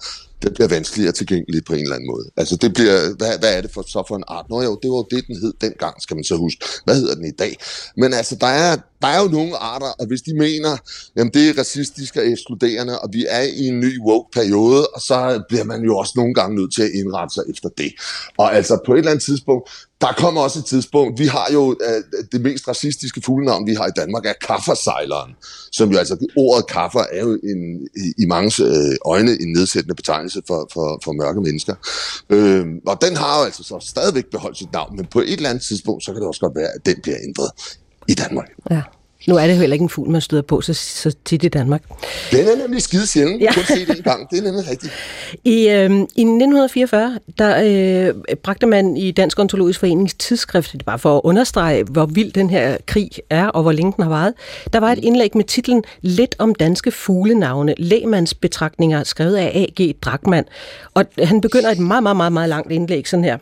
det 0.45 0.53
bliver 0.53 0.67
vanskeligere 0.67 1.11
tilgængeligt 1.11 1.65
på 1.65 1.73
en 1.73 1.79
eller 1.79 1.95
anden 1.95 2.09
måde. 2.13 2.25
Altså 2.37 2.55
det 2.55 2.73
bliver, 2.73 2.97
hvad, 3.17 3.39
hvad 3.39 3.57
er 3.57 3.61
det 3.61 3.71
for, 3.71 3.81
så 3.87 4.03
for 4.07 4.15
en 4.15 4.23
art? 4.27 4.45
Nå 4.49 4.61
jo, 4.61 4.79
det 4.81 4.89
var 4.91 4.97
jo 4.97 5.07
det, 5.11 5.27
den 5.27 5.35
hed 5.41 5.53
dengang, 5.61 6.01
skal 6.01 6.15
man 6.17 6.23
så 6.23 6.35
huske. 6.35 6.65
Hvad 6.85 6.95
hedder 6.95 7.15
den 7.15 7.25
i 7.25 7.35
dag? 7.43 7.53
Men 7.97 8.13
altså, 8.13 8.35
der 8.35 8.47
er, 8.47 8.77
der 9.05 9.11
er 9.11 9.21
jo 9.21 9.27
nogle 9.27 9.55
arter, 9.57 9.91
og 9.99 10.05
hvis 10.07 10.21
de 10.21 10.33
mener, 10.37 10.77
jamen 11.15 11.33
det 11.33 11.49
er 11.49 11.59
racistisk 11.59 12.15
og 12.15 12.27
ekskluderende, 12.27 12.99
og 12.99 13.09
vi 13.13 13.25
er 13.29 13.41
i 13.41 13.67
en 13.67 13.79
ny 13.79 14.01
woke-periode, 14.01 14.87
og 14.87 15.01
så 15.01 15.43
bliver 15.49 15.63
man 15.63 15.81
jo 15.81 15.97
også 15.97 16.13
nogle 16.15 16.33
gange 16.33 16.55
nødt 16.55 16.73
til 16.75 16.83
at 16.83 16.89
indrette 16.93 17.33
sig 17.33 17.43
efter 17.49 17.69
det. 17.77 17.91
Og 18.37 18.55
altså 18.55 18.79
på 18.85 18.93
et 18.93 18.97
eller 18.97 19.11
andet 19.11 19.23
tidspunkt, 19.23 19.69
der 20.01 20.11
kommer 20.17 20.41
også 20.41 20.59
et 20.59 20.65
tidspunkt, 20.65 21.19
vi 21.19 21.25
har 21.25 21.47
jo 21.53 21.75
øh, 21.87 22.21
det 22.31 22.41
mest 22.41 22.67
racistiske 22.67 23.21
fuglenavn, 23.21 23.67
vi 23.67 23.73
har 23.73 23.87
i 23.87 23.95
Danmark, 23.95 24.25
er 24.25 24.33
kaffersejleren, 24.47 25.31
som 25.71 25.91
jo 25.91 25.97
altså, 25.97 26.27
ordet 26.37 26.67
kaffer 26.67 27.03
er 27.11 27.21
jo 27.21 27.33
en, 27.33 27.87
i, 28.03 28.23
i 28.23 28.25
mange 28.25 28.63
øh, 28.63 28.95
øjne 29.05 29.31
en 29.41 29.51
nedsættende 29.51 29.95
betegnelse 29.95 30.41
for, 30.47 30.69
for, 30.73 30.99
for 31.03 31.11
mørke 31.11 31.41
mennesker. 31.41 31.75
Øh, 32.29 32.65
og 32.87 32.97
den 33.01 33.15
har 33.15 33.39
jo 33.39 33.45
altså 33.45 33.63
så 33.63 33.77
stadigvæk 33.81 34.25
beholdt 34.31 34.57
sit 34.57 34.73
navn, 34.73 34.95
men 34.95 35.05
på 35.05 35.19
et 35.19 35.33
eller 35.33 35.49
andet 35.49 35.63
tidspunkt, 35.63 36.03
så 36.03 36.11
kan 36.11 36.21
det 36.21 36.27
også 36.27 36.41
godt 36.41 36.55
være, 36.55 36.69
at 36.75 36.85
den 36.85 36.95
bliver 37.03 37.17
ændret 37.27 37.51
i 38.07 38.13
Danmark. 38.13 38.49
Ja. 38.71 38.81
Nu 39.27 39.35
er 39.35 39.47
det 39.47 39.57
heller 39.57 39.73
ikke 39.73 39.83
en 39.83 39.89
fugl, 39.89 40.09
man 40.09 40.21
støder 40.21 40.43
på 40.43 40.61
så, 40.61 40.73
så 40.73 41.15
tit 41.25 41.43
i 41.43 41.47
Danmark. 41.47 41.83
Den 42.31 42.47
er 42.47 42.55
nemlig 42.55 42.81
skide 42.81 43.07
sjældent. 43.07 43.41
Ja. 43.41 43.53
Kun 43.53 43.63
se 43.63 43.85
det 43.85 43.97
en 43.97 44.03
gang. 44.03 44.29
Det 44.29 44.39
er 44.39 44.43
nemlig 44.43 44.69
rigtigt. 44.69 44.93
I, 45.43 45.69
øh, 45.69 45.91
I 46.15 46.21
1944, 46.21 47.19
der 47.37 47.61
øh, 47.63 48.35
bragte 48.35 48.65
man 48.65 48.97
i 48.97 49.11
Dansk 49.11 49.39
Ontologisk 49.39 49.79
Forenings 49.79 50.13
tidsskrift, 50.13 50.73
det 50.73 50.85
bare 50.85 50.99
for 50.99 51.17
at 51.17 51.21
understrege, 51.23 51.83
hvor 51.83 52.05
vild 52.05 52.31
den 52.31 52.49
her 52.49 52.77
krig 52.85 53.09
er, 53.29 53.47
og 53.47 53.61
hvor 53.61 53.71
længe 53.71 53.93
den 53.95 54.03
har 54.03 54.09
varet, 54.09 54.33
der 54.73 54.79
var 54.79 54.91
et 54.91 54.99
indlæg 54.99 55.37
med 55.37 55.43
titlen 55.43 55.83
Lidt 56.01 56.35
om 56.39 56.55
danske 56.55 56.91
fuglenavne, 56.91 57.73
lægmands 57.77 58.33
betragtninger, 58.33 59.03
skrevet 59.03 59.35
af 59.35 59.51
A.G. 59.79 59.95
Drakman. 60.01 60.45
Og 60.93 61.05
han 61.23 61.41
begynder 61.41 61.71
et 61.71 61.79
meget, 61.79 62.03
meget, 62.03 62.17
meget, 62.17 62.33
meget 62.33 62.49
langt 62.49 62.71
indlæg 62.71 63.07
sådan 63.07 63.23
her. 63.23 63.37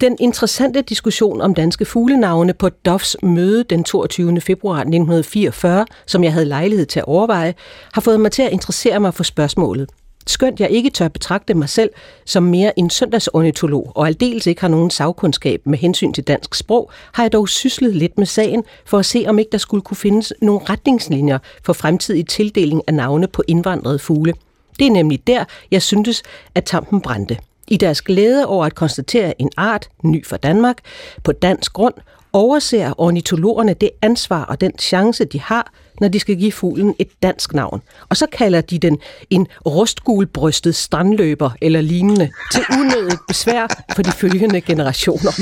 Den 0.00 0.16
interessante 0.20 0.82
diskussion 0.82 1.40
om 1.40 1.54
danske 1.54 1.84
fuglenavne 1.84 2.54
på 2.54 2.68
Dovs 2.68 3.16
møde 3.22 3.64
den 3.64 3.84
22. 3.84 4.40
februar 4.40 4.84
1944, 5.14 5.86
som 6.06 6.24
jeg 6.24 6.32
havde 6.32 6.46
lejlighed 6.46 6.86
til 6.86 6.98
at 6.98 7.04
overveje, 7.04 7.54
har 7.92 8.00
fået 8.00 8.20
mig 8.20 8.32
til 8.32 8.42
at 8.42 8.52
interessere 8.52 9.00
mig 9.00 9.14
for 9.14 9.24
spørgsmålet. 9.24 9.88
Skønt 10.26 10.60
jeg 10.60 10.70
ikke 10.70 10.90
tør 10.90 11.08
betragte 11.08 11.54
mig 11.54 11.68
selv 11.68 11.90
som 12.24 12.42
mere 12.42 12.78
en 12.78 12.90
søndagsornitolog, 12.90 13.92
og 13.94 14.06
aldeles 14.06 14.46
ikke 14.46 14.60
har 14.60 14.68
nogen 14.68 14.90
sagkundskab 14.90 15.60
med 15.64 15.78
hensyn 15.78 16.12
til 16.12 16.24
dansk 16.24 16.54
sprog, 16.54 16.90
har 17.12 17.24
jeg 17.24 17.32
dog 17.32 17.48
syslet 17.48 17.96
lidt 17.96 18.18
med 18.18 18.26
sagen 18.26 18.64
for 18.86 18.98
at 18.98 19.06
se, 19.06 19.24
om 19.28 19.38
ikke 19.38 19.52
der 19.52 19.58
skulle 19.58 19.82
kunne 19.82 19.96
findes 19.96 20.32
nogle 20.42 20.60
retningslinjer 20.70 21.38
for 21.62 21.72
fremtidig 21.72 22.26
tildeling 22.26 22.82
af 22.86 22.94
navne 22.94 23.26
på 23.26 23.42
indvandrede 23.48 23.98
fugle. 23.98 24.34
Det 24.78 24.86
er 24.86 24.90
nemlig 24.90 25.26
der, 25.26 25.44
jeg 25.70 25.82
syntes, 25.82 26.22
at 26.54 26.64
tampen 26.64 27.00
brændte. 27.00 27.36
I 27.68 27.76
deres 27.76 28.02
glæde 28.02 28.46
over 28.46 28.66
at 28.66 28.74
konstatere 28.74 29.40
en 29.40 29.50
art, 29.56 29.88
ny 30.04 30.26
for 30.26 30.36
Danmark, 30.36 30.78
på 31.24 31.32
dansk 31.32 31.72
grund, 31.72 31.94
overser 32.38 33.00
ornitologerne 33.00 33.74
det 33.74 33.90
ansvar 34.02 34.44
og 34.44 34.60
den 34.60 34.72
chance, 34.78 35.24
de 35.24 35.40
har, 35.40 35.72
når 36.00 36.08
de 36.08 36.20
skal 36.20 36.36
give 36.36 36.52
fuglen 36.52 36.94
et 36.98 37.08
dansk 37.22 37.54
navn. 37.54 37.82
Og 38.08 38.16
så 38.16 38.26
kalder 38.32 38.60
de 38.60 38.78
den 38.78 38.98
en 39.30 39.46
rustgulbrystet 39.66 40.74
strandløber 40.74 41.50
eller 41.62 41.80
lignende 41.80 42.30
til 42.52 42.62
unødigt 42.80 43.20
besvær 43.28 43.84
for 43.94 44.02
de 44.02 44.12
følgende 44.12 44.60
generationer. 44.60 45.32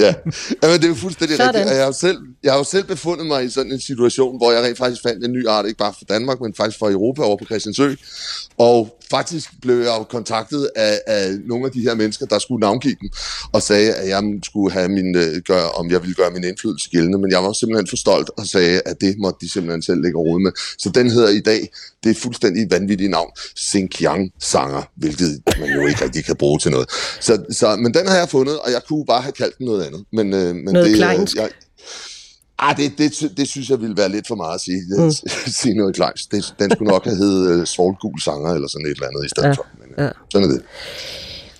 ja, 0.00 0.14
Jamen, 0.62 0.76
det 0.76 0.84
er 0.84 0.88
jo 0.88 0.94
fuldstændig 0.94 1.36
Sådan. 1.36 1.54
rigtigt. 1.54 1.76
Jeg 1.76 1.84
har, 1.84 1.92
selv, 1.92 2.18
jeg 2.42 2.52
har 2.52 2.58
jo 2.58 2.64
selv 2.64 2.84
befundet 2.84 3.26
mig 3.26 3.44
i 3.44 3.50
sådan 3.50 3.72
en 3.72 3.80
situation, 3.80 4.36
hvor 4.36 4.52
jeg 4.52 4.62
rent 4.64 4.78
faktisk 4.78 5.02
fandt 5.02 5.24
en 5.24 5.32
ny 5.32 5.48
art, 5.48 5.66
ikke 5.66 5.78
bare 5.78 5.94
for 5.98 6.04
Danmark, 6.04 6.40
men 6.40 6.54
faktisk 6.54 6.78
for 6.78 6.90
Europa 6.90 7.22
over 7.22 7.36
på 7.36 7.44
Christiansø. 7.44 7.94
Og 8.58 8.98
faktisk 9.10 9.50
blev 9.62 9.76
jeg 9.78 9.94
jo 9.98 10.02
kontaktet 10.02 10.68
af, 10.76 11.00
af 11.06 11.38
nogle 11.46 11.66
af 11.66 11.72
de 11.72 11.80
her 11.80 11.94
mennesker, 11.94 12.26
der 12.26 12.38
skulle 12.38 12.60
navngive 12.60 12.96
dem, 13.00 13.10
og 13.52 13.62
sagde, 13.62 13.94
at 13.94 14.08
jeg 14.08 14.22
skulle 14.42 14.72
have 14.72 14.88
min, 14.88 15.16
øh, 15.16 15.36
gør, 15.46 15.64
om 15.64 15.90
jeg 15.90 16.00
ville 16.02 16.14
gøre 16.14 16.30
min 16.30 16.44
indflydelse 16.44 16.90
gældende, 16.90 17.18
men 17.18 17.30
jeg 17.30 17.42
var 17.42 17.52
simpelthen 17.52 17.86
for 17.86 17.96
stolt 17.96 18.30
og 18.38 18.46
sagde, 18.46 18.82
at 18.86 19.00
det 19.00 19.14
måtte 19.18 19.38
de 19.40 19.52
simpelthen 19.52 19.82
selv 19.82 19.99
lægge 20.02 20.18
råd 20.18 20.40
med. 20.40 20.52
Så 20.78 20.90
den 20.94 21.10
hedder 21.10 21.28
i 21.28 21.40
dag, 21.40 21.68
det 22.04 22.10
er 22.10 22.14
fuldstændig 22.14 22.70
vanvittigt 22.70 23.10
navn, 23.10 23.30
Xinjiang 23.58 24.32
Sanger, 24.38 24.82
hvilket 24.96 25.42
man 25.60 25.68
jo 25.68 25.86
ikke 25.86 26.04
rigtig 26.04 26.24
kan 26.24 26.36
bruge 26.36 26.58
til 26.58 26.70
noget. 26.70 26.88
Så, 27.20 27.44
så, 27.50 27.76
men 27.76 27.94
den 27.94 28.06
har 28.06 28.16
jeg 28.16 28.28
fundet, 28.28 28.58
og 28.58 28.70
jeg 28.70 28.80
kunne 28.88 29.06
bare 29.06 29.22
have 29.22 29.32
kaldt 29.32 29.58
den 29.58 29.66
noget 29.66 29.82
andet. 29.84 30.04
Men, 30.12 30.34
øh, 30.34 30.54
men 30.54 30.64
noget 30.64 30.86
det, 30.86 30.96
kleinsk. 30.96 31.36
Jeg, 31.36 31.50
Ah, 32.62 32.76
det, 32.76 32.98
det, 32.98 33.32
det 33.36 33.48
synes 33.48 33.70
jeg 33.70 33.80
ville 33.80 33.96
være 33.96 34.08
lidt 34.08 34.26
for 34.28 34.34
meget 34.34 34.54
at 34.54 34.60
sige, 34.60 34.82
mm. 34.98 35.10
sige 35.60 35.74
noget 35.74 35.94
klart. 35.94 36.20
Det, 36.30 36.54
den 36.58 36.70
skulle 36.70 36.90
nok 36.90 37.04
have 37.04 37.16
heddet 37.16 37.60
uh, 37.60 37.64
Svolgul 37.64 38.20
Sanger 38.20 38.50
eller 38.54 38.68
sådan 38.68 38.86
et 38.86 38.90
eller 38.90 39.06
andet 39.06 39.24
i 39.24 39.28
stedet 39.28 39.48
ja. 39.48 39.52
for. 39.52 39.66
Men, 39.80 39.88
uh, 39.98 40.04
ja. 40.04 40.10
Sådan 40.32 40.48
er 40.48 40.52
det. 40.52 40.62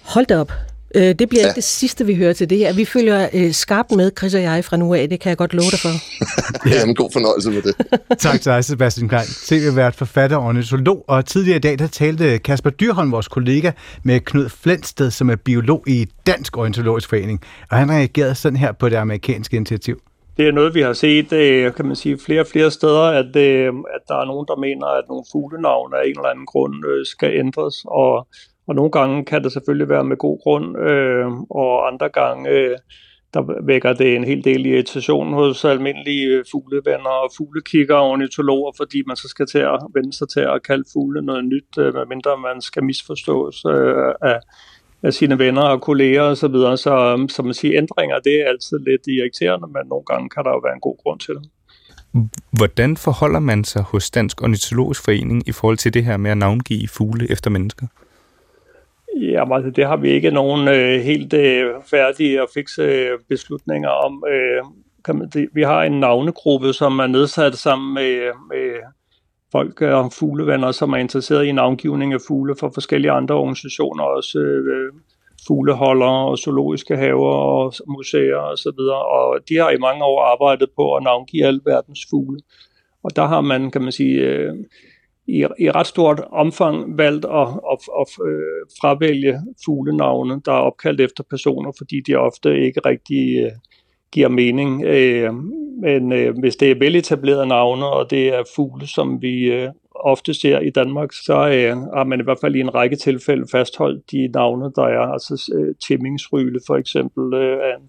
Hold 0.02 0.26
da 0.26 0.38
op. 0.38 0.52
Øh, 0.94 1.02
det 1.02 1.28
bliver 1.28 1.42
ja. 1.42 1.46
ikke 1.46 1.56
det 1.56 1.64
sidste, 1.64 2.06
vi 2.06 2.14
hører 2.14 2.32
til 2.32 2.50
det 2.50 2.58
her. 2.58 2.72
Vi 2.72 2.84
følger 2.84 3.28
øh, 3.34 3.52
skarpt 3.52 3.92
med, 3.92 4.10
Chris 4.18 4.34
og 4.34 4.42
jeg, 4.42 4.64
fra 4.64 4.76
nu 4.76 4.94
af. 4.94 5.08
Det 5.08 5.20
kan 5.20 5.28
jeg 5.28 5.36
godt 5.36 5.54
love 5.54 5.70
dig 5.70 5.78
for. 5.78 5.88
ja, 6.74 6.86
men 6.86 6.94
god 6.94 7.10
fornøjelse 7.12 7.50
med 7.50 7.62
det. 7.62 7.74
tak 8.18 8.40
til 8.40 8.52
dig, 8.52 8.64
Sebastian 8.64 9.08
Klein. 9.08 9.24
TV-vært, 9.24 9.94
forfatter 9.94 10.36
og 10.36 10.44
ornitolog. 10.44 11.04
Og 11.08 11.26
tidligere 11.26 11.56
i 11.56 11.60
dag, 11.60 11.78
der 11.78 11.86
talte 11.86 12.38
Kasper 12.38 12.70
Dyrholm, 12.70 13.12
vores 13.12 13.28
kollega, 13.28 13.70
med 14.02 14.20
Knud 14.20 14.48
Flensted, 14.48 15.10
som 15.10 15.30
er 15.30 15.36
biolog 15.36 15.84
i 15.86 16.06
Dansk 16.26 16.58
Ornitologisk 16.58 17.08
Forening. 17.08 17.40
Og 17.70 17.76
han 17.76 17.90
reagerede 17.90 18.34
sådan 18.34 18.56
her 18.56 18.72
på 18.72 18.88
det 18.88 18.96
amerikanske 18.96 19.56
initiativ 19.56 20.00
det 20.36 20.48
er 20.48 20.52
noget, 20.52 20.74
vi 20.74 20.80
har 20.80 20.92
set, 20.92 21.32
øh, 21.32 21.74
kan 21.74 21.86
man 21.86 21.96
sige, 21.96 22.18
flere 22.18 22.40
og 22.40 22.46
flere 22.46 22.70
steder, 22.70 23.02
at, 23.02 23.36
øh, 23.36 23.72
at 23.94 24.02
der 24.08 24.16
er 24.20 24.24
nogen, 24.24 24.46
der 24.48 24.56
mener, 24.56 24.86
at 24.86 25.04
nogle 25.08 25.24
fuglenavne 25.32 25.96
af 25.96 26.04
en 26.04 26.10
eller 26.10 26.32
anden 26.32 26.46
grund 26.46 26.74
øh, 26.86 27.06
skal 27.06 27.30
ændres, 27.38 27.76
og, 27.84 28.26
og 28.70 28.76
nogle 28.76 28.90
gange 28.90 29.24
kan 29.24 29.44
det 29.44 29.52
selvfølgelig 29.52 29.88
være 29.88 30.04
med 30.04 30.16
god 30.16 30.38
grund, 30.42 30.78
øh, 30.78 31.26
og 31.50 31.86
andre 31.92 32.08
gange 32.08 32.50
øh, 32.50 32.76
der 33.34 33.64
vækker 33.66 33.92
det 33.92 34.16
en 34.16 34.24
hel 34.24 34.44
del 34.44 34.66
irritation 34.66 35.32
hos 35.32 35.64
almindelige 35.64 36.26
øh, 36.26 36.44
fuglevenner 36.52 37.14
og 37.24 37.30
fuglekikker 37.36 37.94
og 37.94 38.10
ornitologer, 38.10 38.72
fordi 38.76 39.02
man 39.06 39.16
så 39.16 39.28
skal 39.28 39.46
til 39.46 39.58
at 39.58 39.78
vende 39.94 40.12
sig 40.12 40.28
til 40.28 40.40
at 40.40 40.62
kalde 40.62 40.84
fugle 40.92 41.22
noget 41.22 41.44
nyt, 41.44 41.76
medmindre 41.76 42.38
man 42.38 42.60
skal 42.60 42.84
misforstås 42.84 43.64
af, 44.22 44.38
af 45.02 45.12
sine 45.14 45.38
venner 45.38 45.62
og 45.62 45.80
kolleger 45.80 46.22
osv. 46.22 46.34
Så, 46.36 46.48
videre. 46.48 46.76
så 46.76 46.94
øhm, 46.94 47.28
som 47.28 47.44
man 47.44 47.54
siger, 47.54 47.78
ændringer 47.78 48.18
det 48.18 48.34
er 48.40 48.48
altid 48.48 48.78
lidt 48.78 49.06
irriterende, 49.06 49.66
men 49.66 49.82
nogle 49.88 50.04
gange 50.04 50.28
kan 50.28 50.44
der 50.44 50.50
jo 50.50 50.60
være 50.64 50.74
en 50.74 50.80
god 50.80 50.96
grund 51.02 51.20
til 51.20 51.34
det. 51.34 51.44
Hvordan 52.58 52.96
forholder 52.96 53.40
man 53.40 53.64
sig 53.64 53.82
hos 53.82 54.10
Dansk 54.10 54.42
Ornitologisk 54.42 55.04
Forening 55.04 55.48
i 55.48 55.52
forhold 55.52 55.76
til 55.76 55.94
det 55.94 56.04
her 56.04 56.16
med 56.16 56.30
at 56.30 56.38
navngive 56.38 56.88
fugle 56.88 57.30
efter 57.30 57.50
mennesker? 57.50 57.86
Jamen 59.20 59.52
altså, 59.52 59.70
det 59.70 59.86
har 59.86 59.96
vi 59.96 60.10
ikke 60.10 60.30
nogen 60.30 60.68
øh, 60.68 61.00
helt 61.00 61.32
øh, 61.32 61.74
færdige 61.90 62.42
og 62.42 62.48
fikse 62.54 62.82
øh, 62.82 63.18
beslutninger 63.28 63.88
om. 63.88 64.24
Øh, 64.28 64.64
kan 65.04 65.16
man, 65.16 65.28
det, 65.28 65.48
vi 65.52 65.62
har 65.62 65.82
en 65.82 66.00
navnegruppe, 66.00 66.72
som 66.72 66.98
er 66.98 67.06
nedsat 67.06 67.54
sammen 67.54 67.94
med, 67.94 68.32
med 68.48 68.80
folk 69.52 69.82
øh, 69.82 69.94
og 69.94 70.12
fuglevenner, 70.12 70.72
som 70.72 70.92
er 70.92 70.96
interesseret 70.96 71.44
i 71.44 71.52
navngivning 71.52 72.12
af 72.12 72.20
fugle 72.28 72.54
for 72.60 72.70
forskellige 72.74 73.10
andre 73.10 73.34
organisationer, 73.34 74.04
også 74.04 74.38
øh, 74.38 74.92
fugleholdere 75.46 76.28
og 76.28 76.38
zoologiske 76.38 76.96
haver 76.96 77.34
og 77.34 77.72
museer 77.88 78.36
osv. 78.36 78.50
Og, 78.50 78.58
så 78.58 78.72
videre. 78.78 79.06
og 79.06 79.38
de 79.48 79.56
har 79.56 79.70
i 79.70 79.78
mange 79.78 80.04
år 80.04 80.22
arbejdet 80.32 80.68
på 80.76 80.94
at 80.96 81.02
navngive 81.02 81.46
alle 81.46 81.60
verdens 81.64 82.00
fugle. 82.10 82.40
Og 83.02 83.16
der 83.16 83.26
har 83.26 83.40
man, 83.40 83.70
kan 83.70 83.82
man 83.82 83.92
sige, 83.92 84.14
øh, 84.20 84.54
i, 85.30 85.44
i 85.58 85.70
ret 85.70 85.86
stort 85.86 86.20
omfang 86.32 86.98
valgt 86.98 87.24
at, 87.24 87.48
at, 87.72 87.78
at, 88.00 88.06
at 88.26 88.32
fravælge 88.80 89.40
fuglenavne, 89.64 90.40
der 90.44 90.52
er 90.52 90.56
opkaldt 90.56 91.00
efter 91.00 91.24
personer, 91.30 91.72
fordi 91.78 92.00
de 92.06 92.14
ofte 92.14 92.60
ikke 92.60 92.80
rigtig 92.86 93.46
uh, 93.46 93.52
giver 94.12 94.28
mening. 94.28 94.84
Uh, 94.84 95.34
men 95.82 96.12
uh, 96.12 96.38
hvis 96.40 96.56
det 96.56 96.70
er 96.70 96.78
veletablerede 96.78 97.46
navne, 97.46 97.86
og 97.86 98.10
det 98.10 98.34
er 98.34 98.42
fugle, 98.56 98.86
som 98.86 99.22
vi 99.22 99.64
uh, 99.64 99.70
ofte 99.94 100.34
ser 100.34 100.58
i 100.58 100.70
Danmark, 100.70 101.12
så 101.12 101.34
uh, 101.34 101.96
har 101.96 102.04
man 102.04 102.20
i 102.20 102.22
hvert 102.22 102.40
fald 102.40 102.56
i 102.56 102.60
en 102.60 102.74
række 102.74 102.96
tilfælde 102.96 103.46
fastholdt 103.52 104.10
de 104.10 104.28
navne, 104.28 104.72
der 104.76 104.84
er. 104.84 105.12
Altså 105.12 105.52
uh, 105.58 105.74
Timmingsryle 105.86 106.60
for 106.66 106.76
eksempel 106.76 107.24
uh, 107.24 107.40
er 107.40 107.76
en 107.76 107.88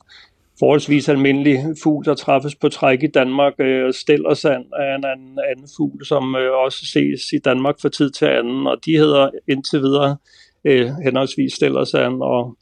forholdsvis 0.61 1.09
almindelig 1.09 1.59
fugl, 1.83 2.05
der 2.05 2.15
træffes 2.15 2.55
på 2.55 2.69
træk 2.69 3.03
i 3.03 3.07
Danmark. 3.07 3.53
Øh, 3.59 3.93
Stellersand 3.93 4.65
er 4.79 4.95
en 4.95 5.05
anden, 5.05 5.39
anden 5.51 5.67
fugl, 5.77 6.05
som 6.05 6.35
øh, 6.35 6.51
også 6.65 6.85
ses 6.85 7.21
i 7.33 7.37
Danmark 7.45 7.75
for 7.81 7.89
tid 7.89 8.09
til 8.11 8.25
anden, 8.25 8.67
og 8.67 8.77
de 8.85 8.91
hedder 8.91 9.29
indtil 9.47 9.79
videre 9.79 10.17
øh, 10.65 10.89
henholdsvis 11.05 11.53
Stellersand 11.53 12.21
og, 12.21 12.57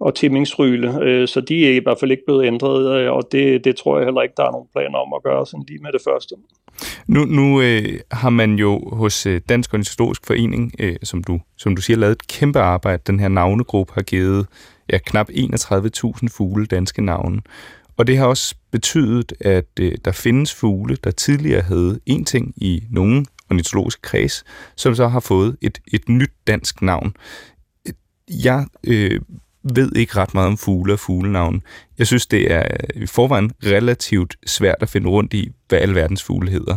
og 0.00 0.14
Timmingsryle, 0.14 1.02
øh, 1.02 1.28
så 1.28 1.40
de 1.40 1.66
er 1.66 1.76
i 1.76 1.80
hvert 1.82 1.98
fald 2.00 2.10
ikke 2.10 2.22
blevet 2.26 2.46
ændret, 2.46 3.00
øh, 3.00 3.12
og 3.12 3.22
det, 3.32 3.64
det 3.64 3.76
tror 3.76 3.98
jeg 3.98 4.06
heller 4.06 4.22
ikke, 4.22 4.34
der 4.36 4.44
er 4.46 4.52
nogen 4.52 4.68
planer 4.72 4.98
om 4.98 5.12
at 5.16 5.22
gøre 5.22 5.46
sådan 5.46 5.64
lige 5.68 5.82
med 5.82 5.92
det 5.92 6.00
første. 6.04 6.34
Nu, 7.06 7.24
nu 7.24 7.60
øh, 7.60 8.00
har 8.10 8.30
man 8.30 8.54
jo 8.54 8.88
hos 8.92 9.26
øh, 9.26 9.40
Dansk 9.48 9.74
Ornitologisk 9.74 10.26
Forening, 10.26 10.72
øh, 10.78 10.96
som, 11.02 11.24
du, 11.24 11.40
som 11.56 11.76
du 11.76 11.82
siger, 11.82 11.96
lavet 11.96 12.12
et 12.12 12.26
kæmpe 12.28 12.58
arbejde. 12.58 13.02
Den 13.06 13.20
her 13.20 13.28
navnegruppe 13.28 13.92
har 13.94 14.02
givet 14.02 14.46
ja, 14.92 14.98
knap 14.98 15.28
31.000 15.30 16.28
fugle 16.28 16.66
danske 16.66 17.02
navne. 17.02 17.40
Og 17.96 18.06
det 18.06 18.18
har 18.18 18.26
også 18.26 18.54
betydet, 18.70 19.32
at 19.40 19.68
øh, 19.80 19.92
der 20.04 20.12
findes 20.12 20.54
fugle, 20.54 20.96
der 21.04 21.10
tidligere 21.10 21.62
havde 21.62 22.00
en 22.06 22.24
ting 22.24 22.52
i 22.56 22.84
nogen 22.90 23.26
ornitologiske 23.50 24.02
kreds, 24.02 24.44
som 24.76 24.94
så 24.94 25.08
har 25.08 25.20
fået 25.20 25.56
et, 25.60 25.80
et 25.92 26.08
nyt 26.08 26.32
dansk 26.46 26.82
navn. 26.82 27.16
Jeg 28.28 28.66
øh, 28.86 29.20
ved 29.62 29.92
ikke 29.96 30.16
ret 30.16 30.34
meget 30.34 30.48
om 30.48 30.56
fugle 30.56 30.92
og 30.92 30.98
fuglenavn. 30.98 31.62
Jeg 31.98 32.06
synes, 32.06 32.26
det 32.26 32.52
er 32.52 32.66
i 32.94 33.06
forvejen 33.06 33.52
relativt 33.64 34.36
svært 34.46 34.78
at 34.80 34.88
finde 34.88 35.08
rundt 35.08 35.34
i, 35.34 35.50
hvad 35.68 35.78
alverdens 35.78 36.22
fugle 36.22 36.50
hedder. 36.50 36.76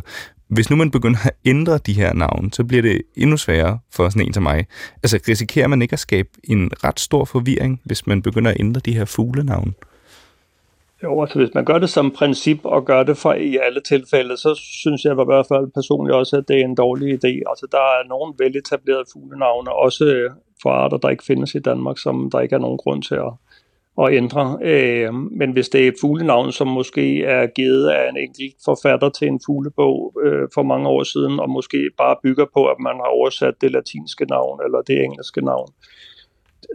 Hvis 0.53 0.69
nu 0.69 0.75
man 0.75 0.91
begynder 0.91 1.19
at 1.25 1.35
ændre 1.45 1.77
de 1.77 1.93
her 1.93 2.13
navne, 2.13 2.53
så 2.53 2.63
bliver 2.63 2.81
det 2.81 3.01
endnu 3.15 3.37
sværere 3.37 3.79
for 3.91 4.09
sådan 4.09 4.27
en 4.27 4.33
som 4.33 4.43
mig. 4.43 4.65
Altså 5.03 5.19
risikerer 5.27 5.67
man 5.67 5.81
ikke 5.81 5.93
at 5.93 5.99
skabe 5.99 6.29
en 6.43 6.71
ret 6.83 6.99
stor 6.99 7.25
forvirring, 7.25 7.81
hvis 7.83 8.07
man 8.07 8.21
begynder 8.21 8.51
at 8.51 8.57
ændre 8.59 8.81
de 8.85 8.93
her 8.93 9.05
fuglenavne? 9.05 9.73
Jo, 11.03 11.21
altså 11.21 11.39
hvis 11.39 11.53
man 11.53 11.65
gør 11.65 11.77
det 11.77 11.89
som 11.89 12.11
princip 12.11 12.59
og 12.63 12.85
gør 12.85 13.03
det 13.03 13.17
for 13.17 13.33
i 13.33 13.57
alle 13.57 13.81
tilfælde, 13.81 14.37
så 14.37 14.55
synes 14.55 15.03
jeg 15.03 15.11
i 15.11 15.15
hvert 15.15 15.47
fald 15.47 15.71
personligt 15.73 16.15
også, 16.15 16.37
at 16.37 16.47
det 16.47 16.59
er 16.59 16.65
en 16.65 16.75
dårlig 16.75 17.07
idé. 17.13 17.33
Altså 17.49 17.67
der 17.71 17.77
er 17.77 18.07
nogle 18.07 18.33
veletablerede 18.39 19.05
fuglenavne, 19.13 19.71
også 19.71 20.29
for 20.61 20.69
arter, 20.69 20.97
der 20.97 21.09
ikke 21.09 21.23
findes 21.23 21.55
i 21.55 21.59
Danmark, 21.59 21.97
som 21.97 22.29
der 22.31 22.39
ikke 22.39 22.55
er 22.55 22.59
nogen 22.59 22.77
grund 22.77 23.03
til 23.03 23.15
at, 23.15 23.31
at 24.01 24.13
ændre. 24.13 24.58
Øh, 24.62 25.13
men 25.13 25.51
hvis 25.51 25.69
det 25.69 25.84
er 25.84 25.88
et 25.88 26.01
fuglenavn, 26.01 26.51
som 26.51 26.67
måske 26.67 27.23
er 27.23 27.47
givet 27.47 27.89
af 27.89 28.10
en 28.10 28.17
enkelt 28.17 28.56
forfatter 28.65 29.10
til 29.10 29.27
en 29.27 29.39
fuglebog 29.45 30.13
øh, 30.25 30.47
for 30.53 30.63
mange 30.63 30.88
år 30.88 31.03
siden, 31.03 31.39
og 31.39 31.49
måske 31.49 31.89
bare 31.97 32.15
bygger 32.23 32.45
på, 32.53 32.65
at 32.65 32.79
man 32.79 32.95
har 32.95 33.12
oversat 33.17 33.53
det 33.62 33.71
latinske 33.71 34.25
navn 34.25 34.60
eller 34.65 34.82
det 34.82 35.03
engelske 35.03 35.41
navn, 35.41 35.67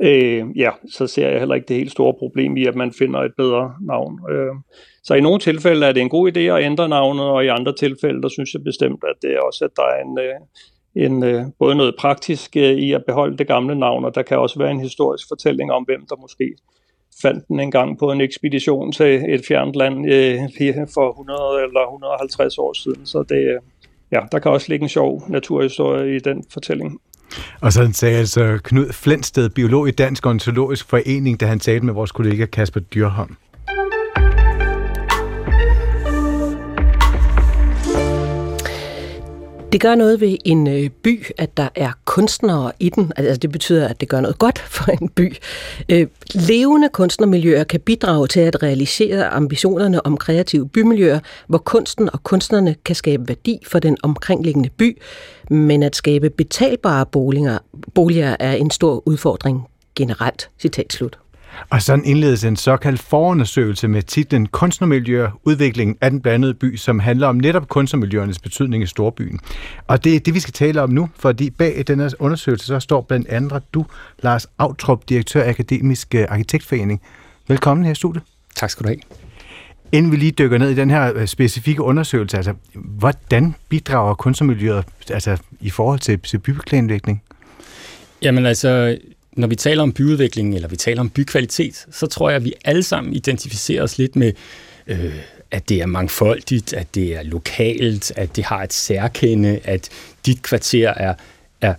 øh, 0.01 0.45
ja, 0.57 0.71
så 0.91 1.07
ser 1.07 1.29
jeg 1.29 1.39
heller 1.39 1.55
ikke 1.55 1.69
det 1.69 1.77
helt 1.77 1.91
store 1.91 2.15
problem 2.19 2.57
i, 2.57 2.67
at 2.67 2.75
man 2.75 2.93
finder 2.93 3.21
et 3.21 3.33
bedre 3.37 3.75
navn. 3.81 4.21
Øh, 4.31 4.55
så 5.03 5.15
i 5.15 5.21
nogle 5.21 5.41
tilfælde 5.41 5.87
er 5.87 5.93
det 5.93 6.01
en 6.01 6.09
god 6.09 6.37
idé 6.37 6.41
at 6.41 6.65
ændre 6.65 6.89
navnet, 6.89 7.25
og 7.25 7.45
i 7.45 7.49
andre 7.49 7.73
tilfælde, 7.73 8.23
der 8.23 8.29
synes 8.29 8.55
jeg 8.55 8.65
bestemt, 8.65 9.05
at 9.05 9.23
det 9.23 9.31
er 9.33 9.41
også, 9.41 9.65
at 9.65 9.71
der 9.77 9.83
er 9.83 10.03
en, 10.05 10.19
øh, 10.19 10.35
en, 11.07 11.25
øh, 11.25 11.43
både 11.59 11.75
noget 11.75 11.95
praktisk 11.99 12.57
øh, 12.57 12.63
i 12.63 12.93
at 12.93 13.05
beholde 13.07 13.37
det 13.37 13.47
gamle 13.47 13.75
navn, 13.75 14.05
og 14.05 14.15
der 14.15 14.23
kan 14.23 14.39
også 14.39 14.59
være 14.59 14.71
en 14.71 14.81
historisk 14.81 15.29
fortælling 15.29 15.73
om, 15.73 15.83
hvem 15.83 16.07
der 16.09 16.17
måske 16.17 16.55
fandt 17.23 17.49
den 17.49 17.61
engang 17.61 17.99
på 17.99 18.13
en 18.13 18.21
ekspedition 18.21 18.93
til 18.93 19.25
et 19.35 19.43
fjernt 19.49 19.77
land 19.77 20.13
øh, 20.13 20.39
for 20.95 21.11
100 21.11 21.41
eller 21.67 21.81
150 21.81 22.59
år 22.59 22.73
siden. 22.73 23.07
Så 23.07 23.25
det, 23.29 23.37
øh, 23.37 23.61
ja, 24.13 24.21
der 24.33 24.39
kan 24.39 24.51
også 24.51 24.67
ligge 24.69 24.83
en 24.83 24.89
sjov 24.89 25.23
naturhistorie 25.29 26.17
i 26.17 26.19
den 26.19 26.45
fortælling. 26.53 27.01
Og 27.61 27.73
sådan 27.73 27.93
sagde 27.93 28.19
altså 28.19 28.59
Knud 28.65 28.93
Flensted, 28.93 29.51
biolog 29.51 29.89
i 29.89 29.91
Dansk 29.91 30.27
Ontologisk 30.27 30.89
Forening, 30.89 31.41
da 31.41 31.47
han 31.47 31.59
talte 31.59 31.87
med 31.87 31.95
vores 31.95 32.13
kollega 32.13 32.47
Kasper 32.47 32.81
Dyrholm. 32.81 33.37
Det 39.73 39.81
gør 39.81 39.95
noget 39.95 40.21
ved 40.21 40.37
en 40.45 40.67
øh, 40.67 40.91
by, 40.91 41.25
at 41.39 41.57
der 41.57 41.69
er 41.75 41.93
kunstnere 42.05 42.73
i 42.81 42.89
den. 42.89 43.13
Altså 43.17 43.39
det 43.39 43.53
betyder, 43.53 43.89
at 43.89 44.01
det 44.01 44.09
gør 44.09 44.21
noget 44.21 44.39
godt 44.39 44.59
for 44.77 44.93
en 45.03 45.09
by. 45.09 45.37
Øh, 45.89 46.07
levende 46.35 46.89
kunstnermiljøer 46.89 47.65
kan 47.65 47.81
bidrage 47.81 48.27
til 48.27 48.41
at 48.41 48.63
realisere 48.63 49.29
ambitionerne 49.29 50.07
om 50.07 50.17
kreative 50.17 50.69
bymiljøer, 50.69 51.21
hvor 51.47 51.59
kunsten 51.59 52.11
og 52.13 52.23
kunstnerne 52.23 52.77
kan 52.85 52.95
skabe 52.95 53.29
værdi 53.29 53.59
for 53.67 53.79
den 53.79 53.97
omkringliggende 54.03 54.71
by, 54.71 54.99
men 55.51 55.83
at 55.83 55.97
skabe 55.97 56.31
betalbare 56.31 57.07
boliger, 57.07 57.59
boliger 57.95 58.37
er 58.41 58.53
en 58.53 58.71
stor 58.71 59.03
udfordring 59.09 59.69
generelt. 59.97 60.51
Citat 60.61 60.93
slut. 60.93 61.19
Og 61.71 61.83
sådan 61.83 62.05
indledes 62.05 62.45
en 62.45 62.57
såkaldt 62.57 63.01
forundersøgelse 63.01 63.89
med 63.89 64.03
titlen 64.03 64.47
Kunstnermiljøer, 64.47 65.41
udviklingen 65.45 65.97
af 66.01 66.11
den 66.11 66.21
blandede 66.21 66.55
by, 66.55 66.77
som 66.77 66.99
handler 66.99 67.27
om 67.27 67.37
netop 67.37 67.69
kunstnermiljøernes 67.69 68.39
betydning 68.39 68.83
i 68.83 68.87
storbyen. 68.87 69.41
Og 69.87 70.05
det 70.05 70.17
er 70.17 70.21
det, 70.21 70.35
vi 70.35 70.41
skal 70.41 70.53
tale 70.53 70.83
om 70.83 70.91
nu, 70.91 71.09
fordi 71.19 71.51
bag 71.51 71.85
den 71.87 72.11
undersøgelse 72.19 72.67
så 72.67 72.81
står 72.81 73.01
blandt 73.01 73.29
andet 73.29 73.63
du, 73.75 73.87
Lars 74.23 74.47
Autrup, 74.59 75.09
direktør 75.09 75.43
af 75.43 75.49
Akademisk 75.49 76.15
øh, 76.15 76.27
Arkitektforening. 76.29 77.01
Velkommen 77.49 77.85
her 77.85 77.93
i 77.93 77.95
studiet. 77.95 78.25
Tak 78.57 78.71
skal 78.71 78.85
du 78.85 78.89
have. 78.89 78.99
Inden 79.93 80.13
vi 80.13 80.17
lige 80.17 80.33
dykker 80.33 80.59
ned 80.59 80.71
i 80.71 80.75
den 80.75 80.91
her 80.91 81.13
øh, 81.15 81.27
specifikke 81.27 81.83
undersøgelse, 81.83 82.37
altså, 82.37 82.55
hvordan 82.75 83.55
bidrager 83.69 84.15
kunstnermiljøet 84.15 84.85
altså, 85.11 85.37
i 85.61 85.71
forhold 85.71 85.99
til, 85.99 86.21
til 86.21 86.39
byplanlægning? 86.39 87.23
Jamen 88.23 88.47
altså, 88.47 88.99
når 89.39 89.47
vi 89.47 89.57
taler 89.57 89.83
om 89.83 89.93
byudvikling, 89.93 90.55
eller 90.55 90.69
vi 90.69 90.77
taler 90.77 91.01
om 91.01 91.11
bykvalitet, 91.11 91.87
så 91.91 92.07
tror 92.07 92.31
jeg, 92.31 92.37
at 92.37 92.45
vi 92.45 92.53
alle 92.65 92.83
sammen 92.83 93.15
identificerer 93.15 93.83
os 93.83 93.99
lidt 93.99 94.17
med, 94.17 94.33
øh, 94.87 95.15
at 95.51 95.69
det 95.69 95.81
er 95.81 95.87
mangfoldigt, 95.87 96.73
at 96.73 96.95
det 96.95 97.17
er 97.17 97.23
lokalt, 97.23 98.13
at 98.17 98.37
det 98.37 98.45
har 98.45 98.63
et 98.63 98.73
særkende, 98.73 99.61
at 99.65 99.89
dit 100.27 100.43
kvarter 100.43 100.89
er, 100.89 101.15
er 101.61 101.75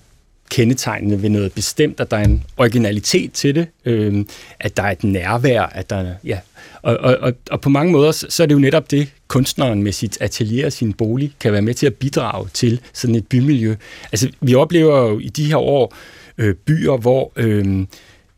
kendetegnende 0.50 1.22
ved 1.22 1.30
noget 1.30 1.54
bestemt, 1.54 2.00
at 2.00 2.12
der 2.12 2.18
er 2.18 2.24
en 2.24 2.44
originalitet 2.58 3.34
til 3.34 3.56
det, 3.56 3.68
øh, 3.86 4.26
at 4.60 4.78
der 4.78 4.84
er 4.84 4.92
et 4.92 5.04
nærvær, 5.04 5.62
at 5.62 5.90
der 5.90 6.14
ja, 6.24 6.40
og, 6.82 6.98
og, 6.98 7.18
og, 7.22 7.34
og 7.52 7.62
på 7.62 7.70
mange 7.70 7.92
måder, 7.92 8.12
så 8.12 8.44
er 8.44 8.48
det 8.48 8.56
jo 8.56 8.60
netop 8.60 8.92
det, 8.92 9.10
kunstneren 9.28 9.84
med 9.84 9.92
sit 9.92 10.18
atelier 10.22 10.66
og 10.66 10.74
sin 10.74 10.94
bolig 10.94 11.34
kan 11.40 11.54
være 11.54 11.62
med 11.62 11.74
til 11.74 11.86
at 11.86 11.96
bidrage 11.96 12.48
til 12.54 12.82
sådan 12.94 13.16
et 13.16 13.28
bymiljø. 13.28 13.76
Altså, 14.12 14.30
vi 14.42 14.56
oplever 14.56 15.10
jo 15.10 15.20
i 15.20 15.28
de 15.30 15.46
her 15.46 15.58
år, 15.58 15.96
øh, 16.40 16.56
byer, 16.56 16.98
hvor 16.98 17.32
øh, 17.36 17.86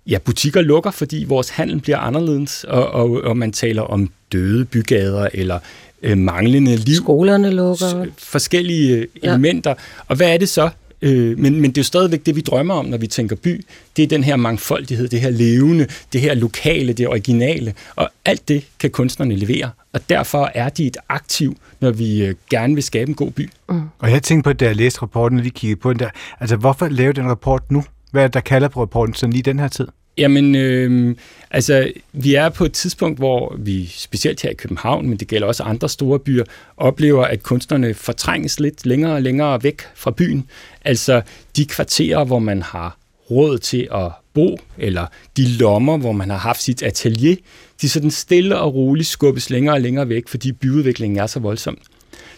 ja, 0.07 0.17
butikker 0.17 0.61
lukker, 0.61 0.91
fordi 0.91 1.25
vores 1.27 1.49
handel 1.49 1.79
bliver 1.79 1.97
anderledes, 1.97 2.63
og, 2.63 2.87
og, 2.87 3.11
og 3.23 3.37
man 3.37 3.51
taler 3.51 3.81
om 3.81 4.09
døde 4.31 4.65
bygader 4.65 5.29
eller 5.33 5.59
øh, 6.03 6.17
manglende 6.17 6.75
liv. 6.75 6.95
Skolerne 6.95 7.51
lukker. 7.51 8.05
Forskellige 8.17 8.95
øh, 8.95 9.07
ja. 9.23 9.29
elementer. 9.29 9.73
Og 10.07 10.15
hvad 10.15 10.33
er 10.33 10.37
det 10.37 10.49
så? 10.49 10.69
Øh, 11.01 11.39
men, 11.39 11.61
men 11.61 11.71
det 11.71 11.77
er 11.77 11.81
jo 11.81 11.83
stadigvæk 11.83 12.25
det, 12.25 12.35
vi 12.35 12.41
drømmer 12.41 12.73
om, 12.73 12.85
når 12.85 12.97
vi 12.97 13.07
tænker 13.07 13.35
by. 13.35 13.65
Det 13.97 14.03
er 14.03 14.07
den 14.07 14.23
her 14.23 14.35
mangfoldighed, 14.35 15.07
det 15.07 15.21
her 15.21 15.29
levende, 15.29 15.87
det 16.13 16.21
her 16.21 16.33
lokale, 16.33 16.93
det 16.93 17.07
originale. 17.07 17.73
Og 17.95 18.09
alt 18.25 18.47
det 18.47 18.65
kan 18.79 18.89
kunstnerne 18.89 19.35
levere. 19.35 19.69
Og 19.93 20.09
derfor 20.09 20.51
er 20.55 20.69
de 20.69 20.87
et 20.87 20.97
aktiv, 21.09 21.57
når 21.79 21.91
vi 21.91 22.25
øh, 22.25 22.35
gerne 22.49 22.73
vil 22.73 22.83
skabe 22.83 23.09
en 23.09 23.15
god 23.15 23.31
by. 23.31 23.49
Mm. 23.69 23.81
Og 23.99 24.11
jeg 24.11 24.23
tænkte 24.23 24.49
på, 24.49 24.53
da 24.53 24.65
jeg 24.65 24.75
læste 24.75 25.01
rapporten 25.01 25.37
og 25.37 25.43
lige 25.43 25.53
kiggede 25.53 25.79
på 25.79 25.93
den 25.93 25.99
der, 25.99 26.09
altså 26.39 26.55
hvorfor 26.55 26.87
lave 26.87 27.13
den 27.13 27.29
rapport 27.29 27.71
nu? 27.71 27.83
Hvad 28.11 28.23
er 28.23 28.27
det, 28.27 28.33
der 28.33 28.39
kalder 28.39 28.67
på 28.67 28.81
rapporten 28.81 29.13
sådan 29.13 29.33
lige 29.33 29.43
den 29.43 29.59
her 29.59 29.67
tid? 29.67 29.87
Jamen, 30.21 30.55
øh, 30.55 31.15
altså, 31.51 31.91
vi 32.13 32.35
er 32.35 32.49
på 32.49 32.65
et 32.65 32.73
tidspunkt, 32.73 33.19
hvor 33.19 33.55
vi, 33.59 33.85
specielt 33.85 34.41
her 34.41 34.49
i 34.49 34.53
København, 34.53 35.09
men 35.09 35.17
det 35.17 35.27
gælder 35.27 35.47
også 35.47 35.63
andre 35.63 35.89
store 35.89 36.19
byer, 36.19 36.43
oplever, 36.77 37.25
at 37.25 37.43
kunstnerne 37.43 37.93
fortrænges 37.93 38.59
lidt 38.59 38.85
længere 38.85 39.13
og 39.13 39.21
længere 39.21 39.63
væk 39.63 39.81
fra 39.95 40.11
byen. 40.11 40.47
Altså, 40.85 41.21
de 41.55 41.65
kvarterer, 41.65 42.23
hvor 42.23 42.39
man 42.39 42.61
har 42.61 42.97
råd 43.31 43.57
til 43.57 43.87
at 43.93 44.11
bo, 44.33 44.59
eller 44.77 45.05
de 45.37 45.47
lommer, 45.47 45.97
hvor 45.97 46.11
man 46.11 46.29
har 46.29 46.37
haft 46.37 46.61
sit 46.61 46.83
atelier, 46.83 47.35
de 47.81 47.89
sådan 47.89 48.11
stille 48.11 48.57
og 48.57 48.75
roligt 48.75 49.07
skubbes 49.07 49.49
længere 49.49 49.75
og 49.75 49.81
længere 49.81 50.09
væk, 50.09 50.27
fordi 50.27 50.51
byudviklingen 50.51 51.19
er 51.19 51.27
så 51.27 51.39
voldsom. 51.39 51.77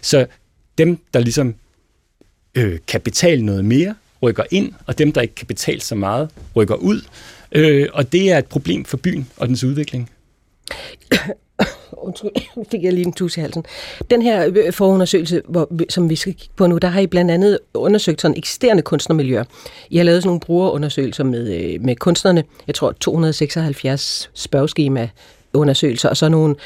Så 0.02 0.26
dem, 0.78 0.98
der 1.14 1.20
ligesom 1.20 1.54
øh, 2.54 2.78
kan 2.88 3.00
betale 3.00 3.42
noget 3.42 3.64
mere, 3.64 3.94
rykker 4.24 4.44
ind, 4.50 4.72
og 4.86 4.98
dem, 4.98 5.12
der 5.12 5.20
ikke 5.20 5.34
kan 5.34 5.46
betale 5.46 5.80
så 5.80 5.94
meget, 5.94 6.30
rykker 6.56 6.74
ud. 6.74 7.00
Øh, 7.52 7.88
og 7.92 8.12
det 8.12 8.32
er 8.32 8.38
et 8.38 8.46
problem 8.46 8.84
for 8.84 8.96
byen 8.96 9.30
og 9.36 9.48
dens 9.48 9.64
udvikling. 9.64 10.10
undskyld, 12.06 12.30
fik 12.70 12.82
jeg 12.82 12.92
lige 12.92 13.06
en 13.06 13.12
tus 13.12 13.36
i 13.36 13.40
halsen. 13.40 13.64
Den 14.10 14.22
her 14.22 14.50
øh, 14.54 14.72
forundersøgelse, 14.72 15.42
hvor, 15.48 15.70
som 15.88 16.10
vi 16.10 16.16
skal 16.16 16.34
kigge 16.34 16.54
på 16.56 16.66
nu, 16.66 16.78
der 16.78 16.88
har 16.88 17.00
I 17.00 17.06
blandt 17.06 17.30
andet 17.30 17.58
undersøgt 17.74 18.20
sådan 18.20 18.36
eksisterende 18.36 18.82
kunstnermiljøer. 18.82 19.44
I 19.90 19.96
har 19.96 20.04
lavet 20.04 20.22
sådan 20.22 20.28
nogle 20.28 20.40
brugerundersøgelser 20.40 21.24
med, 21.24 21.54
øh, 21.54 21.80
med 21.80 21.96
kunstnerne. 21.96 22.44
Jeg 22.66 22.74
tror 22.74 22.92
276 22.92 24.30
spørgeskema 24.34 25.08
undersøgelser, 25.52 26.08
og 26.08 26.16
så 26.16 26.28
nogle 26.28 26.56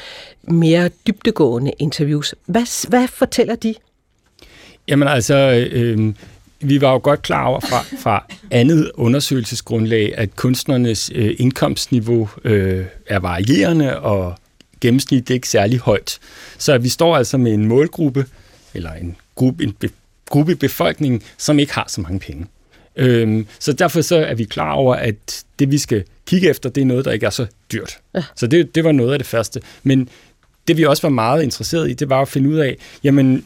mere 0.43 0.89
dybtegående 1.07 1.71
interviews. 1.79 2.35
Hvad, 2.45 2.89
hvad 2.89 3.07
fortæller 3.07 3.55
de? 3.55 3.75
Jamen 4.87 5.07
altså, 5.07 5.67
øh, 5.71 6.13
vi 6.61 6.81
var 6.81 6.91
jo 6.91 6.99
godt 7.03 7.21
klar 7.21 7.45
over 7.45 7.59
fra, 7.59 7.85
fra 7.99 8.25
andet 8.51 8.91
undersøgelsesgrundlag, 8.93 10.13
at 10.17 10.35
kunstnernes 10.35 11.11
øh, 11.15 11.35
indkomstniveau 11.37 12.29
øh, 12.43 12.85
er 13.07 13.19
varierende, 13.19 13.99
og 13.99 14.35
gennemsnit 14.81 15.29
ikke 15.29 15.49
særlig 15.49 15.79
højt. 15.79 16.19
Så 16.57 16.77
vi 16.77 16.89
står 16.89 17.17
altså 17.17 17.37
med 17.37 17.53
en 17.53 17.65
målgruppe, 17.65 18.25
eller 18.73 18.93
en 18.93 19.15
gruppe, 19.35 19.63
en 19.63 19.71
be, 19.71 19.89
gruppe 20.29 20.55
befolkning, 20.55 21.23
som 21.37 21.59
ikke 21.59 21.73
har 21.73 21.85
så 21.87 22.01
mange 22.01 22.19
penge. 22.19 22.45
Øhm, 22.95 23.47
så 23.59 23.73
derfor 23.73 24.01
så 24.01 24.15
er 24.15 24.33
vi 24.33 24.43
klar 24.43 24.71
over, 24.71 24.95
at 24.95 25.43
det 25.59 25.71
vi 25.71 25.77
skal 25.77 26.03
kigge 26.25 26.49
efter, 26.49 26.69
det 26.69 26.81
er 26.81 26.85
noget, 26.85 27.05
der 27.05 27.11
ikke 27.11 27.25
er 27.25 27.29
så 27.29 27.45
dyrt. 27.71 27.99
Ja. 28.15 28.23
Så 28.35 28.47
det, 28.47 28.75
det 28.75 28.83
var 28.83 28.91
noget 28.91 29.13
af 29.13 29.19
det 29.19 29.27
første. 29.27 29.61
Men 29.83 30.09
det 30.67 30.77
vi 30.77 30.85
også 30.85 31.01
var 31.01 31.09
meget 31.09 31.43
interesseret 31.43 31.89
i, 31.89 31.93
det 31.93 32.09
var 32.09 32.21
at 32.21 32.27
finde 32.27 32.49
ud 32.49 32.57
af, 32.57 32.77
jamen 33.03 33.45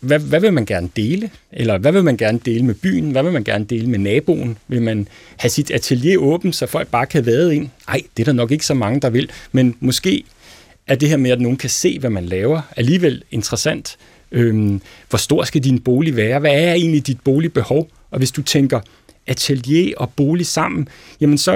hvad, 0.00 0.18
hvad 0.18 0.40
vil 0.40 0.52
man 0.52 0.66
gerne 0.66 0.88
dele? 0.96 1.30
Eller 1.52 1.78
hvad 1.78 1.92
vil 1.92 2.04
man 2.04 2.16
gerne 2.16 2.40
dele 2.44 2.64
med 2.64 2.74
byen? 2.74 3.10
Hvad 3.10 3.22
vil 3.22 3.32
man 3.32 3.44
gerne 3.44 3.64
dele 3.64 3.86
med 3.86 3.98
naboen? 3.98 4.58
Vil 4.68 4.82
man 4.82 5.08
have 5.36 5.50
sit 5.50 5.70
atelier 5.70 6.18
åbent, 6.18 6.56
så 6.56 6.66
folk 6.66 6.88
bare 6.88 7.06
kan 7.06 7.26
vade 7.26 7.54
ind? 7.56 7.68
Nej, 7.86 8.02
det 8.16 8.22
er 8.22 8.24
der 8.24 8.32
nok 8.32 8.50
ikke 8.50 8.66
så 8.66 8.74
mange, 8.74 9.00
der 9.00 9.10
vil. 9.10 9.30
Men 9.52 9.76
måske 9.80 10.24
er 10.86 10.94
det 10.94 11.08
her 11.08 11.16
med, 11.16 11.30
at 11.30 11.40
nogen 11.40 11.56
kan 11.56 11.70
se, 11.70 11.98
hvad 11.98 12.10
man 12.10 12.24
laver, 12.24 12.60
alligevel 12.76 13.22
interessant. 13.30 13.96
Øhm, 14.32 14.80
hvor 15.08 15.16
stor 15.16 15.44
skal 15.44 15.64
din 15.64 15.78
bolig 15.78 16.16
være? 16.16 16.38
Hvad 16.38 16.54
er 16.54 16.72
egentlig 16.72 17.06
dit 17.06 17.20
boligbehov? 17.20 17.88
Og 18.10 18.18
hvis 18.18 18.30
du 18.30 18.42
tænker 18.42 18.80
atelier 19.26 19.94
og 19.96 20.12
bolig 20.16 20.46
sammen, 20.46 20.88
jamen 21.20 21.38
så, 21.38 21.52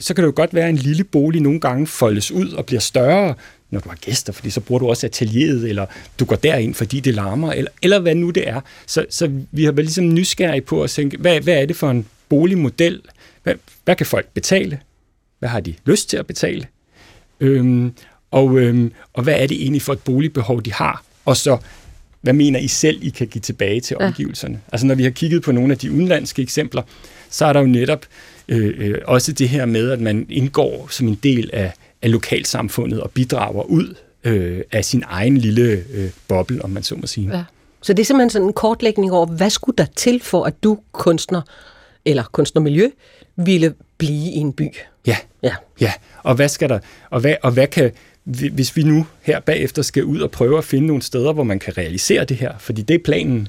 så 0.00 0.14
kan 0.14 0.22
det 0.22 0.26
jo 0.26 0.32
godt 0.36 0.54
være, 0.54 0.64
at 0.64 0.70
en 0.70 0.76
lille 0.76 1.04
bolig 1.04 1.40
nogle 1.42 1.60
gange 1.60 1.86
foldes 1.86 2.30
ud 2.30 2.52
og 2.52 2.66
bliver 2.66 2.80
større, 2.80 3.34
når 3.70 3.80
du 3.80 3.88
har 3.88 3.96
gæster, 3.96 4.32
fordi 4.32 4.50
så 4.50 4.60
bruger 4.60 4.78
du 4.78 4.88
også 4.88 5.06
atelieret, 5.06 5.68
eller 5.68 5.86
du 6.18 6.24
går 6.24 6.36
derind, 6.36 6.74
fordi 6.74 7.00
det 7.00 7.14
larmer, 7.14 7.52
eller, 7.52 7.70
eller 7.82 7.98
hvad 7.98 8.14
nu 8.14 8.30
det 8.30 8.48
er. 8.48 8.60
Så, 8.86 9.06
så 9.10 9.30
vi 9.52 9.64
har 9.64 9.72
været 9.72 9.86
ligesom 9.86 10.14
nysgerrige 10.14 10.60
på 10.60 10.82
at 10.82 10.90
tænke, 10.90 11.16
hvad, 11.16 11.40
hvad 11.40 11.54
er 11.54 11.66
det 11.66 11.76
for 11.76 11.90
en 11.90 12.06
boligmodel? 12.28 13.00
Hvad, 13.42 13.54
hvad 13.84 13.96
kan 13.96 14.06
folk 14.06 14.28
betale? 14.34 14.80
Hvad 15.38 15.48
har 15.48 15.60
de 15.60 15.74
lyst 15.86 16.10
til 16.10 16.16
at 16.16 16.26
betale? 16.26 16.66
Øhm, 17.40 17.92
og, 18.30 18.58
øhm, 18.58 18.92
og 19.12 19.22
hvad 19.22 19.34
er 19.34 19.46
det 19.46 19.62
egentlig 19.62 19.82
for 19.82 19.92
et 19.92 20.00
boligbehov, 20.00 20.62
de 20.62 20.72
har? 20.72 21.04
Og 21.24 21.36
så, 21.36 21.58
hvad 22.20 22.32
mener 22.32 22.58
I 22.58 22.68
selv, 22.68 22.98
I 23.02 23.08
kan 23.08 23.26
give 23.26 23.42
tilbage 23.42 23.80
til 23.80 23.96
omgivelserne? 23.96 24.54
Ja. 24.54 24.72
Altså 24.72 24.86
når 24.86 24.94
vi 24.94 25.02
har 25.02 25.10
kigget 25.10 25.42
på 25.42 25.52
nogle 25.52 25.72
af 25.72 25.78
de 25.78 25.92
udenlandske 25.92 26.42
eksempler, 26.42 26.82
så 27.30 27.44
er 27.44 27.52
der 27.52 27.60
jo 27.60 27.66
netop 27.66 28.06
øh, 28.48 28.74
øh, 28.78 28.98
også 29.04 29.32
det 29.32 29.48
her 29.48 29.66
med, 29.66 29.90
at 29.90 30.00
man 30.00 30.26
indgår 30.28 30.88
som 30.90 31.08
en 31.08 31.14
del 31.14 31.50
af 31.52 31.72
af 32.02 32.10
lokalsamfundet 32.10 33.00
og 33.00 33.10
bidrager 33.10 33.62
ud 33.62 33.94
øh, 34.24 34.60
af 34.72 34.84
sin 34.84 35.04
egen 35.06 35.36
lille 35.36 35.84
øh, 35.92 36.10
boble, 36.28 36.64
om 36.64 36.70
man 36.70 36.82
så 36.82 36.94
må 36.94 37.06
sige. 37.06 37.36
Ja. 37.36 37.44
Så 37.82 37.92
det 37.92 38.00
er 38.00 38.04
simpelthen 38.04 38.30
sådan 38.30 38.48
en 38.48 38.52
kortlægning 38.52 39.12
over, 39.12 39.26
hvad 39.26 39.50
skulle 39.50 39.76
der 39.76 39.86
til 39.96 40.20
for, 40.22 40.44
at 40.44 40.62
du 40.62 40.78
kunstner, 40.92 41.42
eller 42.04 42.22
kunstnermiljø, 42.32 42.88
ville 43.36 43.74
blive 43.98 44.32
i 44.32 44.36
en 44.36 44.52
by? 44.52 44.68
Ja, 45.06 45.16
ja. 45.42 45.54
ja. 45.80 45.92
Og 46.22 46.34
hvad 46.34 46.48
skal 46.48 46.68
der, 46.68 46.78
og 47.10 47.20
hvad, 47.20 47.34
og 47.42 47.52
hvad 47.52 47.66
kan, 47.66 47.90
hvis 48.52 48.76
vi 48.76 48.82
nu 48.82 49.06
her 49.22 49.40
bagefter 49.40 49.82
skal 49.82 50.04
ud 50.04 50.20
og 50.20 50.30
prøve 50.30 50.58
at 50.58 50.64
finde 50.64 50.86
nogle 50.86 51.02
steder, 51.02 51.32
hvor 51.32 51.44
man 51.44 51.58
kan 51.58 51.78
realisere 51.78 52.24
det 52.24 52.36
her, 52.36 52.52
fordi 52.58 52.82
det 52.82 52.94
er 52.94 52.98
planen, 53.04 53.48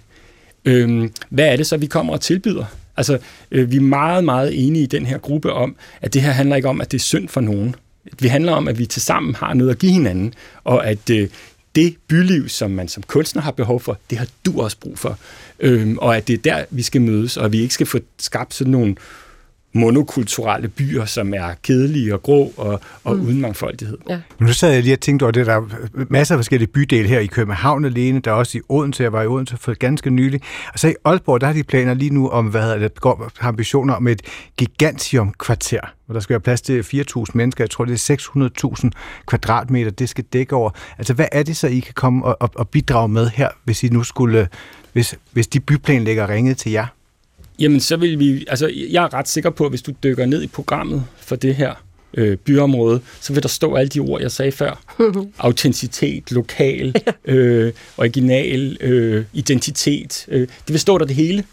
øhm, 0.65 1.13
hvad 1.29 1.45
er 1.45 1.55
det 1.55 1.67
så, 1.67 1.77
vi 1.77 1.85
kommer 1.85 2.13
og 2.13 2.21
tilbyder? 2.21 2.65
Altså, 2.97 3.17
øh, 3.51 3.71
vi 3.71 3.75
er 3.75 3.81
meget, 3.81 4.23
meget 4.23 4.67
enige 4.67 4.83
i 4.83 4.87
den 4.87 5.05
her 5.05 5.17
gruppe 5.17 5.53
om, 5.53 5.75
at 6.01 6.13
det 6.13 6.21
her 6.21 6.31
handler 6.31 6.55
ikke 6.55 6.69
om, 6.69 6.81
at 6.81 6.91
det 6.91 6.97
er 6.97 7.01
synd 7.01 7.29
for 7.29 7.41
nogen. 7.41 7.75
Vi 8.19 8.27
handler 8.27 8.51
om, 8.51 8.67
at 8.67 8.79
vi 8.79 8.85
til 8.85 9.01
sammen 9.01 9.35
har 9.35 9.53
noget 9.53 9.71
at 9.71 9.79
give 9.79 9.91
hinanden, 9.91 10.33
og 10.63 10.87
at 10.87 11.09
øh, 11.09 11.29
det 11.75 11.95
byliv, 12.07 12.49
som 12.49 12.71
man 12.71 12.87
som 12.87 13.03
kunstner 13.03 13.41
har 13.41 13.51
behov 13.51 13.79
for, 13.79 13.97
det 14.09 14.17
har 14.17 14.27
du 14.45 14.61
også 14.61 14.77
brug 14.79 14.99
for. 14.99 15.17
Øhm, 15.59 15.97
og 15.97 16.17
at 16.17 16.27
det 16.27 16.33
er 16.33 16.37
der, 16.37 16.65
vi 16.69 16.81
skal 16.81 17.01
mødes, 17.01 17.37
og 17.37 17.45
at 17.45 17.51
vi 17.51 17.61
ikke 17.61 17.73
skal 17.73 17.87
få 17.87 17.99
skabt 18.19 18.53
sådan 18.53 18.71
nogle 18.71 18.95
monokulturelle 19.73 20.67
byer, 20.67 21.05
som 21.05 21.33
er 21.33 21.53
kedelige 21.63 22.13
og 22.13 22.23
grå 22.23 22.53
og, 22.57 22.81
og 23.03 23.15
mm. 23.15 23.21
uden 23.21 23.41
mangfoldighed. 23.41 23.97
Ja. 24.09 24.19
Men 24.39 24.47
nu 24.47 24.53
sad 24.53 24.71
jeg 24.73 24.83
lige 24.83 24.93
og 24.93 24.99
tænkte 24.99 25.23
over 25.23 25.31
det, 25.31 25.45
der 25.45 25.53
er 25.53 25.61
masser 26.09 26.35
af 26.35 26.39
forskellige 26.39 26.67
bydele 26.67 27.07
her 27.07 27.19
i 27.19 27.25
København 27.25 27.85
alene, 27.85 28.19
der 28.19 28.31
er 28.31 28.35
også 28.35 28.57
i 28.57 28.61
Odense, 28.69 29.03
jeg 29.03 29.13
var 29.13 29.21
i 29.21 29.27
Odense 29.27 29.57
for 29.57 29.73
ganske 29.73 30.09
nylig, 30.09 30.41
og 30.73 30.79
så 30.79 30.87
i 30.87 30.93
Aalborg, 31.05 31.41
der 31.41 31.47
har 31.47 31.53
de 31.53 31.63
planer 31.63 31.93
lige 31.93 32.13
nu 32.13 32.29
om, 32.29 32.45
hvad 32.45 32.61
hedder 32.61 32.77
det, 32.77 33.01
går 33.01 33.31
ambitioner 33.41 33.93
om 33.93 34.07
et 34.07 34.21
gigantium-kvarter, 34.57 35.81
hvor 36.05 36.13
der 36.13 36.19
skal 36.19 36.33
være 36.33 36.39
plads 36.39 36.61
til 36.61 36.81
4.000 36.81 37.25
mennesker, 37.33 37.63
jeg 37.63 37.69
tror 37.69 37.85
det 37.85 38.09
er 38.09 38.15
600.000 38.83 38.89
kvadratmeter, 39.27 39.91
det 39.91 40.09
skal 40.09 40.23
dække 40.23 40.55
over. 40.55 40.69
Altså 40.97 41.13
hvad 41.13 41.27
er 41.31 41.43
det 41.43 41.57
så, 41.57 41.67
I 41.67 41.79
kan 41.79 41.93
komme 41.93 42.25
og, 42.25 42.37
og, 42.39 42.49
og 42.55 42.69
bidrage 42.69 43.07
med 43.07 43.29
her, 43.29 43.49
hvis 43.63 43.83
I 43.83 43.87
nu 43.87 44.03
skulle, 44.03 44.47
hvis, 44.93 45.15
hvis 45.31 45.47
de 45.47 45.59
byplanlægger 45.59 46.29
ringede 46.29 46.55
til 46.55 46.71
jer? 46.71 46.85
Jamen, 47.61 47.79
så 47.79 47.97
vil 47.97 48.19
vi... 48.19 48.45
Altså, 48.47 48.71
jeg 48.89 49.03
er 49.03 49.13
ret 49.13 49.27
sikker 49.27 49.49
på, 49.49 49.65
at 49.65 49.71
hvis 49.71 49.81
du 49.81 49.91
dykker 50.03 50.25
ned 50.25 50.43
i 50.43 50.47
programmet 50.47 51.03
for 51.17 51.35
det 51.35 51.55
her 51.55 51.73
øh, 52.13 52.37
byområde, 52.37 53.01
så 53.21 53.33
vil 53.33 53.43
der 53.43 53.49
stå 53.49 53.75
alle 53.75 53.89
de 53.89 53.99
ord, 53.99 54.21
jeg 54.21 54.31
sagde 54.31 54.51
før. 54.51 54.81
Autenticitet, 55.39 56.31
lokal, 56.31 56.95
øh, 57.25 57.73
original, 57.97 58.77
øh, 58.81 59.25
identitet. 59.33 60.25
Øh, 60.27 60.41
det 60.41 60.67
vil 60.67 60.79
stå 60.79 60.97
der 60.97 61.05
det 61.05 61.15
hele. 61.15 61.43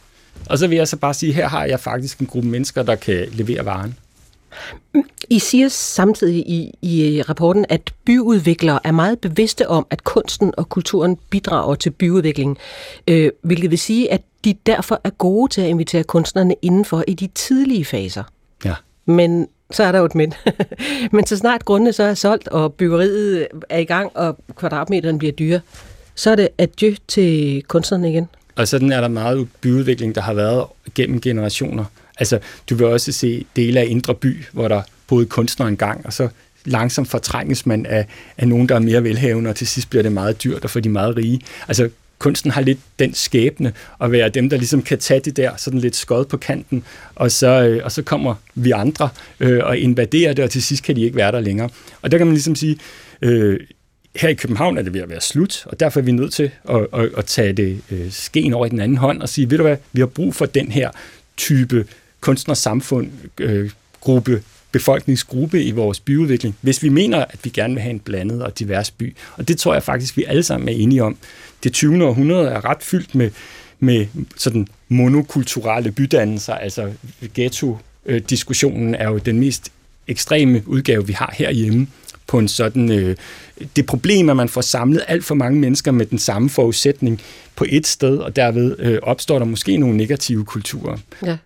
Og 0.46 0.58
så 0.58 0.66
vil 0.66 0.76
jeg 0.76 0.88
så 0.88 0.96
bare 0.96 1.14
sige, 1.14 1.32
her 1.32 1.48
har 1.48 1.64
jeg 1.64 1.80
faktisk 1.80 2.18
en 2.18 2.26
gruppe 2.26 2.48
mennesker, 2.48 2.82
der 2.82 2.94
kan 2.94 3.26
levere 3.32 3.64
varen. 3.64 3.94
I 5.30 5.38
siger 5.38 5.68
samtidig 5.68 6.36
i, 6.36 6.74
i 6.82 7.22
rapporten, 7.22 7.66
at 7.68 7.92
byudviklere 8.04 8.80
er 8.84 8.92
meget 8.92 9.18
bevidste 9.18 9.68
om, 9.68 9.86
at 9.90 10.04
kunsten 10.04 10.52
og 10.56 10.68
kulturen 10.68 11.18
bidrager 11.30 11.74
til 11.74 11.90
byudviklingen, 11.90 12.56
øh, 13.08 13.30
hvilket 13.42 13.70
vil 13.70 13.78
sige, 13.78 14.12
at 14.12 14.22
de 14.44 14.54
derfor 14.66 15.00
er 15.04 15.10
gode 15.10 15.52
til 15.52 15.60
at 15.60 15.68
invitere 15.68 16.02
kunstnerne 16.02 16.54
indenfor 16.62 17.04
i 17.08 17.14
de 17.14 17.26
tidlige 17.26 17.84
faser. 17.84 18.22
Ja. 18.64 18.74
Men 19.06 19.48
så 19.70 19.82
er 19.82 19.92
der 19.92 19.98
jo 19.98 20.04
et 20.04 20.14
men. 20.14 20.34
men 21.12 21.26
så 21.26 21.36
snart 21.36 21.64
grundene 21.64 21.92
så 21.92 22.02
er 22.02 22.14
solgt, 22.14 22.48
og 22.48 22.74
byggeriet 22.74 23.48
er 23.68 23.78
i 23.78 23.84
gang, 23.84 24.16
og 24.16 24.38
kvadratmeteren 24.56 25.18
bliver 25.18 25.32
dyre, 25.32 25.60
så 26.14 26.30
er 26.30 26.36
det 26.36 26.48
adieu 26.58 26.94
til 27.08 27.62
kunstnerne 27.62 28.10
igen. 28.10 28.28
Og 28.56 28.68
sådan 28.68 28.92
er 28.92 29.00
der 29.00 29.08
meget 29.08 29.48
byudvikling, 29.60 30.14
der 30.14 30.20
har 30.20 30.34
været 30.34 30.64
gennem 30.94 31.20
generationer. 31.20 31.84
Altså, 32.18 32.38
du 32.70 32.74
vil 32.74 32.86
også 32.86 33.12
se 33.12 33.46
dele 33.56 33.80
af 33.80 33.86
Indre 33.88 34.14
By, 34.14 34.44
hvor 34.52 34.68
der 34.68 34.82
boede 35.06 35.26
kunstnere 35.26 35.68
engang, 35.68 36.06
og 36.06 36.12
så 36.12 36.28
langsomt 36.64 37.08
fortrænges 37.08 37.66
man 37.66 37.86
af, 37.86 38.06
af 38.38 38.48
nogen, 38.48 38.68
der 38.68 38.74
er 38.74 38.78
mere 38.78 39.04
velhavende, 39.04 39.50
og 39.50 39.56
til 39.56 39.66
sidst 39.66 39.90
bliver 39.90 40.02
det 40.02 40.12
meget 40.12 40.44
dyrt 40.44 40.64
og 40.64 40.70
for 40.70 40.80
de 40.80 40.88
meget 40.88 41.16
rige. 41.16 41.40
Altså, 41.68 41.88
kunsten 42.18 42.50
har 42.50 42.60
lidt 42.60 42.78
den 42.98 43.14
skæbne 43.14 43.72
at 44.00 44.12
være 44.12 44.28
dem, 44.28 44.50
der 44.50 44.56
ligesom 44.56 44.82
kan 44.82 44.98
tage 44.98 45.20
det 45.20 45.36
der 45.36 45.50
sådan 45.56 45.80
lidt 45.80 45.96
skod 45.96 46.24
på 46.24 46.36
kanten, 46.36 46.84
og 47.14 47.30
så, 47.30 47.62
øh, 47.62 47.84
og 47.84 47.92
så 47.92 48.02
kommer 48.02 48.34
vi 48.54 48.70
andre 48.70 49.08
øh, 49.40 49.60
og 49.64 49.78
invaderer 49.78 50.32
det, 50.32 50.44
og 50.44 50.50
til 50.50 50.62
sidst 50.62 50.82
kan 50.82 50.96
de 50.96 51.02
ikke 51.02 51.16
være 51.16 51.32
der 51.32 51.40
længere. 51.40 51.68
Og 52.02 52.10
der 52.10 52.18
kan 52.18 52.26
man 52.26 52.34
ligesom 52.34 52.54
sige, 52.54 52.78
øh, 53.22 53.60
her 54.16 54.28
i 54.28 54.34
København 54.34 54.78
er 54.78 54.82
det 54.82 54.94
ved 54.94 55.00
at 55.00 55.10
være 55.10 55.20
slut, 55.20 55.62
og 55.66 55.80
derfor 55.80 56.00
er 56.00 56.04
vi 56.04 56.12
nødt 56.12 56.32
til 56.32 56.50
at, 56.70 56.86
at, 56.94 57.10
at 57.16 57.24
tage 57.24 57.52
det 57.52 57.80
øh, 57.90 58.10
skeen 58.10 58.54
over 58.54 58.66
i 58.66 58.68
den 58.68 58.80
anden 58.80 58.96
hånd 58.96 59.22
og 59.22 59.28
sige, 59.28 59.50
ved 59.50 59.58
du 59.58 59.64
hvad, 59.64 59.76
vi 59.92 60.00
har 60.00 60.06
brug 60.06 60.34
for 60.34 60.46
den 60.46 60.70
her 60.70 60.90
type 61.36 61.86
kunstnersamfund, 62.20 63.10
øh, 63.40 63.70
gruppe, 64.00 64.42
befolkningsgruppe 64.72 65.62
i 65.62 65.70
vores 65.70 66.00
byudvikling, 66.00 66.56
hvis 66.60 66.82
vi 66.82 66.88
mener, 66.88 67.24
at 67.24 67.38
vi 67.42 67.50
gerne 67.50 67.74
vil 67.74 67.82
have 67.82 67.90
en 67.90 68.00
blandet 68.00 68.42
og 68.42 68.58
divers 68.58 68.90
by. 68.90 69.16
Og 69.36 69.48
det 69.48 69.58
tror 69.58 69.72
jeg 69.72 69.82
faktisk, 69.82 70.16
vi 70.16 70.24
alle 70.24 70.42
sammen 70.42 70.68
er 70.68 70.72
enige 70.72 71.04
om. 71.04 71.16
Det 71.64 71.72
20. 71.72 72.04
århundrede 72.04 72.48
er 72.48 72.64
ret 72.64 72.82
fyldt 72.82 73.14
med, 73.14 73.30
med 73.80 74.06
sådan 74.36 74.68
monokulturelle 74.88 75.92
bydannelser, 75.92 76.54
altså 76.54 76.92
ghetto-diskussionen 77.34 78.94
er 78.94 79.08
jo 79.08 79.18
den 79.18 79.40
mest 79.40 79.72
ekstreme 80.08 80.62
udgave, 80.66 81.06
vi 81.06 81.12
har 81.12 81.34
herhjemme 81.38 81.86
på 82.26 82.38
en 82.38 82.48
sådan... 82.48 82.92
Øh, 82.92 83.16
det 83.76 83.86
problem, 83.86 84.30
at 84.30 84.36
man 84.36 84.48
får 84.48 84.60
samlet 84.60 85.04
alt 85.08 85.24
for 85.24 85.34
mange 85.34 85.60
mennesker 85.60 85.92
med 85.92 86.06
den 86.06 86.18
samme 86.18 86.50
forudsætning 86.50 87.20
på 87.56 87.64
et 87.68 87.86
sted, 87.86 88.18
og 88.18 88.36
derved 88.36 88.76
øh, 88.78 88.98
opstår 89.02 89.38
der 89.38 89.46
måske 89.46 89.76
nogle 89.76 89.96
negative 89.96 90.44
kulturer. 90.44 90.98
Ja. 91.26 91.36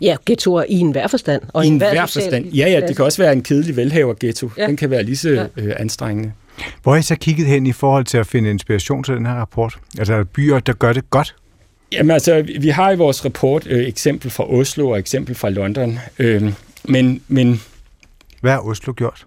Ja, 0.00 0.16
ghettoer 0.26 0.64
i 0.68 0.74
en 0.74 0.96
forstand. 1.10 1.42
Og 1.48 1.64
I 1.64 1.68
en 1.68 1.76
hver 1.76 2.06
forstand. 2.06 2.46
Ja, 2.46 2.68
ja, 2.70 2.86
det 2.86 2.96
kan 2.96 3.04
også 3.04 3.22
være 3.22 3.32
en 3.32 3.42
kedelig 3.42 3.76
velhaver-ghetto. 3.76 4.50
Ja. 4.58 4.66
Den 4.66 4.76
kan 4.76 4.90
være 4.90 5.02
lige 5.02 5.16
så 5.16 5.30
ja. 5.30 5.46
øh, 5.56 5.74
anstrengende. 5.78 6.32
Hvor 6.82 6.92
har 6.92 6.98
I 6.98 7.02
så 7.02 7.16
kigget 7.16 7.46
hen 7.46 7.66
i 7.66 7.72
forhold 7.72 8.04
til 8.04 8.18
at 8.18 8.26
finde 8.26 8.50
inspiration 8.50 9.04
til 9.04 9.14
den 9.14 9.26
her 9.26 9.32
rapport? 9.32 9.78
Altså 9.98 10.12
er 10.12 10.16
der 10.16 10.24
byer, 10.24 10.60
der 10.60 10.72
gør 10.72 10.92
det 10.92 11.10
godt? 11.10 11.34
Jamen 11.92 12.10
altså, 12.10 12.44
vi 12.60 12.68
har 12.68 12.90
i 12.90 12.96
vores 12.96 13.24
rapport 13.24 13.66
øh, 13.66 13.86
eksempel 13.86 14.30
fra 14.30 14.50
Oslo 14.50 14.90
og 14.90 14.98
eksempel 14.98 15.34
fra 15.34 15.50
London. 15.50 15.98
Øh, 16.18 16.52
men, 16.84 17.22
men 17.28 17.62
Hvad 18.40 18.52
har 18.52 18.60
Oslo 18.60 18.92
gjort? 18.96 19.24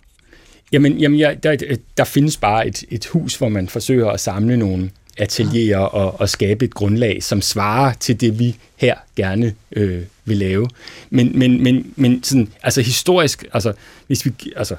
Jamen, 0.72 0.98
jamen 0.98 1.20
ja, 1.20 1.34
der, 1.44 1.56
der 1.98 2.04
findes 2.04 2.38
bare 2.38 2.68
et, 2.68 2.84
et 2.90 3.06
hus, 3.06 3.36
hvor 3.36 3.50
man 3.50 3.68
forsøger 3.68 4.10
at 4.10 4.20
samle 4.20 4.58
nogle 4.58 4.92
atelierer 5.22 5.80
og, 5.80 6.20
og 6.20 6.30
skabe 6.30 6.66
et 6.66 6.74
grundlag, 6.74 7.24
som 7.24 7.42
svarer 7.42 7.94
til 7.94 8.22
det, 8.22 8.40
vi 8.40 8.58
her 8.76 8.96
gerne 9.16 9.56
øh, 9.72 10.02
vil 10.26 10.38
lave. 10.38 10.70
Men, 11.10 11.40
men, 11.40 11.64
men, 11.64 11.94
men 11.96 12.24
sådan, 12.24 12.50
altså 12.64 12.82
historisk, 12.82 13.46
altså, 13.54 13.74
hvis 14.08 14.26
vi, 14.26 14.32
altså, 14.56 14.76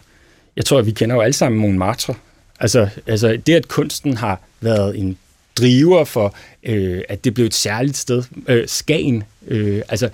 jeg 0.56 0.64
tror, 0.64 0.78
at 0.78 0.86
vi 0.86 0.90
kender 0.90 1.16
jo 1.16 1.20
alle 1.20 1.32
sammen 1.32 1.60
Montmartre. 1.60 2.14
Altså, 2.60 2.88
altså 3.06 3.38
det, 3.46 3.54
at 3.54 3.68
kunsten 3.68 4.16
har 4.16 4.40
været 4.60 4.98
en 4.98 5.18
driver 5.56 6.04
for, 6.04 6.34
øh, 6.62 7.02
at 7.08 7.24
det 7.24 7.34
blev 7.34 7.46
et 7.46 7.54
særligt 7.54 7.96
sted. 7.96 8.22
Øh, 8.48 8.68
Skagen, 8.68 9.24
øh, 9.48 9.82
altså 9.88 10.08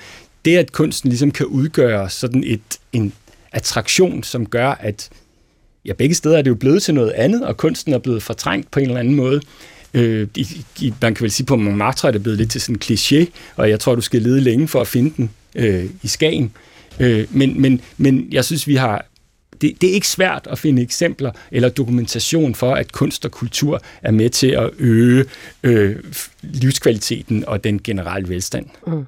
det, 0.44 0.56
at 0.56 0.72
kunsten 0.72 1.08
ligesom 1.08 1.30
kan 1.30 1.46
udgøre 1.46 2.10
sådan 2.10 2.44
et, 2.46 2.78
en 2.92 3.12
attraktion, 3.52 4.22
som 4.22 4.46
gør, 4.46 4.70
at 4.70 5.10
ja, 5.84 5.92
begge 5.92 6.14
steder 6.14 6.38
er 6.38 6.42
det 6.42 6.50
jo 6.50 6.54
blevet 6.54 6.82
til 6.82 6.94
noget 6.94 7.10
andet, 7.10 7.46
og 7.46 7.56
kunsten 7.56 7.92
er 7.92 7.98
blevet 7.98 8.22
fortrængt 8.22 8.70
på 8.70 8.80
en 8.80 8.86
eller 8.86 9.00
anden 9.00 9.14
måde. 9.14 9.40
Øh, 9.94 10.28
i, 10.36 10.64
i, 10.80 10.94
man 11.02 11.14
kan 11.14 11.22
vel 11.22 11.30
sige, 11.30 11.46
på 11.46 11.56
Montmartre 11.56 12.08
er 12.08 12.12
det 12.12 12.22
blevet 12.22 12.38
lidt 12.38 12.50
til 12.50 12.60
sådan 12.60 12.74
en 12.74 12.80
kliché, 12.82 13.26
og 13.56 13.70
jeg 13.70 13.80
tror, 13.80 13.94
du 13.94 14.00
skal 14.00 14.22
lede 14.22 14.40
længe 14.40 14.68
for 14.68 14.80
at 14.80 14.86
finde 14.86 15.14
den 15.16 15.30
øh, 15.54 15.84
i 16.02 16.08
Skagen. 16.08 16.52
Øh, 17.00 17.26
men, 17.30 17.60
men, 17.60 17.80
men 17.96 18.28
jeg 18.30 18.44
synes, 18.44 18.66
vi 18.66 18.74
har 18.74 19.04
det, 19.60 19.80
det 19.80 19.90
er 19.90 19.94
ikke 19.94 20.08
svært 20.08 20.48
at 20.50 20.58
finde 20.58 20.82
eksempler 20.82 21.30
eller 21.52 21.68
dokumentation 21.68 22.54
for, 22.54 22.74
at 22.74 22.92
kunst 22.92 23.24
og 23.24 23.30
kultur 23.30 23.80
er 24.02 24.10
med 24.10 24.30
til 24.30 24.46
at 24.46 24.70
øge 24.78 25.24
øh, 25.62 25.96
livskvaliteten 26.42 27.44
og 27.46 27.64
den 27.64 27.80
generelle 27.84 28.28
velstand. 28.28 28.66
Mm. 28.86 29.04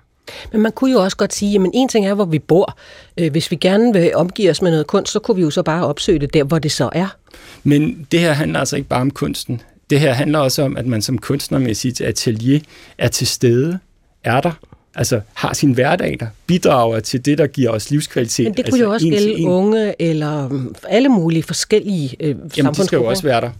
Men 0.52 0.60
man 0.60 0.72
kunne 0.72 0.92
jo 0.92 1.02
også 1.02 1.16
godt 1.16 1.34
sige, 1.34 1.60
at 1.60 1.70
en 1.74 1.88
ting 1.88 2.06
er, 2.06 2.14
hvor 2.14 2.24
vi 2.24 2.38
bor. 2.38 2.78
Øh, 3.16 3.30
hvis 3.30 3.50
vi 3.50 3.56
gerne 3.56 3.92
vil 3.92 4.14
omgive 4.14 4.50
os 4.50 4.62
med 4.62 4.70
noget 4.70 4.86
kunst, 4.86 5.12
så 5.12 5.18
kunne 5.18 5.36
vi 5.36 5.42
jo 5.42 5.50
så 5.50 5.62
bare 5.62 5.86
opsøge 5.86 6.18
det 6.18 6.34
der, 6.34 6.44
hvor 6.44 6.58
det 6.58 6.72
så 6.72 6.90
er. 6.92 7.16
Men 7.62 8.06
det 8.12 8.20
her 8.20 8.32
handler 8.32 8.58
altså 8.58 8.76
ikke 8.76 8.88
bare 8.88 9.00
om 9.00 9.10
kunsten. 9.10 9.60
Det 9.90 10.00
her 10.00 10.12
handler 10.12 10.38
også 10.38 10.62
om, 10.62 10.76
at 10.76 10.86
man 10.86 11.02
som 11.02 11.18
kunstner 11.18 11.58
med 11.58 11.74
sit 11.74 12.00
atelier 12.00 12.60
er 12.98 13.08
til 13.08 13.26
stede, 13.26 13.78
er 14.24 14.40
der, 14.40 14.52
altså 14.94 15.20
har 15.34 15.52
sin 15.52 15.72
hverdag 15.72 16.16
der, 16.20 16.26
bidrager 16.46 17.00
til 17.00 17.24
det, 17.24 17.38
der 17.38 17.46
giver 17.46 17.70
os 17.70 17.90
livskvalitet. 17.90 18.44
Men 18.44 18.54
det 18.54 18.64
kunne 18.64 18.66
altså 18.66 18.84
jo 18.84 18.92
også 18.92 19.08
gælde 19.08 19.46
unge 19.46 20.02
eller 20.02 20.46
um, 20.46 20.74
alle 20.88 21.08
mulige 21.08 21.42
forskellige 21.42 22.16
øh, 22.20 22.36
Jamen, 22.56 22.74
de 22.74 22.84
skal 22.84 22.96
jo 22.96 23.04
også 23.04 23.22
være 23.22 23.40
der. 23.40 23.50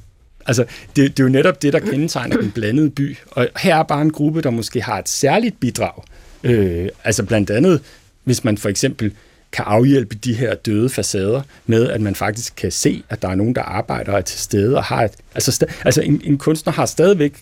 Altså, 0.47 0.65
det, 0.97 1.17
det 1.17 1.21
er 1.21 1.25
jo 1.25 1.31
netop 1.31 1.63
det, 1.63 1.73
der 1.73 1.79
kendetegner 1.79 2.37
en 2.37 2.51
blandet 2.51 2.95
by. 2.95 3.17
Og 3.31 3.49
her 3.57 3.77
er 3.77 3.83
bare 3.83 4.03
en 4.03 4.13
gruppe, 4.13 4.43
der 4.43 4.51
måske 4.51 4.83
har 4.83 4.99
et 4.99 5.09
særligt 5.09 5.61
bidrag. 5.61 6.03
Øh, 6.43 6.89
altså 7.05 7.23
blandt 7.23 7.51
andet, 7.51 7.81
hvis 8.25 8.45
man 8.45 8.59
for 8.59 8.69
eksempel 8.69 9.13
kan 9.53 9.65
afhjælpe 9.69 10.15
de 10.15 10.35
her 10.35 10.55
døde 10.55 10.89
facader 10.89 11.43
med, 11.67 11.89
at 11.89 12.01
man 12.01 12.15
faktisk 12.15 12.57
kan 12.57 12.71
se, 12.71 13.03
at 13.09 13.23
der 13.23 13.29
er 13.29 13.35
nogen, 13.35 13.55
der 13.55 13.63
arbejder 13.63 14.13
og 14.13 14.19
er 14.19 14.23
til 14.23 14.39
stede 14.39 14.77
og 14.77 14.85
har 14.85 15.05
et... 15.05 15.13
Altså, 15.35 15.67
altså 15.85 16.03
en, 16.03 16.21
en 16.25 16.39
kunstner 16.39 16.73
har 16.73 16.87
stadigvæk 16.87 17.35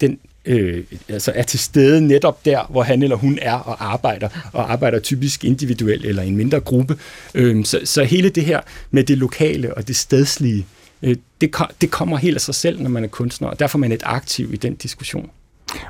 den 0.00 0.18
øh, 0.44 0.84
altså 1.08 1.32
er 1.34 1.42
til 1.42 1.58
stede 1.58 2.00
netop 2.00 2.44
der, 2.44 2.66
hvor 2.70 2.82
han 2.82 3.02
eller 3.02 3.16
hun 3.16 3.38
er 3.42 3.54
og 3.54 3.92
arbejder, 3.92 4.28
og 4.52 4.72
arbejder 4.72 4.98
typisk 4.98 5.44
individuelt 5.44 6.04
eller 6.04 6.22
i 6.22 6.28
en 6.28 6.36
mindre 6.36 6.60
gruppe. 6.60 6.98
Øh, 7.34 7.64
så, 7.64 7.80
så 7.84 8.04
hele 8.04 8.28
det 8.28 8.44
her 8.44 8.60
med 8.90 9.04
det 9.04 9.18
lokale 9.18 9.74
og 9.74 9.88
det 9.88 9.96
stedslige, 9.96 10.66
øh, 11.02 11.16
det, 11.40 11.54
det 11.80 11.90
kommer 11.90 12.16
helt 12.16 12.34
af 12.34 12.40
sig 12.40 12.54
selv, 12.54 12.82
når 12.82 12.90
man 12.90 13.04
er 13.04 13.08
kunstner, 13.08 13.48
og 13.48 13.58
derfor 13.58 13.78
er 13.78 13.80
man 13.80 13.92
et 13.92 14.02
aktiv 14.04 14.54
i 14.54 14.56
den 14.56 14.74
diskussion. 14.74 15.30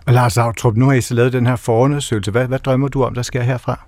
Og 0.06 0.12
Lars 0.12 0.38
Autrup, 0.38 0.76
nu 0.76 0.86
har 0.86 0.92
I 0.92 1.00
så 1.00 1.14
lavet 1.14 1.32
den 1.32 1.46
her 1.46 1.56
forundersøgelse. 1.56 2.30
Hvad, 2.30 2.46
hvad 2.46 2.58
drømmer 2.58 2.88
du 2.88 3.04
om, 3.04 3.14
der 3.14 3.22
sker 3.22 3.42
herfra? 3.42 3.80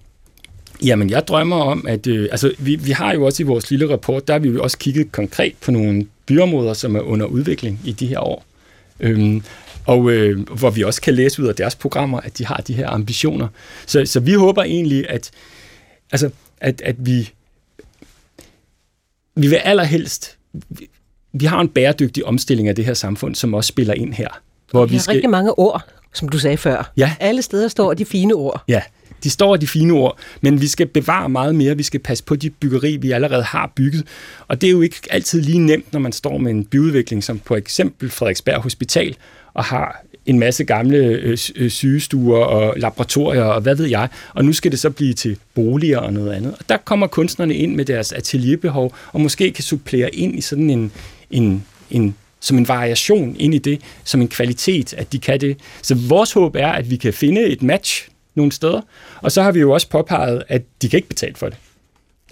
Jamen, 0.83 1.11
jeg 1.11 1.29
drømmer 1.29 1.57
om, 1.57 1.87
at 1.89 2.07
øh, 2.07 2.29
altså, 2.31 2.55
vi, 2.59 2.77
vi 2.77 2.91
har 2.91 3.15
jo 3.15 3.25
også 3.25 3.43
i 3.43 3.47
vores 3.47 3.71
lille 3.71 3.93
rapport, 3.93 4.29
der 4.29 4.35
har 4.35 4.39
vi 4.39 4.49
jo 4.49 4.63
også 4.63 4.79
kigget 4.79 5.13
konkret 5.13 5.55
på 5.61 5.71
nogle 5.71 6.07
byområder, 6.27 6.75
som 6.75 6.97
er 6.97 7.01
under 7.01 7.27
udvikling 7.27 7.81
i 7.85 7.93
de 7.93 8.07
her 8.07 8.19
år. 8.19 8.45
Øhm, 9.01 9.43
og 9.87 10.11
øh, 10.11 10.49
hvor 10.49 10.71
vi 10.71 10.83
også 10.85 11.01
kan 11.01 11.15
læse 11.15 11.43
ud 11.43 11.49
af 11.49 11.55
deres 11.55 11.75
programmer, 11.75 12.21
at 12.21 12.39
de 12.39 12.47
har 12.47 12.57
de 12.57 12.75
her 12.75 12.89
ambitioner. 12.89 13.49
Så, 13.87 14.07
så 14.07 14.21
vi 14.21 14.33
håber 14.33 14.63
egentlig, 14.63 15.11
at, 15.11 15.31
altså, 16.13 16.31
at, 16.61 16.83
at 16.83 16.97
vi, 16.99 17.31
vi 19.35 19.47
vil 19.47 19.57
allerhelst, 19.57 20.37
vi, 20.53 20.89
vi 21.33 21.45
har 21.45 21.61
en 21.61 21.69
bæredygtig 21.69 22.25
omstilling 22.25 22.69
af 22.69 22.75
det 22.75 22.85
her 22.85 22.95
samfund, 22.95 23.35
som 23.35 23.55
også 23.55 23.69
spiller 23.69 23.95
ind 23.95 24.15
her. 24.15 24.29
Hvor 24.71 24.87
vi, 24.87 24.95
har 24.95 25.03
skal... 25.03 25.13
rigtig 25.13 25.31
mange 25.31 25.59
ord, 25.59 25.83
som 26.13 26.29
du 26.29 26.39
sagde 26.39 26.57
før. 26.57 26.93
Ja. 26.97 27.15
Alle 27.21 27.43
steder 27.43 27.69
står 27.69 27.95
de 27.95 28.05
fine 28.05 28.35
ord. 28.35 28.63
Ja, 28.69 28.83
de 29.25 29.31
står 29.31 29.57
de 29.57 29.67
fine 29.67 29.93
ord, 29.93 30.19
men 30.41 30.61
vi 30.61 30.67
skal 30.67 30.87
bevare 30.87 31.29
meget 31.29 31.55
mere. 31.55 31.77
Vi 31.77 31.83
skal 31.83 32.01
passe 32.01 32.25
på 32.25 32.37
de 32.37 32.51
byggeri, 32.51 32.97
vi 32.97 33.11
allerede 33.11 33.43
har 33.43 33.73
bygget. 33.77 34.07
Og 34.49 34.61
det 34.61 34.67
er 34.67 34.71
jo 34.71 34.81
ikke 34.81 34.97
altid 35.11 35.41
lige 35.41 35.59
nemt, 35.59 35.93
når 35.93 36.01
man 36.01 36.13
står 36.13 36.39
med 36.39 36.51
en 36.51 36.65
byudvikling, 36.65 37.25
som 37.25 37.39
på 37.39 37.57
eksempel 37.57 38.11
Frederiksberg 38.11 38.63
Hospital, 38.63 39.17
og 39.55 39.65
har 39.65 40.05
en 40.27 40.39
masse 40.39 40.65
gamle 40.65 40.99
øh, 40.99 41.39
øh, 41.57 41.71
sygestuer 41.71 42.39
og 42.39 42.75
laboratorier 42.77 43.43
og 43.43 43.61
hvad 43.61 43.75
ved 43.75 43.87
jeg, 43.87 44.09
og 44.35 44.45
nu 44.45 44.53
skal 44.53 44.71
det 44.71 44.79
så 44.79 44.91
blive 44.91 45.15
til 45.15 45.37
boliger 45.55 45.99
og 45.99 46.13
noget 46.13 46.33
andet. 46.33 46.55
Og 46.59 46.69
der 46.69 46.77
kommer 46.77 47.07
kunstnerne 47.07 47.55
ind 47.55 47.75
med 47.75 47.85
deres 47.85 48.13
atelierbehov, 48.13 48.95
og 49.13 49.21
måske 49.21 49.53
kan 49.53 49.65
supplere 49.65 50.15
ind 50.15 50.39
i 50.39 50.41
sådan 50.41 50.71
en, 50.71 50.93
en, 51.31 51.65
en 51.91 52.15
som 52.41 52.59
en 52.59 52.69
variation 52.69 53.37
ind 53.39 53.55
i 53.55 53.59
det, 53.59 53.81
som 54.05 54.21
en 54.21 54.29
kvalitet, 54.29 54.95
at 54.95 55.13
de 55.13 55.19
kan 55.19 55.41
det. 55.41 55.57
Så 55.83 55.95
vores 55.95 56.33
håb 56.33 56.57
er, 56.57 56.69
at 56.69 56.91
vi 56.91 56.97
kan 56.97 57.13
finde 57.13 57.43
et 57.43 57.63
match 57.63 58.09
nogle 58.35 58.53
steder, 58.53 58.81
og 59.23 59.33
så 59.33 59.43
har 59.43 59.53
vi 59.53 59.61
jo 59.61 59.71
også 59.71 59.89
påpeget, 59.89 60.43
at 60.49 60.63
de 60.83 60.89
kan 60.89 60.97
ikke 60.97 61.09
betale 61.09 61.35
for 61.35 61.49
det. 61.49 61.59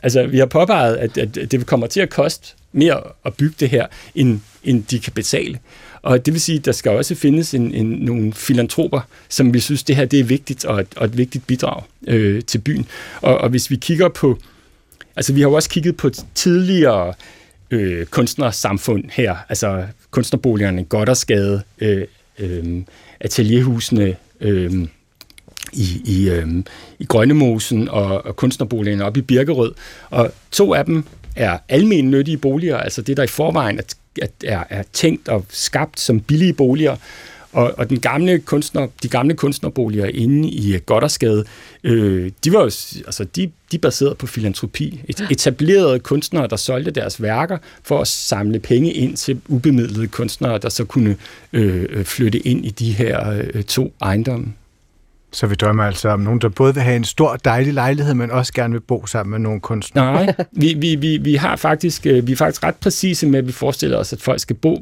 Altså, 0.02 0.26
vi 0.26 0.38
har 0.38 0.46
påpeget, 0.46 0.96
at, 0.96 1.18
at 1.18 1.52
det 1.52 1.66
kommer 1.66 1.86
til 1.86 2.00
at 2.00 2.10
koste 2.10 2.54
mere 2.72 3.02
at 3.24 3.34
bygge 3.34 3.54
det 3.60 3.68
her, 3.68 3.86
end, 4.14 4.40
end 4.64 4.84
de 4.84 4.98
kan 4.98 5.12
betale. 5.12 5.58
Og 6.02 6.26
det 6.26 6.34
vil 6.34 6.40
sige, 6.40 6.58
at 6.58 6.64
der 6.64 6.72
skal 6.72 6.90
også 6.90 7.14
findes 7.14 7.54
en, 7.54 7.74
en, 7.74 7.86
nogle 7.86 8.32
filantroper, 8.32 9.00
som 9.28 9.54
vi 9.54 9.60
synes, 9.60 9.82
det 9.82 9.96
her 9.96 10.04
det 10.04 10.20
er 10.20 10.24
vigtigt 10.24 10.64
og 10.64 10.80
et, 10.80 10.94
og 10.96 11.04
et 11.04 11.16
vigtigt 11.16 11.46
bidrag 11.46 11.82
øh, 12.08 12.42
til 12.42 12.58
byen. 12.58 12.86
Og, 13.20 13.38
og 13.38 13.48
hvis 13.50 13.70
vi 13.70 13.76
kigger 13.76 14.08
på, 14.08 14.38
altså 15.16 15.32
vi 15.32 15.40
har 15.40 15.48
jo 15.48 15.54
også 15.54 15.70
kigget 15.70 15.96
på 15.96 16.10
tidligere 16.34 17.14
øh, 17.70 18.06
kunstnersamfund 18.06 19.04
her, 19.12 19.36
altså 19.48 19.86
kunstnerboligerne 20.10 20.84
Goddersgade, 20.84 21.62
øh, 21.78 22.06
øh, 22.38 22.82
atelierhusene, 23.20 24.16
øh, 24.40 24.72
i, 25.72 26.02
i, 26.04 26.28
øh, 26.28 26.48
i 26.98 27.04
Grønnemosen 27.04 27.88
og, 27.88 28.26
og 28.26 28.36
kunstnerboligen 28.36 29.00
oppe 29.00 29.18
i 29.18 29.22
Birkerød. 29.22 29.72
Og 30.10 30.32
to 30.50 30.74
af 30.74 30.84
dem 30.84 31.04
er 31.36 31.58
almen 31.68 32.10
nyttige 32.10 32.36
boliger, 32.36 32.76
altså 32.76 33.02
det, 33.02 33.16
der 33.16 33.22
i 33.22 33.26
forvejen 33.26 33.78
er, 33.78 34.26
er, 34.44 34.64
er 34.70 34.82
tænkt 34.92 35.28
og 35.28 35.44
skabt 35.48 36.00
som 36.00 36.20
billige 36.20 36.52
boliger. 36.52 36.96
Og, 37.52 37.74
og 37.76 37.90
den 37.90 38.00
gamle 38.00 38.38
kunstner, 38.38 38.86
de 39.02 39.08
gamle 39.08 39.34
kunstnerboliger 39.34 40.06
inde 40.06 40.48
i 40.48 40.78
Goddersgade, 40.86 41.44
øh, 41.84 42.30
de 42.44 42.52
var 42.52 42.58
jo, 42.58 42.64
altså 43.06 43.26
de, 43.36 43.50
de 43.72 43.78
baseret 43.78 44.18
på 44.18 44.26
filantropi. 44.26 45.00
Et, 45.08 45.26
etablerede 45.30 45.98
kunstnere, 45.98 46.48
der 46.48 46.56
solgte 46.56 46.90
deres 46.90 47.22
værker 47.22 47.58
for 47.82 48.00
at 48.00 48.08
samle 48.08 48.58
penge 48.58 48.92
ind 48.92 49.16
til 49.16 49.40
ubemidlede 49.48 50.08
kunstnere, 50.08 50.58
der 50.58 50.68
så 50.68 50.84
kunne 50.84 51.16
øh, 51.52 52.04
flytte 52.04 52.38
ind 52.38 52.66
i 52.66 52.70
de 52.70 52.92
her 52.92 53.42
øh, 53.54 53.62
to 53.62 53.94
ejendomme. 54.00 54.52
Så 55.32 55.46
vi 55.46 55.54
drømmer 55.54 55.84
altså 55.84 56.08
om 56.08 56.20
nogen, 56.20 56.40
der 56.40 56.48
både 56.48 56.74
vil 56.74 56.82
have 56.82 56.96
en 56.96 57.04
stor, 57.04 57.36
dejlig 57.36 57.74
lejlighed, 57.74 58.14
men 58.14 58.30
også 58.30 58.52
gerne 58.52 58.72
vil 58.72 58.80
bo 58.80 59.06
sammen 59.06 59.30
med 59.30 59.38
nogle 59.38 59.60
kunstnere. 59.60 60.12
Nej, 60.12 60.34
vi, 60.52 60.74
vi, 60.74 60.94
vi, 60.94 61.16
vi, 61.16 61.34
har 61.34 61.56
faktisk, 61.56 62.06
øh, 62.06 62.26
vi 62.26 62.32
er 62.32 62.36
faktisk 62.36 62.64
ret 62.64 62.76
præcise 62.76 63.26
med, 63.26 63.38
at 63.38 63.46
vi 63.46 63.52
forestiller 63.52 63.98
os, 63.98 64.12
at 64.12 64.20
folk 64.20 64.40
skal 64.40 64.56
bo 64.56 64.78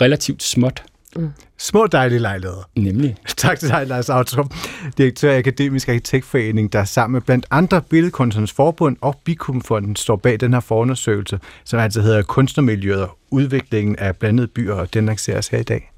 relativt 0.00 0.42
småt. 0.42 0.82
Mm. 1.16 1.30
Små 1.58 1.86
dejlige 1.86 2.18
lejligheder. 2.18 2.70
Nemlig. 2.76 3.16
Tak 3.36 3.58
til 3.58 3.68
dig, 3.68 3.86
Lars 3.86 4.08
Autrup, 4.08 4.54
direktør 4.98 5.32
i 5.32 5.38
Akademisk 5.38 5.88
Arkitektforening, 5.88 6.72
der 6.72 6.84
sammen 6.84 7.12
med 7.12 7.20
blandt 7.20 7.46
andre 7.50 7.82
Billedkunstnernes 7.82 8.52
Forbund 8.52 8.96
og 9.00 9.20
Bikumfonden 9.24 9.96
står 9.96 10.16
bag 10.16 10.40
den 10.40 10.52
her 10.52 10.60
forundersøgelse, 10.60 11.40
som 11.64 11.78
altså 11.80 12.00
hedder 12.00 12.22
Kunstnermiljøet 12.22 13.02
og 13.02 13.18
udviklingen 13.30 13.96
af 13.96 14.16
blandede 14.16 14.46
byer, 14.46 14.74
og 14.74 14.94
den 14.94 15.06
lanceres 15.06 15.48
her 15.48 15.58
i 15.58 15.62
dag. 15.62 15.90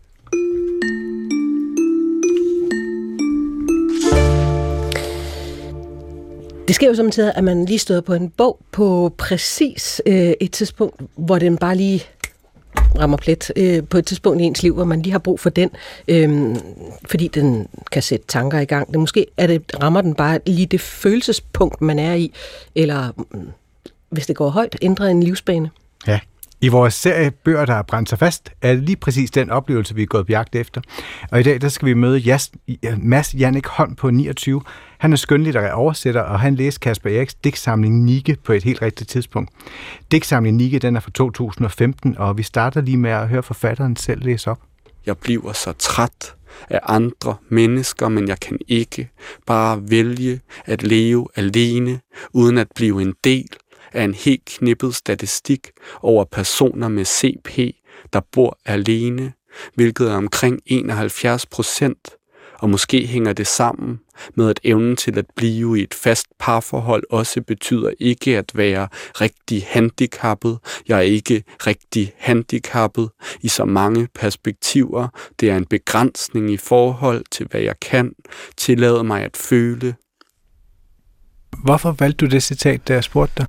Det 6.68 6.74
sker 6.74 6.88
jo 6.88 6.94
samtidig, 6.94 7.32
at 7.36 7.44
man 7.44 7.64
lige 7.64 7.78
støder 7.78 8.00
på 8.00 8.14
en 8.14 8.30
bog 8.30 8.58
på 8.72 9.14
præcis 9.18 10.02
øh, 10.06 10.32
et 10.40 10.52
tidspunkt, 10.52 11.02
hvor 11.16 11.38
den 11.38 11.58
bare 11.58 11.76
lige 11.76 12.04
rammer 12.98 13.16
plet 13.16 13.52
øh, 13.56 13.84
på 13.84 13.98
et 13.98 14.06
tidspunkt 14.06 14.40
i 14.40 14.44
ens 14.44 14.62
liv, 14.62 14.74
hvor 14.74 14.84
man 14.84 15.02
lige 15.02 15.12
har 15.12 15.18
brug 15.18 15.40
for 15.40 15.50
den, 15.50 15.70
øh, 16.08 16.56
fordi 17.04 17.28
den 17.28 17.68
kan 17.92 18.02
sætte 18.02 18.26
tanker 18.26 18.58
i 18.58 18.64
gang. 18.64 18.88
Det 18.92 19.00
måske 19.00 19.26
er 19.36 19.46
det, 19.46 19.62
rammer 19.82 20.00
den 20.00 20.14
bare 20.14 20.40
lige 20.46 20.66
det 20.66 20.80
følelsespunkt, 20.80 21.80
man 21.80 21.98
er 21.98 22.14
i, 22.14 22.32
eller 22.74 23.12
mm, 23.16 23.48
hvis 24.10 24.26
det 24.26 24.36
går 24.36 24.48
højt, 24.48 24.76
ændrer 24.82 25.06
en 25.06 25.22
livsbane. 25.22 25.70
Ja, 26.06 26.20
i 26.60 26.68
vores 26.68 26.94
serie 26.94 27.30
Bøger, 27.30 27.64
der 27.64 27.74
har 27.74 27.82
brændt 27.82 28.08
sig 28.08 28.18
fast, 28.18 28.52
er 28.62 28.74
det 28.74 28.82
lige 28.82 28.96
præcis 28.96 29.30
den 29.30 29.50
oplevelse, 29.50 29.94
vi 29.94 30.02
er 30.02 30.06
gået 30.06 30.26
på 30.26 30.32
jagt 30.32 30.56
efter. 30.56 30.80
Og 31.30 31.40
i 31.40 31.42
dag 31.42 31.60
der 31.60 31.68
skal 31.68 31.88
vi 31.88 31.94
møde 31.94 32.18
Jas, 32.18 32.52
Mads 32.98 33.34
Jannik 33.34 33.66
Holm 33.66 33.94
på 33.94 34.10
29. 34.10 34.62
Han 34.98 35.12
er 35.12 35.16
skønlitterær 35.16 35.72
oversætter, 35.72 36.20
og 36.20 36.40
han 36.40 36.54
læste 36.54 36.80
Kasper 36.80 37.10
Eriks 37.10 37.34
digtsamling 37.34 38.04
Nike 38.04 38.36
på 38.44 38.52
et 38.52 38.64
helt 38.64 38.82
rigtigt 38.82 39.10
tidspunkt. 39.10 39.50
Digtsamlingen 40.10 40.56
Nike 40.56 40.78
den 40.78 40.96
er 40.96 41.00
fra 41.00 41.10
2015, 41.10 42.18
og 42.18 42.38
vi 42.38 42.42
starter 42.42 42.80
lige 42.80 42.96
med 42.96 43.10
at 43.10 43.28
høre 43.28 43.42
forfatteren 43.42 43.96
selv 43.96 44.24
læse 44.24 44.50
op. 44.50 44.60
Jeg 45.06 45.18
bliver 45.18 45.52
så 45.52 45.72
træt 45.72 46.34
af 46.70 46.80
andre 46.82 47.34
mennesker, 47.48 48.08
men 48.08 48.28
jeg 48.28 48.40
kan 48.40 48.58
ikke 48.68 49.08
bare 49.46 49.90
vælge 49.90 50.40
at 50.64 50.82
leve 50.82 51.28
alene, 51.36 52.00
uden 52.32 52.58
at 52.58 52.68
blive 52.74 53.02
en 53.02 53.14
del 53.24 53.48
af 53.92 54.04
en 54.04 54.14
helt 54.14 54.44
knippet 54.44 54.94
statistik 54.94 55.70
over 56.02 56.24
personer 56.24 56.88
med 56.88 57.04
CP, 57.04 57.76
der 58.12 58.20
bor 58.32 58.58
alene, 58.64 59.32
hvilket 59.74 60.10
er 60.10 60.14
omkring 60.14 60.60
71 60.66 61.46
procent, 61.46 62.16
og 62.58 62.70
måske 62.70 63.06
hænger 63.06 63.32
det 63.32 63.46
sammen 63.46 64.00
med, 64.34 64.50
at 64.50 64.60
evnen 64.64 64.96
til 64.96 65.18
at 65.18 65.26
blive 65.36 65.78
i 65.78 65.82
et 65.82 65.94
fast 65.94 66.26
parforhold 66.38 67.04
også 67.10 67.42
betyder 67.42 67.90
ikke 68.00 68.38
at 68.38 68.52
være 68.54 68.88
rigtig 69.20 69.66
handicappet. 69.68 70.58
Jeg 70.88 70.98
er 70.98 71.02
ikke 71.02 71.44
rigtig 71.66 72.12
handicappet 72.18 73.10
i 73.40 73.48
så 73.48 73.64
mange 73.64 74.08
perspektiver. 74.14 75.08
Det 75.40 75.50
er 75.50 75.56
en 75.56 75.66
begrænsning 75.66 76.50
i 76.50 76.56
forhold 76.56 77.24
til, 77.30 77.46
hvad 77.50 77.60
jeg 77.60 77.80
kan. 77.80 78.12
Tillade 78.56 79.04
mig 79.04 79.22
at 79.22 79.36
føle. 79.36 79.94
Hvorfor 81.64 81.92
valgte 81.92 82.26
du 82.26 82.30
det 82.30 82.42
citat, 82.42 82.88
da 82.88 82.94
jeg 82.94 83.04
spurgte 83.04 83.34
dig? 83.36 83.46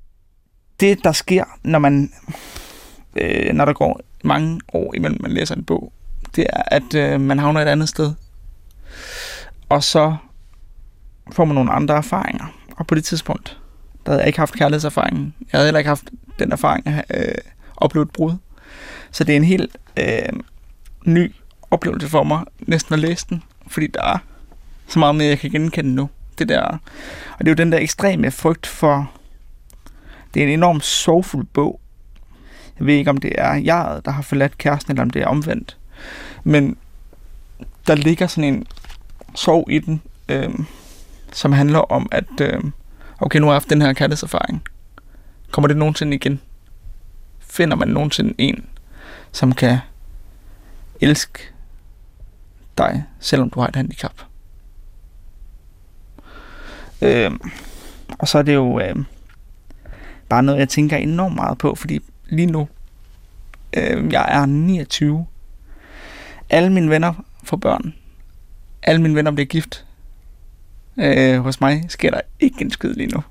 Det, 0.80 1.04
der 1.04 1.12
sker, 1.12 1.44
når 1.64 1.80
man 1.80 2.12
øh, 3.16 3.54
når 3.54 3.66
der 3.66 3.74
går 3.74 4.00
mange 4.24 4.62
år 4.74 4.96
imellem 4.96 5.22
man 5.22 5.32
læser 5.32 5.56
en 5.56 5.64
bog, 5.64 5.94
det 6.36 6.46
er, 6.50 6.62
at 6.68 6.94
øh, 6.96 7.22
man 7.22 7.40
havner 7.40 7.62
et 7.62 7.68
andet 7.68 7.90
sted. 7.90 8.14
Og 9.70 9.84
så 9.84 10.16
får 11.32 11.46
man 11.46 11.56
nogle 11.56 11.72
andre 11.72 11.96
erfaringer. 11.96 12.46
Og 12.78 12.88
på 12.88 12.96
det 12.96 13.04
tidspunkt, 13.04 13.58
der 14.06 14.12
havde 14.12 14.22
jeg 14.22 14.28
ikke 14.28 14.40
haft 14.40 14.54
kærlighedserfaringen. 14.54 15.34
Jeg 15.40 15.58
havde 15.58 15.66
heller 15.66 15.80
ikke 15.80 15.88
haft 15.88 16.10
den 16.40 16.52
erfaring 16.52 16.88
at 16.88 17.06
øh, 17.14 17.36
opleve 17.78 18.04
et 18.04 18.12
brud. 18.12 18.34
Så 19.12 19.24
det 19.24 19.34
er 19.34 19.38
en 19.38 19.44
helt 19.44 19.78
øh, 20.00 20.40
ny 21.06 21.34
oplevelse 21.72 22.08
for 22.08 22.24
mig, 22.24 22.44
næsten 22.60 22.94
at 22.94 23.00
læse 23.00 23.26
den, 23.30 23.44
fordi 23.68 23.88
der 23.88 24.04
er 24.04 24.18
så 24.88 25.00
meget 25.00 25.16
mere, 25.16 25.28
jeg 25.28 25.40
kan 25.40 25.52
genkende 25.52 25.96
nu. 25.96 26.10
Det 26.40 26.50
der, 26.50 26.62
og 26.62 27.40
det 27.40 27.48
er 27.48 27.52
jo 27.52 27.56
den 27.56 27.72
der 27.72 27.78
ekstreme 27.78 28.32
frygt 28.32 28.68
for, 28.68 29.12
det 30.34 30.44
er 30.44 30.48
en 30.48 30.54
enormt 30.54 30.84
sorgfuld 30.84 31.46
bog. 31.46 31.80
Jeg 32.80 32.88
ved 32.88 32.94
ikke, 32.94 33.10
om 33.10 33.18
det 33.18 33.32
er 33.38 33.54
jeg, 33.54 34.02
der 34.06 34.12
har 34.12 34.22
forladt 34.22 34.58
kæresten, 34.58 34.92
eller 34.92 35.02
om 35.02 35.10
det 35.10 35.22
er 35.22 35.28
omvendt. 35.28 35.78
Men 36.44 36.78
der 37.88 37.96
ligger 37.96 38.28
sådan 38.28 38.54
en 38.54 38.68
sorg 39.36 39.72
i 39.72 39.80
den, 39.80 40.02
øh, 40.30 40.50
som 41.32 41.52
handler 41.52 41.80
om, 41.80 42.10
at 42.12 42.42
øh, 42.42 42.64
okay, 43.20 43.40
nu 43.40 43.46
har 43.46 43.54
jeg 43.54 43.56
haft 43.56 43.70
den 43.70 43.82
her 43.82 43.94
kærlighedserfaring. 43.94 44.64
Kommer 45.52 45.68
det 45.68 45.78
nogensinde 45.78 46.16
igen? 46.16 46.42
Finder 47.40 47.76
man 47.76 47.88
nogensinde 47.88 48.34
en, 48.38 48.66
som 49.32 49.54
kan 49.54 49.78
elske 51.02 51.40
dig, 52.78 53.04
selvom 53.20 53.50
du 53.50 53.60
har 53.60 53.68
et 53.68 53.76
handicap? 53.76 54.22
Øh, 57.02 57.32
og 58.20 58.28
så 58.28 58.38
er 58.38 58.42
det 58.42 58.54
jo 58.54 58.80
øh, 58.80 58.96
bare 60.30 60.44
noget, 60.44 60.60
jeg 60.60 60.70
tænker 60.70 60.98
enormt 60.98 61.36
meget 61.36 61.58
på, 61.58 61.76
fordi 61.76 62.00
lige 62.30 62.46
nu, 62.46 62.68
øh, 63.78 64.12
jeg 64.14 64.26
er 64.30 64.46
29. 64.46 65.26
Alle 66.50 66.70
mine 66.70 66.90
venner 66.90 67.14
får 67.44 67.58
børn. 67.58 67.94
Alle 68.84 69.02
mine 69.02 69.16
venner 69.16 69.32
bliver 69.32 69.46
gift. 69.46 69.86
Øh, 71.00 71.40
hos 71.40 71.62
mig 71.62 71.86
sker 71.88 72.12
der 72.12 72.22
ikke 72.40 72.62
en 72.62 72.72
skid 72.72 72.94
lige 72.94 73.08
nu. 73.08 73.24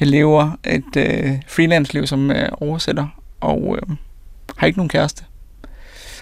Jeg 0.00 0.08
lever 0.08 0.56
et 0.64 0.96
øh, 0.96 1.42
freelance-liv 1.48 2.06
som 2.06 2.30
øh, 2.30 2.48
oversætter, 2.52 3.06
og 3.40 3.76
øh, 3.76 3.96
har 4.56 4.66
ikke 4.66 4.78
nogen 4.78 4.88
kæreste. 4.88 5.24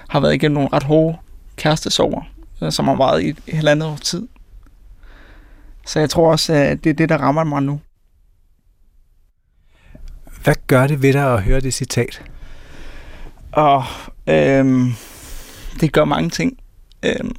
Har 0.09 0.21
været 0.21 0.35
igennem 0.35 0.55
nogle 0.55 0.69
ret 0.73 0.83
hårde 0.83 1.19
kærestesover, 1.57 2.23
øh, 2.63 2.73
som 2.73 2.89
har 2.89 2.95
varet 2.95 3.23
i 3.23 3.29
et 3.29 3.55
halvandet 3.55 3.89
års 3.89 4.01
tid. 4.01 4.29
Så 5.87 6.01
jeg 6.01 6.11
tror 6.11 6.31
også, 6.31 6.53
at 6.53 6.85
det 6.85 6.91
er 6.91 6.95
det, 6.95 7.09
der 7.09 7.19
rammer 7.19 7.45
mig 7.45 7.63
nu. 7.63 7.81
Hvad 10.45 10.55
gør 10.67 10.87
det 10.87 11.03
ved 11.03 11.13
dig 11.13 11.35
at 11.35 11.43
høre 11.43 11.61
det 11.61 11.75
citat? 11.75 12.23
Og 13.53 13.85
øhm, 14.27 14.93
det 15.81 15.93
gør 15.93 16.05
mange 16.05 16.31
ting. 16.31 16.59
Øhm, 17.03 17.37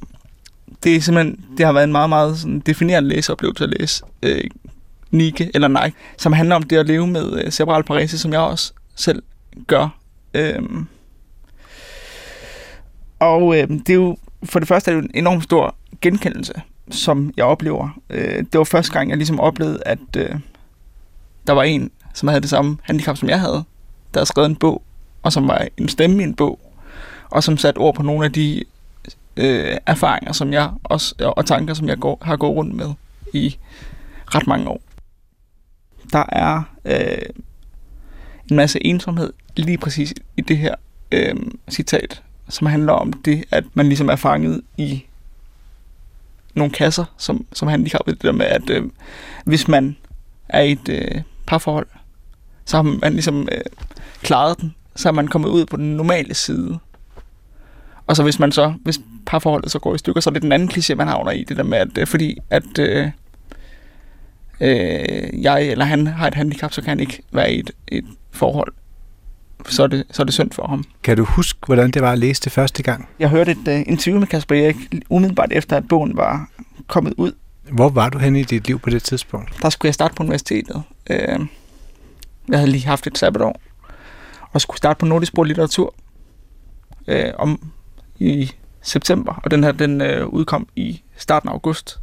det 0.84 0.96
er 0.96 1.00
simpelthen, 1.00 1.44
det 1.58 1.66
har 1.66 1.72
været 1.72 1.84
en 1.84 1.92
meget, 1.92 2.08
meget 2.08 2.38
sådan, 2.38 2.60
definerende 2.60 3.08
læseoplevelse 3.08 3.64
at 3.64 3.70
læse 3.80 4.04
øh, 4.22 4.44
Nike 5.10 5.50
eller 5.54 5.68
Nike, 5.68 5.96
som 6.16 6.32
handler 6.32 6.56
om 6.56 6.62
det 6.62 6.76
at 6.76 6.86
leve 6.86 7.06
med 7.06 7.44
øh, 7.44 7.50
cerebral 7.50 7.84
parese, 7.84 8.18
som 8.18 8.32
jeg 8.32 8.40
også 8.40 8.72
selv 8.94 9.22
gør. 9.66 9.88
Øhm, 10.34 10.86
og 13.18 13.58
øh, 13.58 13.68
det 13.68 13.90
er 13.90 13.94
jo, 13.94 14.16
for 14.44 14.58
det 14.58 14.68
første 14.68 14.90
er 14.90 14.94
det 14.94 15.02
jo 15.02 15.06
en 15.06 15.10
enorm 15.14 15.40
stor 15.40 15.76
genkendelse, 16.00 16.52
som 16.90 17.32
jeg 17.36 17.44
oplever. 17.44 17.98
Øh, 18.10 18.38
det 18.38 18.58
var 18.58 18.64
første 18.64 18.92
gang, 18.92 19.10
jeg 19.10 19.16
ligesom 19.16 19.40
oplevede, 19.40 19.82
at 19.86 20.16
øh, 20.16 20.34
der 21.46 21.52
var 21.52 21.62
en, 21.62 21.90
som 22.14 22.28
havde 22.28 22.40
det 22.40 22.50
samme 22.50 22.78
handicap, 22.82 23.16
som 23.16 23.28
jeg 23.28 23.40
havde, 23.40 23.64
der 24.14 24.20
havde 24.20 24.26
skrevet 24.26 24.48
en 24.48 24.56
bog, 24.56 24.82
og 25.22 25.32
som 25.32 25.48
var 25.48 25.68
en 25.76 25.88
stemme 25.88 26.20
i 26.20 26.24
en 26.24 26.34
bog, 26.34 26.60
og 27.30 27.44
som 27.44 27.56
satte 27.56 27.78
ord 27.78 27.94
på 27.94 28.02
nogle 28.02 28.24
af 28.24 28.32
de 28.32 28.64
øh, 29.36 29.76
erfaringer, 29.86 30.32
som 30.32 30.52
jeg 30.52 30.70
også, 30.84 31.32
og 31.36 31.46
tanker, 31.46 31.74
som 31.74 31.88
jeg 31.88 31.98
går, 31.98 32.18
har 32.22 32.36
gået 32.36 32.56
rundt 32.56 32.74
med 32.74 32.92
i 33.32 33.56
ret 34.26 34.46
mange 34.46 34.68
år. 34.68 34.80
Der 36.12 36.24
er 36.28 36.62
øh, 36.84 37.28
en 38.50 38.56
masse 38.56 38.86
ensomhed 38.86 39.32
lige 39.56 39.78
præcis 39.78 40.14
i 40.36 40.40
det 40.40 40.58
her 40.58 40.74
øh, 41.12 41.34
citat, 41.70 42.22
som 42.48 42.66
handler 42.66 42.92
om 42.92 43.12
det, 43.12 43.44
at 43.50 43.64
man 43.74 43.86
ligesom 43.86 44.08
er 44.08 44.16
fanget 44.16 44.60
i 44.76 45.04
nogle 46.54 46.72
kasser 46.72 47.04
som, 47.16 47.46
som 47.52 47.68
handicappet. 47.68 48.14
Det 48.14 48.22
der 48.22 48.32
med, 48.32 48.46
at 48.46 48.70
øh, 48.70 48.90
hvis 49.44 49.68
man 49.68 49.96
er 50.48 50.60
i 50.60 50.72
et 50.72 50.88
øh, 50.88 51.22
parforhold, 51.46 51.86
så 52.64 52.76
har 52.76 52.82
man 52.82 53.12
ligesom 53.12 53.48
øh, 53.52 53.60
klaret 54.22 54.60
den, 54.60 54.74
så 54.96 55.08
er 55.08 55.12
man 55.12 55.28
kommet 55.28 55.48
ud 55.48 55.66
på 55.66 55.76
den 55.76 55.96
normale 55.96 56.34
side. 56.34 56.78
Og 58.06 58.16
så 58.16 58.22
hvis 58.22 58.38
man 58.38 58.52
så, 58.52 58.74
hvis 58.84 59.00
parforholdet 59.26 59.70
så 59.70 59.78
går 59.78 59.94
i 59.94 59.98
stykker, 59.98 60.20
så 60.20 60.30
er 60.30 60.32
det 60.32 60.42
den 60.42 60.52
anden 60.52 60.68
kliché, 60.68 60.94
man 60.94 61.08
havner 61.08 61.30
i, 61.30 61.44
det 61.44 61.56
der 61.56 61.62
med, 61.62 61.78
at 61.78 61.98
øh, 61.98 62.06
fordi 62.06 62.38
at 62.50 62.78
øh, 62.78 63.10
øh, 64.60 65.42
jeg 65.42 65.68
eller 65.68 65.84
han 65.84 66.06
har 66.06 66.26
et 66.26 66.34
handicap, 66.34 66.72
så 66.72 66.80
kan 66.80 66.88
han 66.88 67.00
ikke 67.00 67.22
være 67.32 67.52
i 67.52 67.58
et, 67.58 67.70
et 67.88 68.04
forhold. 68.30 68.72
Så 69.68 69.82
er, 69.82 69.86
det, 69.86 70.04
så 70.10 70.22
er 70.22 70.24
det 70.24 70.34
synd 70.34 70.52
for 70.52 70.66
ham. 70.66 70.84
Kan 71.02 71.16
du 71.16 71.24
huske, 71.24 71.58
hvordan 71.66 71.90
det 71.90 72.02
var 72.02 72.12
at 72.12 72.18
læse 72.18 72.42
det 72.42 72.52
første 72.52 72.82
gang? 72.82 73.08
Jeg 73.18 73.28
hørte 73.28 73.52
et 73.52 73.68
uh, 73.68 73.92
interview 73.92 74.18
med 74.20 74.26
Kasper 74.26 74.54
Erik 74.54 74.76
umiddelbart 75.08 75.52
efter, 75.52 75.76
at 75.76 75.88
bogen 75.88 76.16
var 76.16 76.48
kommet 76.86 77.14
ud. 77.16 77.32
Hvor 77.72 77.88
var 77.88 78.08
du 78.08 78.18
henne 78.18 78.40
i 78.40 78.42
dit 78.42 78.66
liv 78.66 78.78
på 78.78 78.90
det 78.90 79.02
tidspunkt? 79.02 79.62
Der 79.62 79.70
skulle 79.70 79.88
jeg 79.88 79.94
starte 79.94 80.14
på 80.14 80.22
universitetet. 80.22 80.82
Uh, 81.10 81.46
jeg 82.48 82.58
havde 82.58 82.70
lige 82.70 82.86
haft 82.86 83.06
et 83.06 83.18
sabbatår. 83.18 83.60
Og 84.52 84.60
skulle 84.60 84.76
starte 84.76 84.98
på 84.98 85.06
nordisk 85.06 85.32
sprog 85.32 85.44
litteratur 85.44 85.94
øh, 87.06 87.32
om 87.38 87.72
i 88.18 88.52
september. 88.82 89.40
Og 89.44 89.50
den 89.50 89.64
her, 89.64 89.72
den 89.72 90.00
øh, 90.00 90.26
udkom 90.26 90.68
i 90.76 91.02
starten 91.16 91.48
af 91.48 91.52
august, 91.52 92.00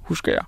husker 0.00 0.32
jeg. 0.32 0.44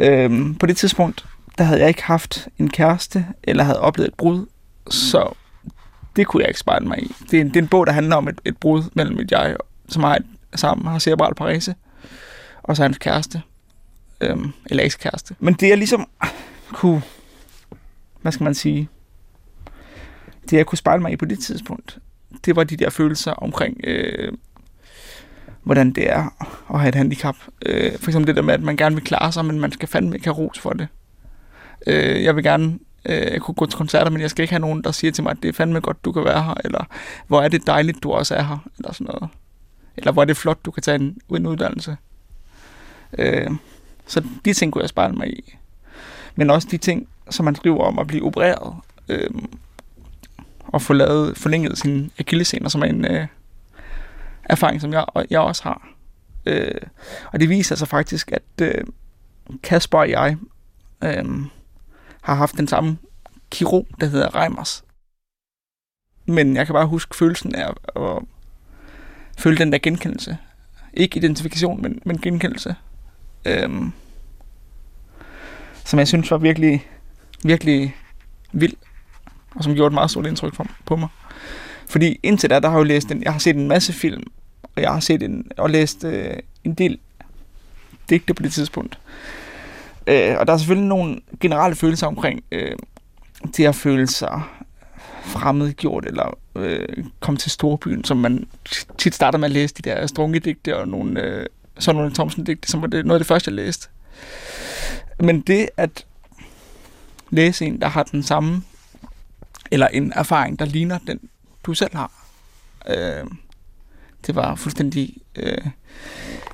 Øh, 0.00 0.58
på 0.60 0.66
det 0.66 0.76
tidspunkt, 0.76 1.26
der 1.58 1.64
havde 1.64 1.80
jeg 1.80 1.88
ikke 1.88 2.02
haft 2.02 2.48
en 2.58 2.70
kæreste, 2.70 3.26
eller 3.42 3.64
havde 3.64 3.80
oplevet 3.80 4.08
et 4.08 4.14
brud, 4.14 4.46
så 4.90 5.34
det 6.16 6.26
kunne 6.26 6.40
jeg 6.40 6.48
ikke 6.48 6.60
spejle 6.60 6.86
mig 6.86 7.02
i. 7.02 7.12
Det 7.30 7.36
er 7.36 7.40
en, 7.40 7.48
det 7.48 7.56
er 7.56 7.62
en 7.62 7.68
bog, 7.68 7.86
der 7.86 7.92
handler 7.92 8.16
om 8.16 8.28
et, 8.28 8.40
et 8.44 8.56
brud 8.56 8.82
mellem 8.94 9.18
et 9.18 9.30
jeg, 9.30 9.56
som 9.88 10.02
har, 10.02 10.16
et, 10.16 10.26
sammen 10.54 10.86
har 10.86 10.98
cerebral 10.98 11.34
parese, 11.34 11.74
og 12.62 12.76
så 12.76 12.82
hans 12.82 12.98
kæreste, 12.98 13.42
øhm, 14.20 14.52
eller 14.66 14.84
ekskæreste. 14.84 15.34
Men 15.38 15.54
det 15.54 15.68
jeg 15.68 15.78
ligesom 15.78 16.08
kunne, 16.72 17.02
hvad 18.22 18.32
skal 18.32 18.44
man 18.44 18.54
sige, 18.54 18.88
det 20.50 20.56
jeg 20.56 20.66
kunne 20.66 20.78
spejle 20.78 21.02
mig 21.02 21.12
i 21.12 21.16
på 21.16 21.24
det 21.24 21.38
tidspunkt, 21.38 21.98
det 22.44 22.56
var 22.56 22.64
de 22.64 22.76
der 22.76 22.90
følelser 22.90 23.32
omkring, 23.32 23.80
øh, 23.84 24.32
hvordan 25.62 25.92
det 25.92 26.10
er 26.10 26.44
at 26.74 26.80
have 26.80 26.88
et 26.88 26.94
handicap. 26.94 27.36
Øh, 27.66 27.98
for 27.98 28.10
eksempel 28.10 28.26
det 28.26 28.36
der 28.36 28.42
med, 28.42 28.54
at 28.54 28.62
man 28.62 28.76
gerne 28.76 28.94
vil 28.94 29.04
klare 29.04 29.32
sig, 29.32 29.44
men 29.44 29.60
man 29.60 29.72
skal 29.72 29.88
fandme 29.88 30.16
ikke 30.16 30.26
have 30.26 30.36
ros 30.36 30.58
for 30.58 30.70
det. 30.72 30.88
Øh, 31.86 32.24
jeg 32.24 32.36
vil 32.36 32.44
gerne 32.44 32.78
øh, 33.04 33.40
kunne 33.40 33.54
gå 33.54 33.66
til 33.66 33.76
koncerter, 33.76 34.10
men 34.10 34.20
jeg 34.20 34.30
skal 34.30 34.42
ikke 34.42 34.52
have 34.52 34.60
nogen, 34.60 34.84
der 34.84 34.92
siger 34.92 35.12
til 35.12 35.24
mig, 35.24 35.30
at 35.30 35.38
det 35.42 35.48
er 35.48 35.52
fandme 35.52 35.80
godt, 35.80 36.04
du 36.04 36.12
kan 36.12 36.24
være 36.24 36.42
her, 36.42 36.54
eller 36.64 36.84
hvor 37.26 37.42
er 37.42 37.48
det 37.48 37.66
dejligt, 37.66 38.02
du 38.02 38.12
også 38.12 38.34
er 38.34 38.42
her, 38.42 38.68
eller 38.78 38.92
sådan 38.92 39.06
noget. 39.14 39.28
Eller 39.96 40.12
hvor 40.12 40.22
er 40.22 40.26
det 40.26 40.36
flot, 40.36 40.64
du 40.64 40.70
kan 40.70 40.82
tage 40.82 40.94
en, 40.94 41.18
en 41.30 41.46
uddannelse. 41.46 41.96
Øh, 43.18 43.50
så 44.06 44.24
de 44.44 44.52
ting 44.52 44.72
kunne 44.72 44.82
jeg 44.82 44.88
spejle 44.88 45.14
mig 45.14 45.28
i. 45.28 45.54
Men 46.36 46.50
også 46.50 46.68
de 46.70 46.76
ting, 46.76 47.08
som 47.30 47.44
man 47.44 47.54
skriver 47.54 47.84
om 47.84 47.98
at 47.98 48.06
blive 48.06 48.24
opereret. 48.24 48.76
Øh, 49.08 49.30
og 50.68 50.82
få 50.82 50.92
lavet 50.92 51.36
forlænget 51.36 51.78
sine 51.78 52.10
akillescener, 52.18 52.68
som 52.68 52.82
er 52.82 52.86
en 52.86 53.04
øh, 53.04 53.26
erfaring, 54.44 54.80
som 54.80 54.92
jeg, 54.92 55.04
jeg 55.30 55.40
også 55.40 55.62
har. 55.62 55.88
Øh, 56.46 56.80
og 57.32 57.40
det 57.40 57.48
viser 57.48 57.76
sig 57.76 57.88
faktisk, 57.88 58.32
at 58.32 58.42
øh, 58.62 58.84
Kasper 59.62 59.98
og 59.98 60.10
jeg 60.10 60.36
øh, 61.04 61.24
har 62.20 62.34
haft 62.34 62.56
den 62.56 62.68
samme 62.68 62.98
kirurg, 63.50 63.86
der 64.00 64.06
hedder 64.06 64.34
Reimers. 64.34 64.84
Men 66.26 66.56
jeg 66.56 66.66
kan 66.66 66.72
bare 66.72 66.86
huske 66.86 67.16
følelsen 67.16 67.54
af 67.54 67.68
at, 67.68 68.02
at 68.02 68.22
føle 69.38 69.56
den 69.58 69.72
der 69.72 69.78
genkendelse. 69.78 70.38
Ikke 70.94 71.16
identifikation, 71.16 71.82
men, 71.82 72.02
men 72.04 72.20
genkendelse. 72.20 72.74
Øh, 73.44 73.70
som 75.84 75.98
jeg 75.98 76.08
synes 76.08 76.30
var 76.30 76.38
virkelig, 76.38 76.86
virkelig 77.44 77.96
vild, 78.52 78.74
og 79.54 79.64
som 79.64 79.74
gjorde 79.74 79.86
et 79.86 79.94
meget 79.94 80.10
stort 80.10 80.26
indtryk 80.26 80.54
på 80.86 80.96
mig. 80.96 81.08
Fordi 81.86 82.20
indtil 82.22 82.50
da, 82.50 82.60
der 82.60 82.68
har 82.68 82.76
jeg 82.76 82.84
jo 82.84 82.84
læst 82.84 83.10
en, 83.10 83.22
jeg 83.22 83.32
har 83.32 83.38
set 83.38 83.56
en 83.56 83.68
masse 83.68 83.92
film, 83.92 84.22
og 84.62 84.82
jeg 84.82 84.92
har 84.92 85.00
set 85.00 85.22
en, 85.22 85.50
og 85.56 85.70
læst 85.70 86.04
øh, 86.04 86.36
en 86.64 86.74
del 86.74 86.98
digte 88.10 88.34
på 88.34 88.42
det 88.42 88.52
tidspunkt. 88.52 88.98
Øh, 90.06 90.36
og 90.38 90.46
der 90.46 90.52
er 90.52 90.56
selvfølgelig 90.56 90.88
nogle 90.88 91.20
generelle 91.40 91.76
følelser 91.76 92.06
omkring 92.06 92.44
øh, 92.52 92.76
det 93.56 93.66
at 93.66 93.74
føle 93.74 94.06
sig 94.06 94.42
øh, 94.60 94.68
fremmedgjort, 95.28 96.06
eller 96.06 96.38
øh, 96.56 97.04
komme 97.20 97.38
til 97.38 97.50
storbyen, 97.50 98.04
som 98.04 98.16
man 98.16 98.46
tit 98.98 99.14
starter 99.14 99.38
med 99.38 99.48
at 99.48 99.52
læse 99.52 99.74
de 99.74 99.90
der 99.90 100.06
strungedigte 100.06 100.76
og 100.76 100.88
nogle, 100.88 101.22
øh, 101.22 101.46
sådan 101.78 101.96
nogle 101.96 102.14
Thomsen-digte, 102.14 102.68
som 102.68 102.82
var 102.82 102.86
det, 102.86 103.06
noget 103.06 103.18
af 103.18 103.20
det 103.20 103.26
første, 103.26 103.50
jeg 103.50 103.56
læste. 103.56 103.88
Men 105.20 105.40
det 105.40 105.68
at 105.76 106.06
læse 107.30 107.66
en, 107.66 107.80
der 107.80 107.88
har 107.88 108.02
den 108.02 108.22
samme, 108.22 108.62
eller 109.70 109.86
en 109.88 110.12
erfaring, 110.12 110.58
der 110.58 110.64
ligner 110.64 110.98
den, 111.06 111.20
du 111.64 111.74
selv 111.74 111.96
har, 111.96 112.12
øh, 112.88 113.24
det 114.26 114.34
var 114.34 114.54
fuldstændig 114.54 115.16
øh, 115.36 115.66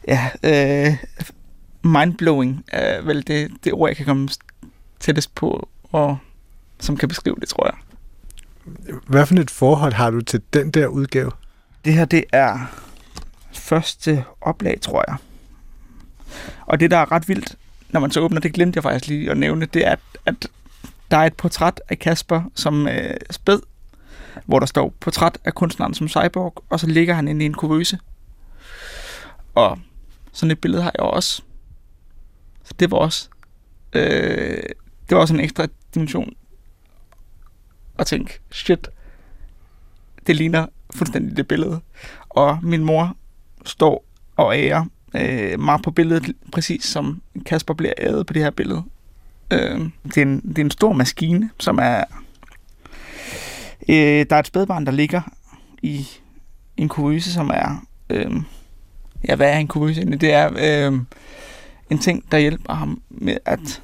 ja, 0.09 0.31
øh, 0.43 0.97
mindblowing, 1.83 2.65
er 2.69 3.03
vel 3.03 3.27
det, 3.27 3.51
det 3.65 3.73
ord, 3.73 3.91
jeg 3.91 3.97
kan 3.97 4.07
komme 4.07 4.29
tættest 5.01 5.35
på, 5.35 5.69
og 5.93 6.19
som 6.81 6.97
kan 6.97 7.09
beskrive 7.09 7.37
det, 7.41 7.49
tror 7.49 7.67
jeg. 7.67 7.75
Hvad 9.07 9.27
for 9.27 9.35
et 9.35 9.51
forhold 9.51 9.93
har 9.93 10.11
du 10.11 10.21
til 10.21 10.43
den 10.53 10.71
der 10.71 10.87
udgave? 10.87 11.31
Det 11.85 11.93
her, 11.93 12.05
det 12.05 12.25
er 12.33 12.59
første 13.53 14.25
oplag, 14.41 14.81
tror 14.81 15.05
jeg. 15.09 15.17
Og 16.67 16.81
det, 16.81 16.91
der 16.91 16.97
er 16.97 17.13
ret 17.13 17.29
vildt, 17.29 17.57
når 17.89 18.01
man 18.01 18.11
så 18.11 18.21
åbner, 18.21 18.41
det 18.41 18.53
glemte 18.53 18.77
jeg 18.77 18.83
faktisk 18.83 19.09
lige 19.09 19.31
at 19.31 19.37
nævne, 19.37 19.67
det 19.67 19.87
er, 19.87 19.93
at, 19.93 19.99
at 20.27 20.49
der 21.11 21.17
er 21.17 21.27
et 21.27 21.35
portræt 21.35 21.81
af 21.89 21.99
Kasper 21.99 22.43
som 22.55 22.89
øh, 22.89 23.17
spæd, 23.31 23.61
hvor 24.45 24.59
der 24.59 24.67
står 24.67 24.95
portræt 25.01 25.39
af 25.45 25.55
kunstneren 25.55 25.95
som 25.95 26.09
cyborg, 26.09 26.65
og 26.71 26.81
så 26.81 26.87
ligger 26.87 27.15
han 27.15 27.29
inde 27.29 27.45
i 27.45 27.47
en 27.47 27.55
kurvøse. 27.55 27.99
Og 29.55 29.79
sådan 30.33 30.51
et 30.51 30.61
billede 30.61 30.83
har 30.83 30.93
jeg 30.99 31.05
også. 31.05 31.43
Så 32.65 32.75
det 32.79 32.91
var 32.91 32.97
også, 32.97 33.29
øh, 33.93 34.63
det 35.09 35.11
var 35.11 35.19
også 35.19 35.35
en 35.35 35.41
ekstra 35.41 35.67
dimension 35.95 36.35
at 37.99 38.07
tænke, 38.07 38.41
shit, 38.51 38.89
det 40.27 40.37
ligner 40.37 40.67
fuldstændig 40.95 41.37
det 41.37 41.49
billede. 41.49 41.81
Og 42.29 42.59
min 42.63 42.85
mor 42.85 43.17
står 43.65 44.05
og 44.37 44.57
ærer 44.57 44.85
øh, 45.17 45.61
mig 45.61 45.81
på 45.85 45.91
billedet, 45.91 46.37
præcis 46.53 46.85
som 46.85 47.23
Kasper 47.47 47.75
bliver 47.75 47.93
æret 47.99 48.27
på 48.27 48.33
det 48.33 48.43
her 48.43 48.51
billede. 48.51 48.83
Øh, 49.55 49.91
det, 50.05 50.17
er 50.17 50.23
en, 50.23 50.41
det 50.41 50.59
er 50.59 50.65
en 50.65 50.71
stor 50.71 50.93
maskine, 50.93 51.51
som 51.61 51.79
er... 51.79 52.05
Øh, 53.89 54.27
der 54.31 54.37
er 54.37 54.39
et 54.39 54.47
spædbarn, 54.47 54.87
der 54.87 54.93
ligger 54.93 55.21
i 55.83 56.07
en 56.77 56.89
kuvøse, 56.89 57.33
som 57.33 57.51
er... 57.55 57.87
Øh, 58.11 58.33
ja, 59.29 59.37
hvad 59.37 59.53
er 59.53 59.59
en 59.59 59.69
kuvøse 59.69 60.05
Det 60.05 60.33
er 60.33 60.51
øh, 60.57 61.01
en 61.91 61.99
ting, 61.99 62.33
der 62.33 62.39
hjælper 62.39 62.75
ham 62.75 63.03
med 63.09 63.37
at 63.45 63.83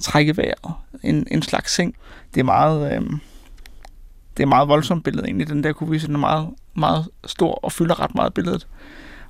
trække 0.00 0.36
vejret. 0.36 0.74
En, 1.02 1.26
en 1.30 1.42
slags 1.42 1.74
seng. 1.74 1.94
Det 2.34 2.40
er 2.40 2.44
meget... 2.44 2.92
Øh, 2.92 3.02
det 4.36 4.42
er 4.42 4.46
meget 4.46 4.68
voldsomt 4.68 5.04
billede 5.04 5.26
egentlig, 5.26 5.48
den 5.48 5.64
der 5.64 5.72
kuvøse. 5.72 6.06
Den 6.06 6.14
er 6.14 6.18
meget, 6.18 6.48
meget 6.74 7.08
stor 7.26 7.54
og 7.54 7.72
fylder 7.72 8.00
ret 8.00 8.14
meget 8.14 8.34
billedet. 8.34 8.66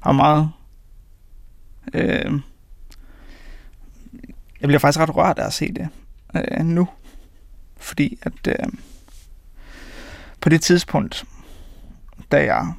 Og 0.01 0.15
meget 0.15 0.51
Øh, 1.95 2.41
jeg 4.63 4.69
bliver 4.69 4.79
faktisk 4.79 5.01
ret 5.01 5.17
rørt 5.17 5.39
af 5.39 5.47
at 5.47 5.53
se 5.53 5.73
det 5.73 5.89
øh, 6.35 6.65
nu. 6.65 6.89
Fordi 7.77 8.19
at 8.23 8.47
øh, 8.49 8.69
på 10.41 10.49
det 10.49 10.63
tidspunkt, 10.63 11.25
da 12.33 12.45
jeg 12.45 12.73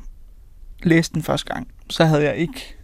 læste 0.84 1.14
den 1.14 1.24
første 1.24 1.54
gang, 1.54 1.68
så 1.90 2.06
havde 2.06 2.24
jeg 2.24 2.36
ikke... 2.36 2.76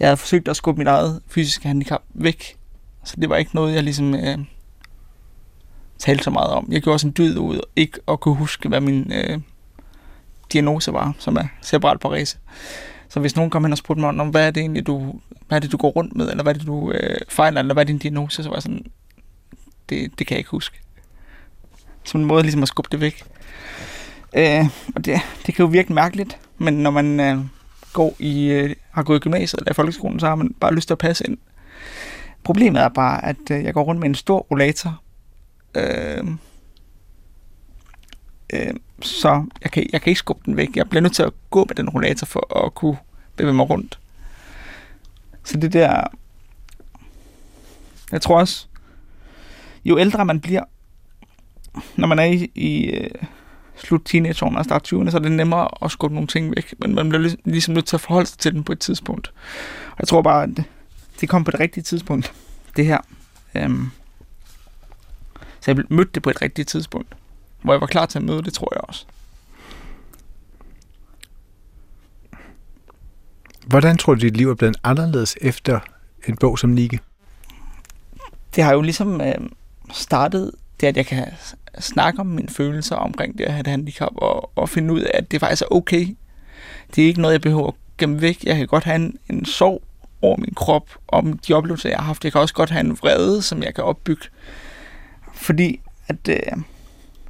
Jeg 0.00 0.08
havde 0.08 0.16
forsøgt 0.16 0.48
at 0.48 0.56
skubbe 0.56 0.78
mit 0.78 0.88
eget 0.88 1.22
fysiske 1.28 1.68
handicap 1.68 2.02
væk. 2.14 2.56
Så 3.04 3.16
det 3.20 3.28
var 3.28 3.36
ikke 3.36 3.54
noget, 3.54 3.74
jeg 3.74 3.82
ligesom 3.82 4.14
øh, 4.14 4.38
talte 5.98 6.24
så 6.24 6.30
meget 6.30 6.50
om. 6.50 6.68
Jeg 6.70 6.82
gjorde 6.82 6.94
også 6.94 7.06
en 7.06 7.14
dyd 7.18 7.36
ud, 7.36 7.60
ikke 7.76 7.98
at 8.08 8.20
kunne 8.20 8.36
huske, 8.36 8.68
hvad 8.68 8.80
min 8.80 9.12
øh, 9.12 9.40
diagnose 10.52 10.92
var, 10.92 11.14
som 11.18 11.36
er 11.36 11.46
cerebral 11.62 11.98
parese. 11.98 12.38
Så 13.10 13.20
hvis 13.20 13.36
nogen 13.36 13.50
kom 13.50 13.64
hen 13.64 13.72
og 13.72 13.78
spurgte 13.78 14.00
mig 14.00 14.20
om, 14.20 14.28
hvad 14.28 14.46
er 14.46 14.50
det 14.50 14.60
egentlig, 14.60 14.86
du, 14.86 15.14
hvad 15.48 15.58
er 15.58 15.60
det, 15.60 15.72
du 15.72 15.76
går 15.76 15.90
rundt 15.90 16.16
med, 16.16 16.30
eller 16.30 16.42
hvad 16.42 16.54
er 16.54 16.58
det, 16.58 16.66
du 16.66 16.92
øh, 16.92 17.20
fejler, 17.28 17.60
eller 17.60 17.74
hvad 17.74 17.82
er 17.82 17.86
din 17.86 17.98
diagnose, 17.98 18.42
så 18.42 18.48
var 18.48 18.56
jeg 18.56 18.62
sådan, 18.62 18.86
det, 19.88 20.18
det 20.18 20.26
kan 20.26 20.34
jeg 20.34 20.38
ikke 20.38 20.50
huske. 20.50 20.80
Som 22.04 22.20
en 22.20 22.26
måde 22.26 22.42
ligesom 22.42 22.62
at 22.62 22.68
skubbe 22.68 22.88
det 22.92 23.00
væk. 23.00 23.24
Øh, 24.36 24.64
og 24.94 25.04
det, 25.04 25.20
det 25.46 25.54
kan 25.54 25.64
jo 25.64 25.70
virke 25.70 25.92
mærkeligt, 25.92 26.38
men 26.58 26.74
når 26.74 26.90
man 26.90 27.20
øh, 27.20 27.38
går 27.92 28.16
i, 28.18 28.46
øh, 28.46 28.76
har 28.90 29.02
gået 29.02 29.18
i 29.18 29.20
gymnasiet 29.20 29.60
eller 29.60 29.72
i 29.72 29.74
folkeskolen, 29.74 30.20
så 30.20 30.26
har 30.26 30.34
man 30.34 30.54
bare 30.60 30.74
lyst 30.74 30.88
til 30.88 30.94
at 30.94 30.98
passe 30.98 31.26
ind. 31.28 31.38
Problemet 32.44 32.82
er 32.82 32.88
bare, 32.88 33.24
at 33.24 33.50
øh, 33.50 33.64
jeg 33.64 33.74
går 33.74 33.82
rundt 33.82 34.00
med 34.00 34.08
en 34.08 34.14
stor 34.14 34.38
rollator, 34.50 35.02
øh, 35.74 36.24
Øh, 38.52 38.74
så 39.02 39.46
jeg 39.62 39.70
kan, 39.70 39.86
jeg 39.92 40.02
kan 40.02 40.10
ikke 40.10 40.18
skubbe 40.18 40.42
den 40.46 40.56
væk. 40.56 40.76
Jeg 40.76 40.90
bliver 40.90 41.02
nødt 41.02 41.14
til 41.14 41.22
at 41.22 41.32
gå 41.50 41.64
med 41.68 41.74
den 41.74 41.88
rollator 41.88 42.26
for 42.26 42.64
at 42.64 42.74
kunne 42.74 42.98
bevæge 43.36 43.54
mig 43.54 43.70
rundt. 43.70 43.98
Så 45.44 45.56
det 45.56 45.72
der... 45.72 46.02
Jeg 48.12 48.22
tror 48.22 48.38
også, 48.38 48.66
jo 49.84 49.98
ældre 49.98 50.24
man 50.24 50.40
bliver, 50.40 50.64
når 51.96 52.06
man 52.06 52.18
er 52.18 52.24
i, 52.24 52.50
i 52.54 52.84
øh, 52.84 53.10
slut 53.76 54.02
teenageårene 54.04 54.58
og 54.58 54.64
start 54.64 54.92
20'erne, 54.92 55.10
så 55.10 55.16
er 55.16 55.20
det 55.20 55.32
nemmere 55.32 55.68
at 55.84 55.90
skubbe 55.90 56.14
nogle 56.14 56.26
ting 56.26 56.56
væk. 56.56 56.74
Men 56.78 56.94
man 56.94 57.08
bliver 57.08 57.34
ligesom 57.44 57.74
nødt 57.74 57.86
til 57.86 57.96
at 57.96 58.00
forholde 58.00 58.26
sig 58.26 58.38
til 58.38 58.54
den 58.54 58.64
på 58.64 58.72
et 58.72 58.80
tidspunkt. 58.80 59.32
Og 59.90 59.96
jeg 59.98 60.08
tror 60.08 60.22
bare, 60.22 60.42
at 60.42 60.48
det, 60.56 60.64
det 61.20 61.28
kom 61.28 61.44
på 61.44 61.50
det 61.50 61.60
rigtige 61.60 61.84
tidspunkt, 61.84 62.32
det 62.76 62.86
her. 62.86 62.98
Øhm, 63.54 63.90
så 65.60 65.70
jeg 65.70 65.84
mødte 65.88 66.10
det 66.14 66.22
på 66.22 66.30
et 66.30 66.42
rigtigt 66.42 66.68
tidspunkt 66.68 67.16
hvor 67.62 67.72
jeg 67.72 67.80
var 67.80 67.86
klar 67.86 68.06
til 68.06 68.18
at 68.18 68.24
møde 68.24 68.42
det, 68.42 68.52
tror 68.52 68.68
jeg 68.74 68.80
også. 68.80 69.04
Hvordan 73.66 73.96
tror 73.96 74.14
du, 74.14 74.20
dit 74.20 74.36
liv 74.36 74.50
er 74.50 74.54
blevet 74.54 74.76
anderledes 74.84 75.36
efter 75.40 75.80
en 76.28 76.36
bog 76.36 76.58
som 76.58 76.70
Nike? 76.70 77.00
Det 78.54 78.64
har 78.64 78.72
jo 78.72 78.80
ligesom 78.80 79.20
øh, 79.20 79.34
startet 79.92 80.52
det, 80.80 80.86
at 80.86 80.96
jeg 80.96 81.06
kan 81.06 81.26
snakke 81.78 82.20
om 82.20 82.26
mine 82.26 82.48
følelser 82.48 82.96
omkring 82.96 83.38
det 83.38 83.44
at 83.44 83.52
have 83.52 83.60
et 83.60 83.66
handicap, 83.66 84.12
og, 84.14 84.58
og 84.58 84.68
finde 84.68 84.94
ud 84.94 85.00
af, 85.00 85.10
at 85.14 85.30
det 85.30 85.40
faktisk 85.40 85.62
er 85.62 85.74
okay. 85.74 86.16
Det 86.94 87.04
er 87.04 87.08
ikke 87.08 87.20
noget, 87.20 87.32
jeg 87.32 87.40
behøver 87.40 87.68
at 87.68 87.74
gemme 87.98 88.20
væk. 88.20 88.44
Jeg 88.44 88.56
kan 88.56 88.66
godt 88.66 88.84
have 88.84 88.96
en, 88.96 89.18
en 89.30 89.44
sorg 89.44 89.82
over 90.22 90.36
min 90.36 90.54
krop, 90.56 90.90
om 91.08 91.38
de 91.38 91.52
oplevelser, 91.52 91.88
jeg 91.88 91.98
har 91.98 92.04
haft. 92.04 92.24
Jeg 92.24 92.32
kan 92.32 92.40
også 92.40 92.54
godt 92.54 92.70
have 92.70 92.80
en 92.80 92.98
vrede, 92.98 93.42
som 93.42 93.62
jeg 93.62 93.74
kan 93.74 93.84
opbygge. 93.84 94.26
Fordi 95.34 95.80
at... 96.08 96.28
Øh, 96.28 96.62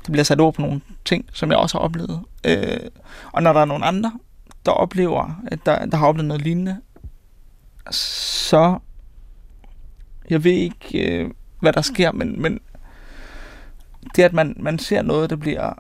der 0.07 0.13
bliver 0.13 0.25
sat 0.25 0.41
ord 0.41 0.55
på 0.55 0.63
nogle 0.63 0.81
ting, 1.05 1.25
som 1.33 1.51
jeg 1.51 1.59
også 1.59 1.79
har 1.79 1.85
oplevet. 1.85 2.21
Øh, 2.45 2.91
og 3.33 3.43
når 3.43 3.53
der 3.53 3.61
er 3.61 3.65
nogle 3.65 3.85
andre, 3.85 4.13
der 4.67 4.73
oplever, 4.73 5.43
at 5.47 5.67
der, 5.67 5.87
der 5.87 5.97
har 5.97 6.07
oplevet 6.07 6.29
noget 6.29 6.43
lignende, 6.43 6.81
så 7.91 8.79
jeg 10.31 10.45
ved 10.45 10.53
ikke, 10.53 11.09
øh, 11.09 11.31
hvad 11.61 11.73
der 11.73 11.83
sker, 11.83 12.13
men, 12.13 12.43
men 12.43 12.61
det, 14.17 14.23
at 14.23 14.33
man, 14.33 14.57
man 14.61 14.79
ser 14.79 15.03
noget, 15.03 15.31
der 15.31 15.37
bliver 15.37 15.73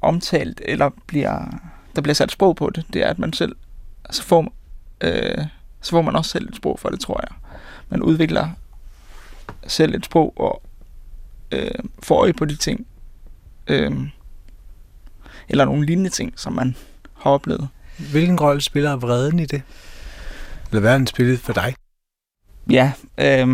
omtalt, 0.00 0.60
eller 0.64 0.90
bliver, 1.06 1.60
der 1.96 2.02
bliver 2.02 2.14
sat 2.14 2.32
sprog 2.32 2.56
på 2.56 2.70
det, 2.70 2.84
det 2.92 3.02
er, 3.02 3.08
at 3.08 3.18
man 3.18 3.32
selv, 3.32 3.56
så 4.10 4.22
får, 4.22 4.54
øh, 5.00 5.46
så 5.80 5.90
får 5.90 6.02
man 6.02 6.16
også 6.16 6.30
selv 6.30 6.48
et 6.48 6.56
sprog 6.56 6.78
for 6.78 6.88
det, 6.88 7.00
tror 7.00 7.20
jeg. 7.22 7.36
Man 7.88 8.02
udvikler 8.02 8.48
selv 9.66 9.94
et 9.94 10.04
sprog 10.04 10.32
og 10.36 10.62
øh, 11.52 11.70
får 12.02 12.20
øje 12.20 12.32
på 12.32 12.44
de 12.44 12.56
ting, 12.56 12.86
øh, 13.66 13.92
eller 15.48 15.64
nogle 15.64 15.86
lignende 15.86 16.10
ting, 16.10 16.32
som 16.36 16.52
man 16.52 16.76
har 17.14 17.30
oplevet. 17.30 17.68
Hvilken 18.10 18.40
rolle 18.40 18.60
spiller 18.60 18.96
vreden 18.96 19.38
i 19.38 19.46
det? 19.46 19.62
Eller 20.70 20.80
hvad 20.80 20.92
er 20.92 20.98
den 20.98 21.06
spillet 21.06 21.40
for 21.40 21.52
dig? 21.52 21.74
Ja, 22.70 22.92
øh, 23.18 23.48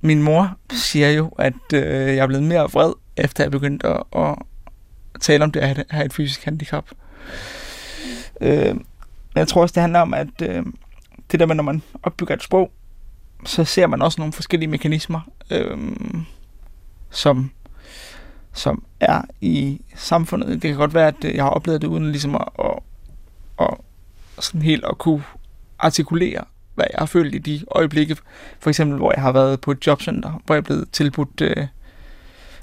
min 0.00 0.22
mor 0.22 0.56
siger 0.72 1.10
jo, 1.10 1.28
at 1.28 1.72
øh, 1.74 1.82
jeg 2.06 2.16
er 2.16 2.26
blevet 2.26 2.44
mere 2.44 2.70
vred, 2.72 2.92
efter 3.16 3.44
jeg 3.44 3.50
begyndte 3.50 3.88
at, 3.88 4.02
at, 4.16 4.34
tale 5.20 5.44
om 5.44 5.52
det 5.52 5.60
at 5.60 5.84
have 5.90 6.04
et 6.04 6.12
fysisk 6.12 6.44
handicap. 6.44 6.84
Øh, 8.40 8.74
jeg 9.34 9.48
tror 9.48 9.62
også, 9.62 9.72
det 9.72 9.80
handler 9.80 10.00
om, 10.00 10.14
at 10.14 10.42
øh, 10.42 10.62
det 11.32 11.40
der 11.40 11.46
med, 11.46 11.54
når 11.54 11.62
man 11.62 11.82
opbygger 12.02 12.34
et 12.34 12.42
sprog, 12.42 12.72
så 13.46 13.64
ser 13.64 13.86
man 13.86 14.02
også 14.02 14.20
nogle 14.20 14.32
forskellige 14.32 14.68
mekanismer, 14.68 15.20
øh, 15.50 15.78
som, 17.10 17.50
som 18.54 18.84
er 19.00 19.22
i 19.40 19.80
samfundet. 19.94 20.48
Det 20.48 20.60
kan 20.60 20.76
godt 20.76 20.94
være, 20.94 21.08
at 21.08 21.24
øh, 21.24 21.34
jeg 21.34 21.44
har 21.44 21.50
oplevet 21.50 21.82
det 21.82 21.88
uden 21.88 22.10
ligesom 22.10 22.34
at, 22.34 22.48
at, 22.58 22.78
at 23.60 24.44
sådan 24.44 24.62
helt 24.62 24.84
at 24.84 24.98
kunne 24.98 25.22
artikulere, 25.78 26.44
hvad 26.74 26.86
jeg 26.92 26.98
har 26.98 27.06
følt 27.06 27.34
i 27.34 27.38
de 27.38 27.64
øjeblikke. 27.70 28.16
For 28.60 28.70
eksempel, 28.70 28.98
hvor 28.98 29.12
jeg 29.12 29.22
har 29.22 29.32
været 29.32 29.60
på 29.60 29.70
et 29.70 29.86
jobcenter, 29.86 30.42
hvor 30.46 30.54
jeg 30.54 30.60
er 30.60 30.64
blevet 30.64 30.88
tilbudt 30.92 31.40
øh, 31.40 31.66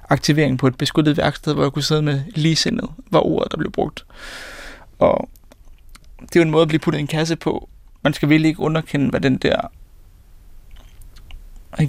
aktivering 0.10 0.60
på 0.60 0.68
et 0.68 0.78
beskyttet 0.78 1.18
værksted, 1.18 1.54
hvor 1.54 1.64
jeg 1.64 1.72
kunne 1.72 1.84
sidde 1.84 2.02
med 2.02 2.22
ligesindet, 2.36 2.90
var 3.12 3.26
ordet, 3.26 3.52
der 3.52 3.58
blev 3.58 3.72
brugt. 3.72 4.06
Og 5.00 5.30
det 6.22 6.36
er 6.36 6.40
jo 6.40 6.46
en 6.46 6.52
måde 6.52 6.62
at 6.62 6.68
blive 6.68 6.80
puttet 6.80 7.00
i 7.00 7.02
en 7.02 7.08
kasse 7.08 7.36
på. 7.36 7.70
Man 8.04 8.14
skal 8.14 8.30
virkelig 8.30 8.50
ikke 8.50 8.60
underkende, 8.60 9.10
hvad 9.10 9.22
den 9.22 9.38
der 9.38 9.58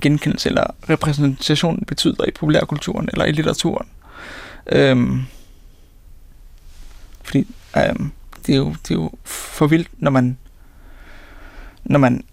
genkendelse 0.01 0.49
eller 0.49 0.67
repræsentation 0.91 1.85
betyder 1.87 2.25
i 2.29 2.31
populærkulturen 2.31 3.09
eller 3.13 3.25
i 3.25 3.33
litteraturen. 3.33 3.89
Øhm, 4.67 5.23
fordi 7.23 7.47
øhm, 7.77 8.13
det, 8.47 8.53
er 8.53 8.59
jo, 8.59 8.69
det 8.69 8.91
er 8.91 8.95
jo 8.95 9.11
for 9.25 9.67
vildt, 9.67 9.89
når 9.99 10.11
man 10.11 10.39
når 11.85 11.99
man 11.99 12.25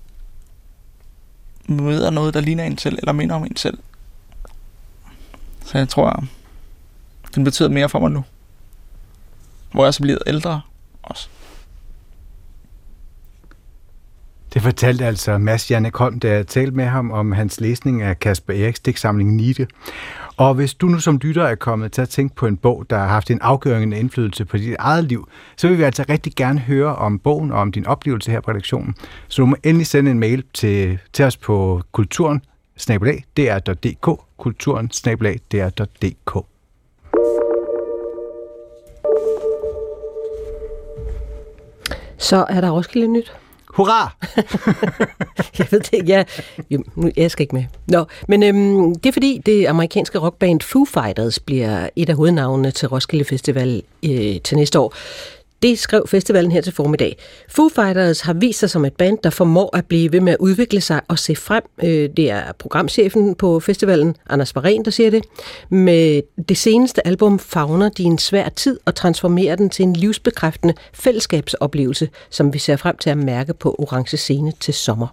møder 1.67 2.09
noget, 2.09 2.33
der 2.33 2.41
ligner 2.41 2.63
en 2.63 2.77
selv, 2.77 2.97
eller 2.97 3.11
minder 3.11 3.35
om 3.35 3.43
en 3.43 3.55
selv. 3.55 3.77
Så 5.65 5.77
jeg 5.77 5.89
tror, 5.89 6.23
den 7.35 7.43
betyder 7.43 7.69
mere 7.69 7.89
for 7.89 7.99
mig 7.99 8.11
nu. 8.11 8.23
Hvor 9.71 9.83
jeg 9.83 9.93
så 9.93 10.01
bliver 10.01 10.17
ældre 10.27 10.61
også. 11.03 11.29
Det 14.53 14.61
fortalte 14.61 15.05
altså 15.05 15.37
Mads 15.37 15.71
Janne 15.71 15.91
Holm, 15.95 16.19
da 16.19 16.31
jeg 16.31 16.47
talte 16.47 16.71
med 16.71 16.85
ham 16.85 17.11
om 17.11 17.31
hans 17.31 17.61
læsning 17.61 18.01
af 18.01 18.19
Kasper 18.19 18.53
Eriks 18.53 18.79
digtsamling 18.79 19.35
Nite. 19.35 19.67
Og 20.37 20.53
hvis 20.53 20.73
du 20.73 20.87
nu 20.87 20.99
som 20.99 21.17
lytter 21.17 21.43
er 21.43 21.55
kommet 21.55 21.91
til 21.91 22.01
at 22.01 22.09
tænke 22.09 22.35
på 22.35 22.47
en 22.47 22.57
bog, 22.57 22.85
der 22.89 22.97
har 22.97 23.07
haft 23.07 23.31
en 23.31 23.41
afgørende 23.41 23.99
indflydelse 23.99 24.45
på 24.45 24.57
dit 24.57 24.75
eget 24.79 25.03
liv, 25.03 25.27
så 25.57 25.67
vil 25.67 25.77
vi 25.77 25.83
altså 25.83 26.05
rigtig 26.09 26.33
gerne 26.35 26.59
høre 26.59 26.95
om 26.95 27.19
bogen 27.19 27.51
og 27.51 27.59
om 27.59 27.71
din 27.71 27.85
oplevelse 27.85 28.31
her 28.31 28.41
på 28.41 28.51
redaktionen. 28.51 28.95
Så 29.27 29.41
du 29.41 29.45
må 29.45 29.55
endelig 29.63 29.87
sende 29.87 30.11
en 30.11 30.19
mail 30.19 30.43
til, 30.53 30.99
til 31.13 31.25
os 31.25 31.37
på 31.37 31.81
kulturen 31.91 32.41
dr.dk, 33.37 34.21
kulturen 34.37 34.87
dr.dk. 34.87 36.45
Så 42.17 42.45
er 42.49 42.61
der 42.61 42.69
Roskilde 42.71 43.07
Nyt. 43.07 43.33
Hurra! 43.79 44.15
jeg 45.59 45.67
ved 45.71 45.79
det 45.79 45.93
ikke. 45.93 46.11
Jeg, 46.11 46.25
jo, 46.71 46.83
nu, 46.95 47.11
jeg 47.17 47.31
skal 47.31 47.43
ikke 47.43 47.55
med. 47.55 47.63
Nå, 47.87 48.05
men 48.27 48.43
øhm, 48.43 48.95
det 48.95 49.09
er 49.09 49.13
fordi, 49.13 49.41
det 49.45 49.65
amerikanske 49.65 50.19
rockband 50.19 50.61
Foo 50.61 50.85
Fighters 50.85 51.39
bliver 51.39 51.89
et 51.95 52.09
af 52.09 52.15
hovednavnene 52.15 52.71
til 52.71 52.87
Roskilde 52.87 53.25
Festival 53.25 53.83
øh, 54.05 54.41
til 54.43 54.57
næste 54.57 54.79
år. 54.79 54.93
Det 55.61 55.79
skrev 55.79 56.07
festivalen 56.07 56.51
her 56.51 56.61
til 56.61 56.73
formiddag. 56.73 57.17
Foo 57.49 57.69
Fighters 57.69 58.21
har 58.21 58.33
vist 58.33 58.59
sig 58.59 58.69
som 58.69 58.85
et 58.85 58.93
band, 58.93 59.17
der 59.23 59.29
formår 59.29 59.77
at 59.77 59.85
blive 59.85 60.11
ved 60.11 60.21
med 60.21 60.33
at 60.33 60.39
udvikle 60.39 60.81
sig 60.81 61.01
og 61.07 61.19
se 61.19 61.35
frem. 61.35 61.63
Øh, 61.83 62.09
det 62.17 62.31
er 62.31 62.41
programchefen 62.59 63.35
på 63.35 63.59
festivalen, 63.59 64.15
Anders 64.29 64.55
Varen, 64.55 64.85
der 64.85 64.91
siger 64.91 65.09
det. 65.09 65.23
Med 65.69 66.21
det 66.49 66.57
seneste 66.57 67.07
album 67.07 67.39
fagner 67.39 67.89
de 67.89 68.03
en 68.03 68.17
svær 68.17 68.49
tid 68.49 68.79
og 68.85 68.95
transformerer 68.95 69.55
den 69.55 69.69
til 69.69 69.83
en 69.83 69.93
livsbekræftende 69.93 70.73
fællesskabsoplevelse, 70.93 72.09
som 72.29 72.53
vi 72.53 72.59
ser 72.59 72.75
frem 72.75 72.97
til 72.97 73.09
at 73.09 73.17
mærke 73.17 73.53
på 73.53 73.75
Orange 73.79 74.17
Scene 74.17 74.53
til 74.59 74.73
sommer. 74.73 75.07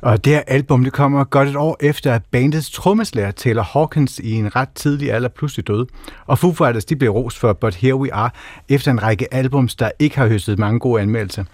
Og 0.00 0.24
det 0.24 0.32
her 0.32 0.42
album 0.46 0.84
det 0.84 0.92
kommer 0.92 1.24
godt 1.24 1.48
et 1.48 1.56
år 1.56 1.76
efter, 1.80 2.12
at 2.12 2.22
bandets 2.30 2.70
trommeslager 2.70 3.30
Taylor 3.30 3.62
Hawkins 3.62 4.18
i 4.18 4.32
en 4.32 4.56
ret 4.56 4.68
tidlig 4.74 5.12
alder 5.12 5.28
pludselig 5.28 5.68
døde. 5.68 5.86
Og 6.26 6.38
Foo 6.38 6.52
Fighters 6.52 6.84
de 6.84 6.96
blev 6.96 7.10
rost 7.10 7.38
for 7.38 7.52
But 7.52 7.74
Here 7.74 7.96
We 7.96 8.14
Are 8.14 8.30
efter 8.68 8.90
en 8.90 9.02
række 9.02 9.34
albums, 9.34 9.74
der 9.74 9.90
ikke 9.98 10.18
har 10.18 10.26
høstet 10.26 10.58
mange 10.58 10.80
gode 10.80 11.02
anmeldelser. 11.02 11.44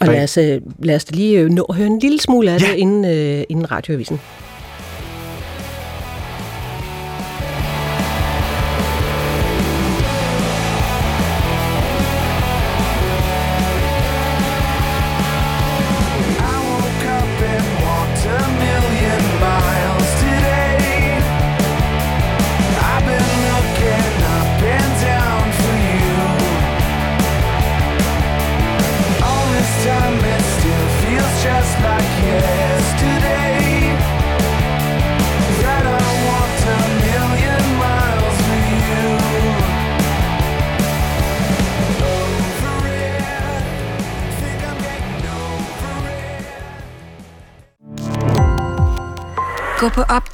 Og 0.00 0.06
lad 0.06 0.22
os, 0.22 0.38
øh, 0.38 0.60
lad 0.78 0.96
os 0.96 1.10
lige 1.10 1.48
nå 1.48 1.62
at 1.62 1.76
høre 1.76 1.86
en 1.86 1.98
lille 1.98 2.20
smule 2.20 2.50
af 2.50 2.60
ja. 2.60 2.66
det 2.66 2.74
inden, 2.74 3.04
uh, 3.04 3.42
inden 3.48 3.70
radioavisen. 3.70 4.20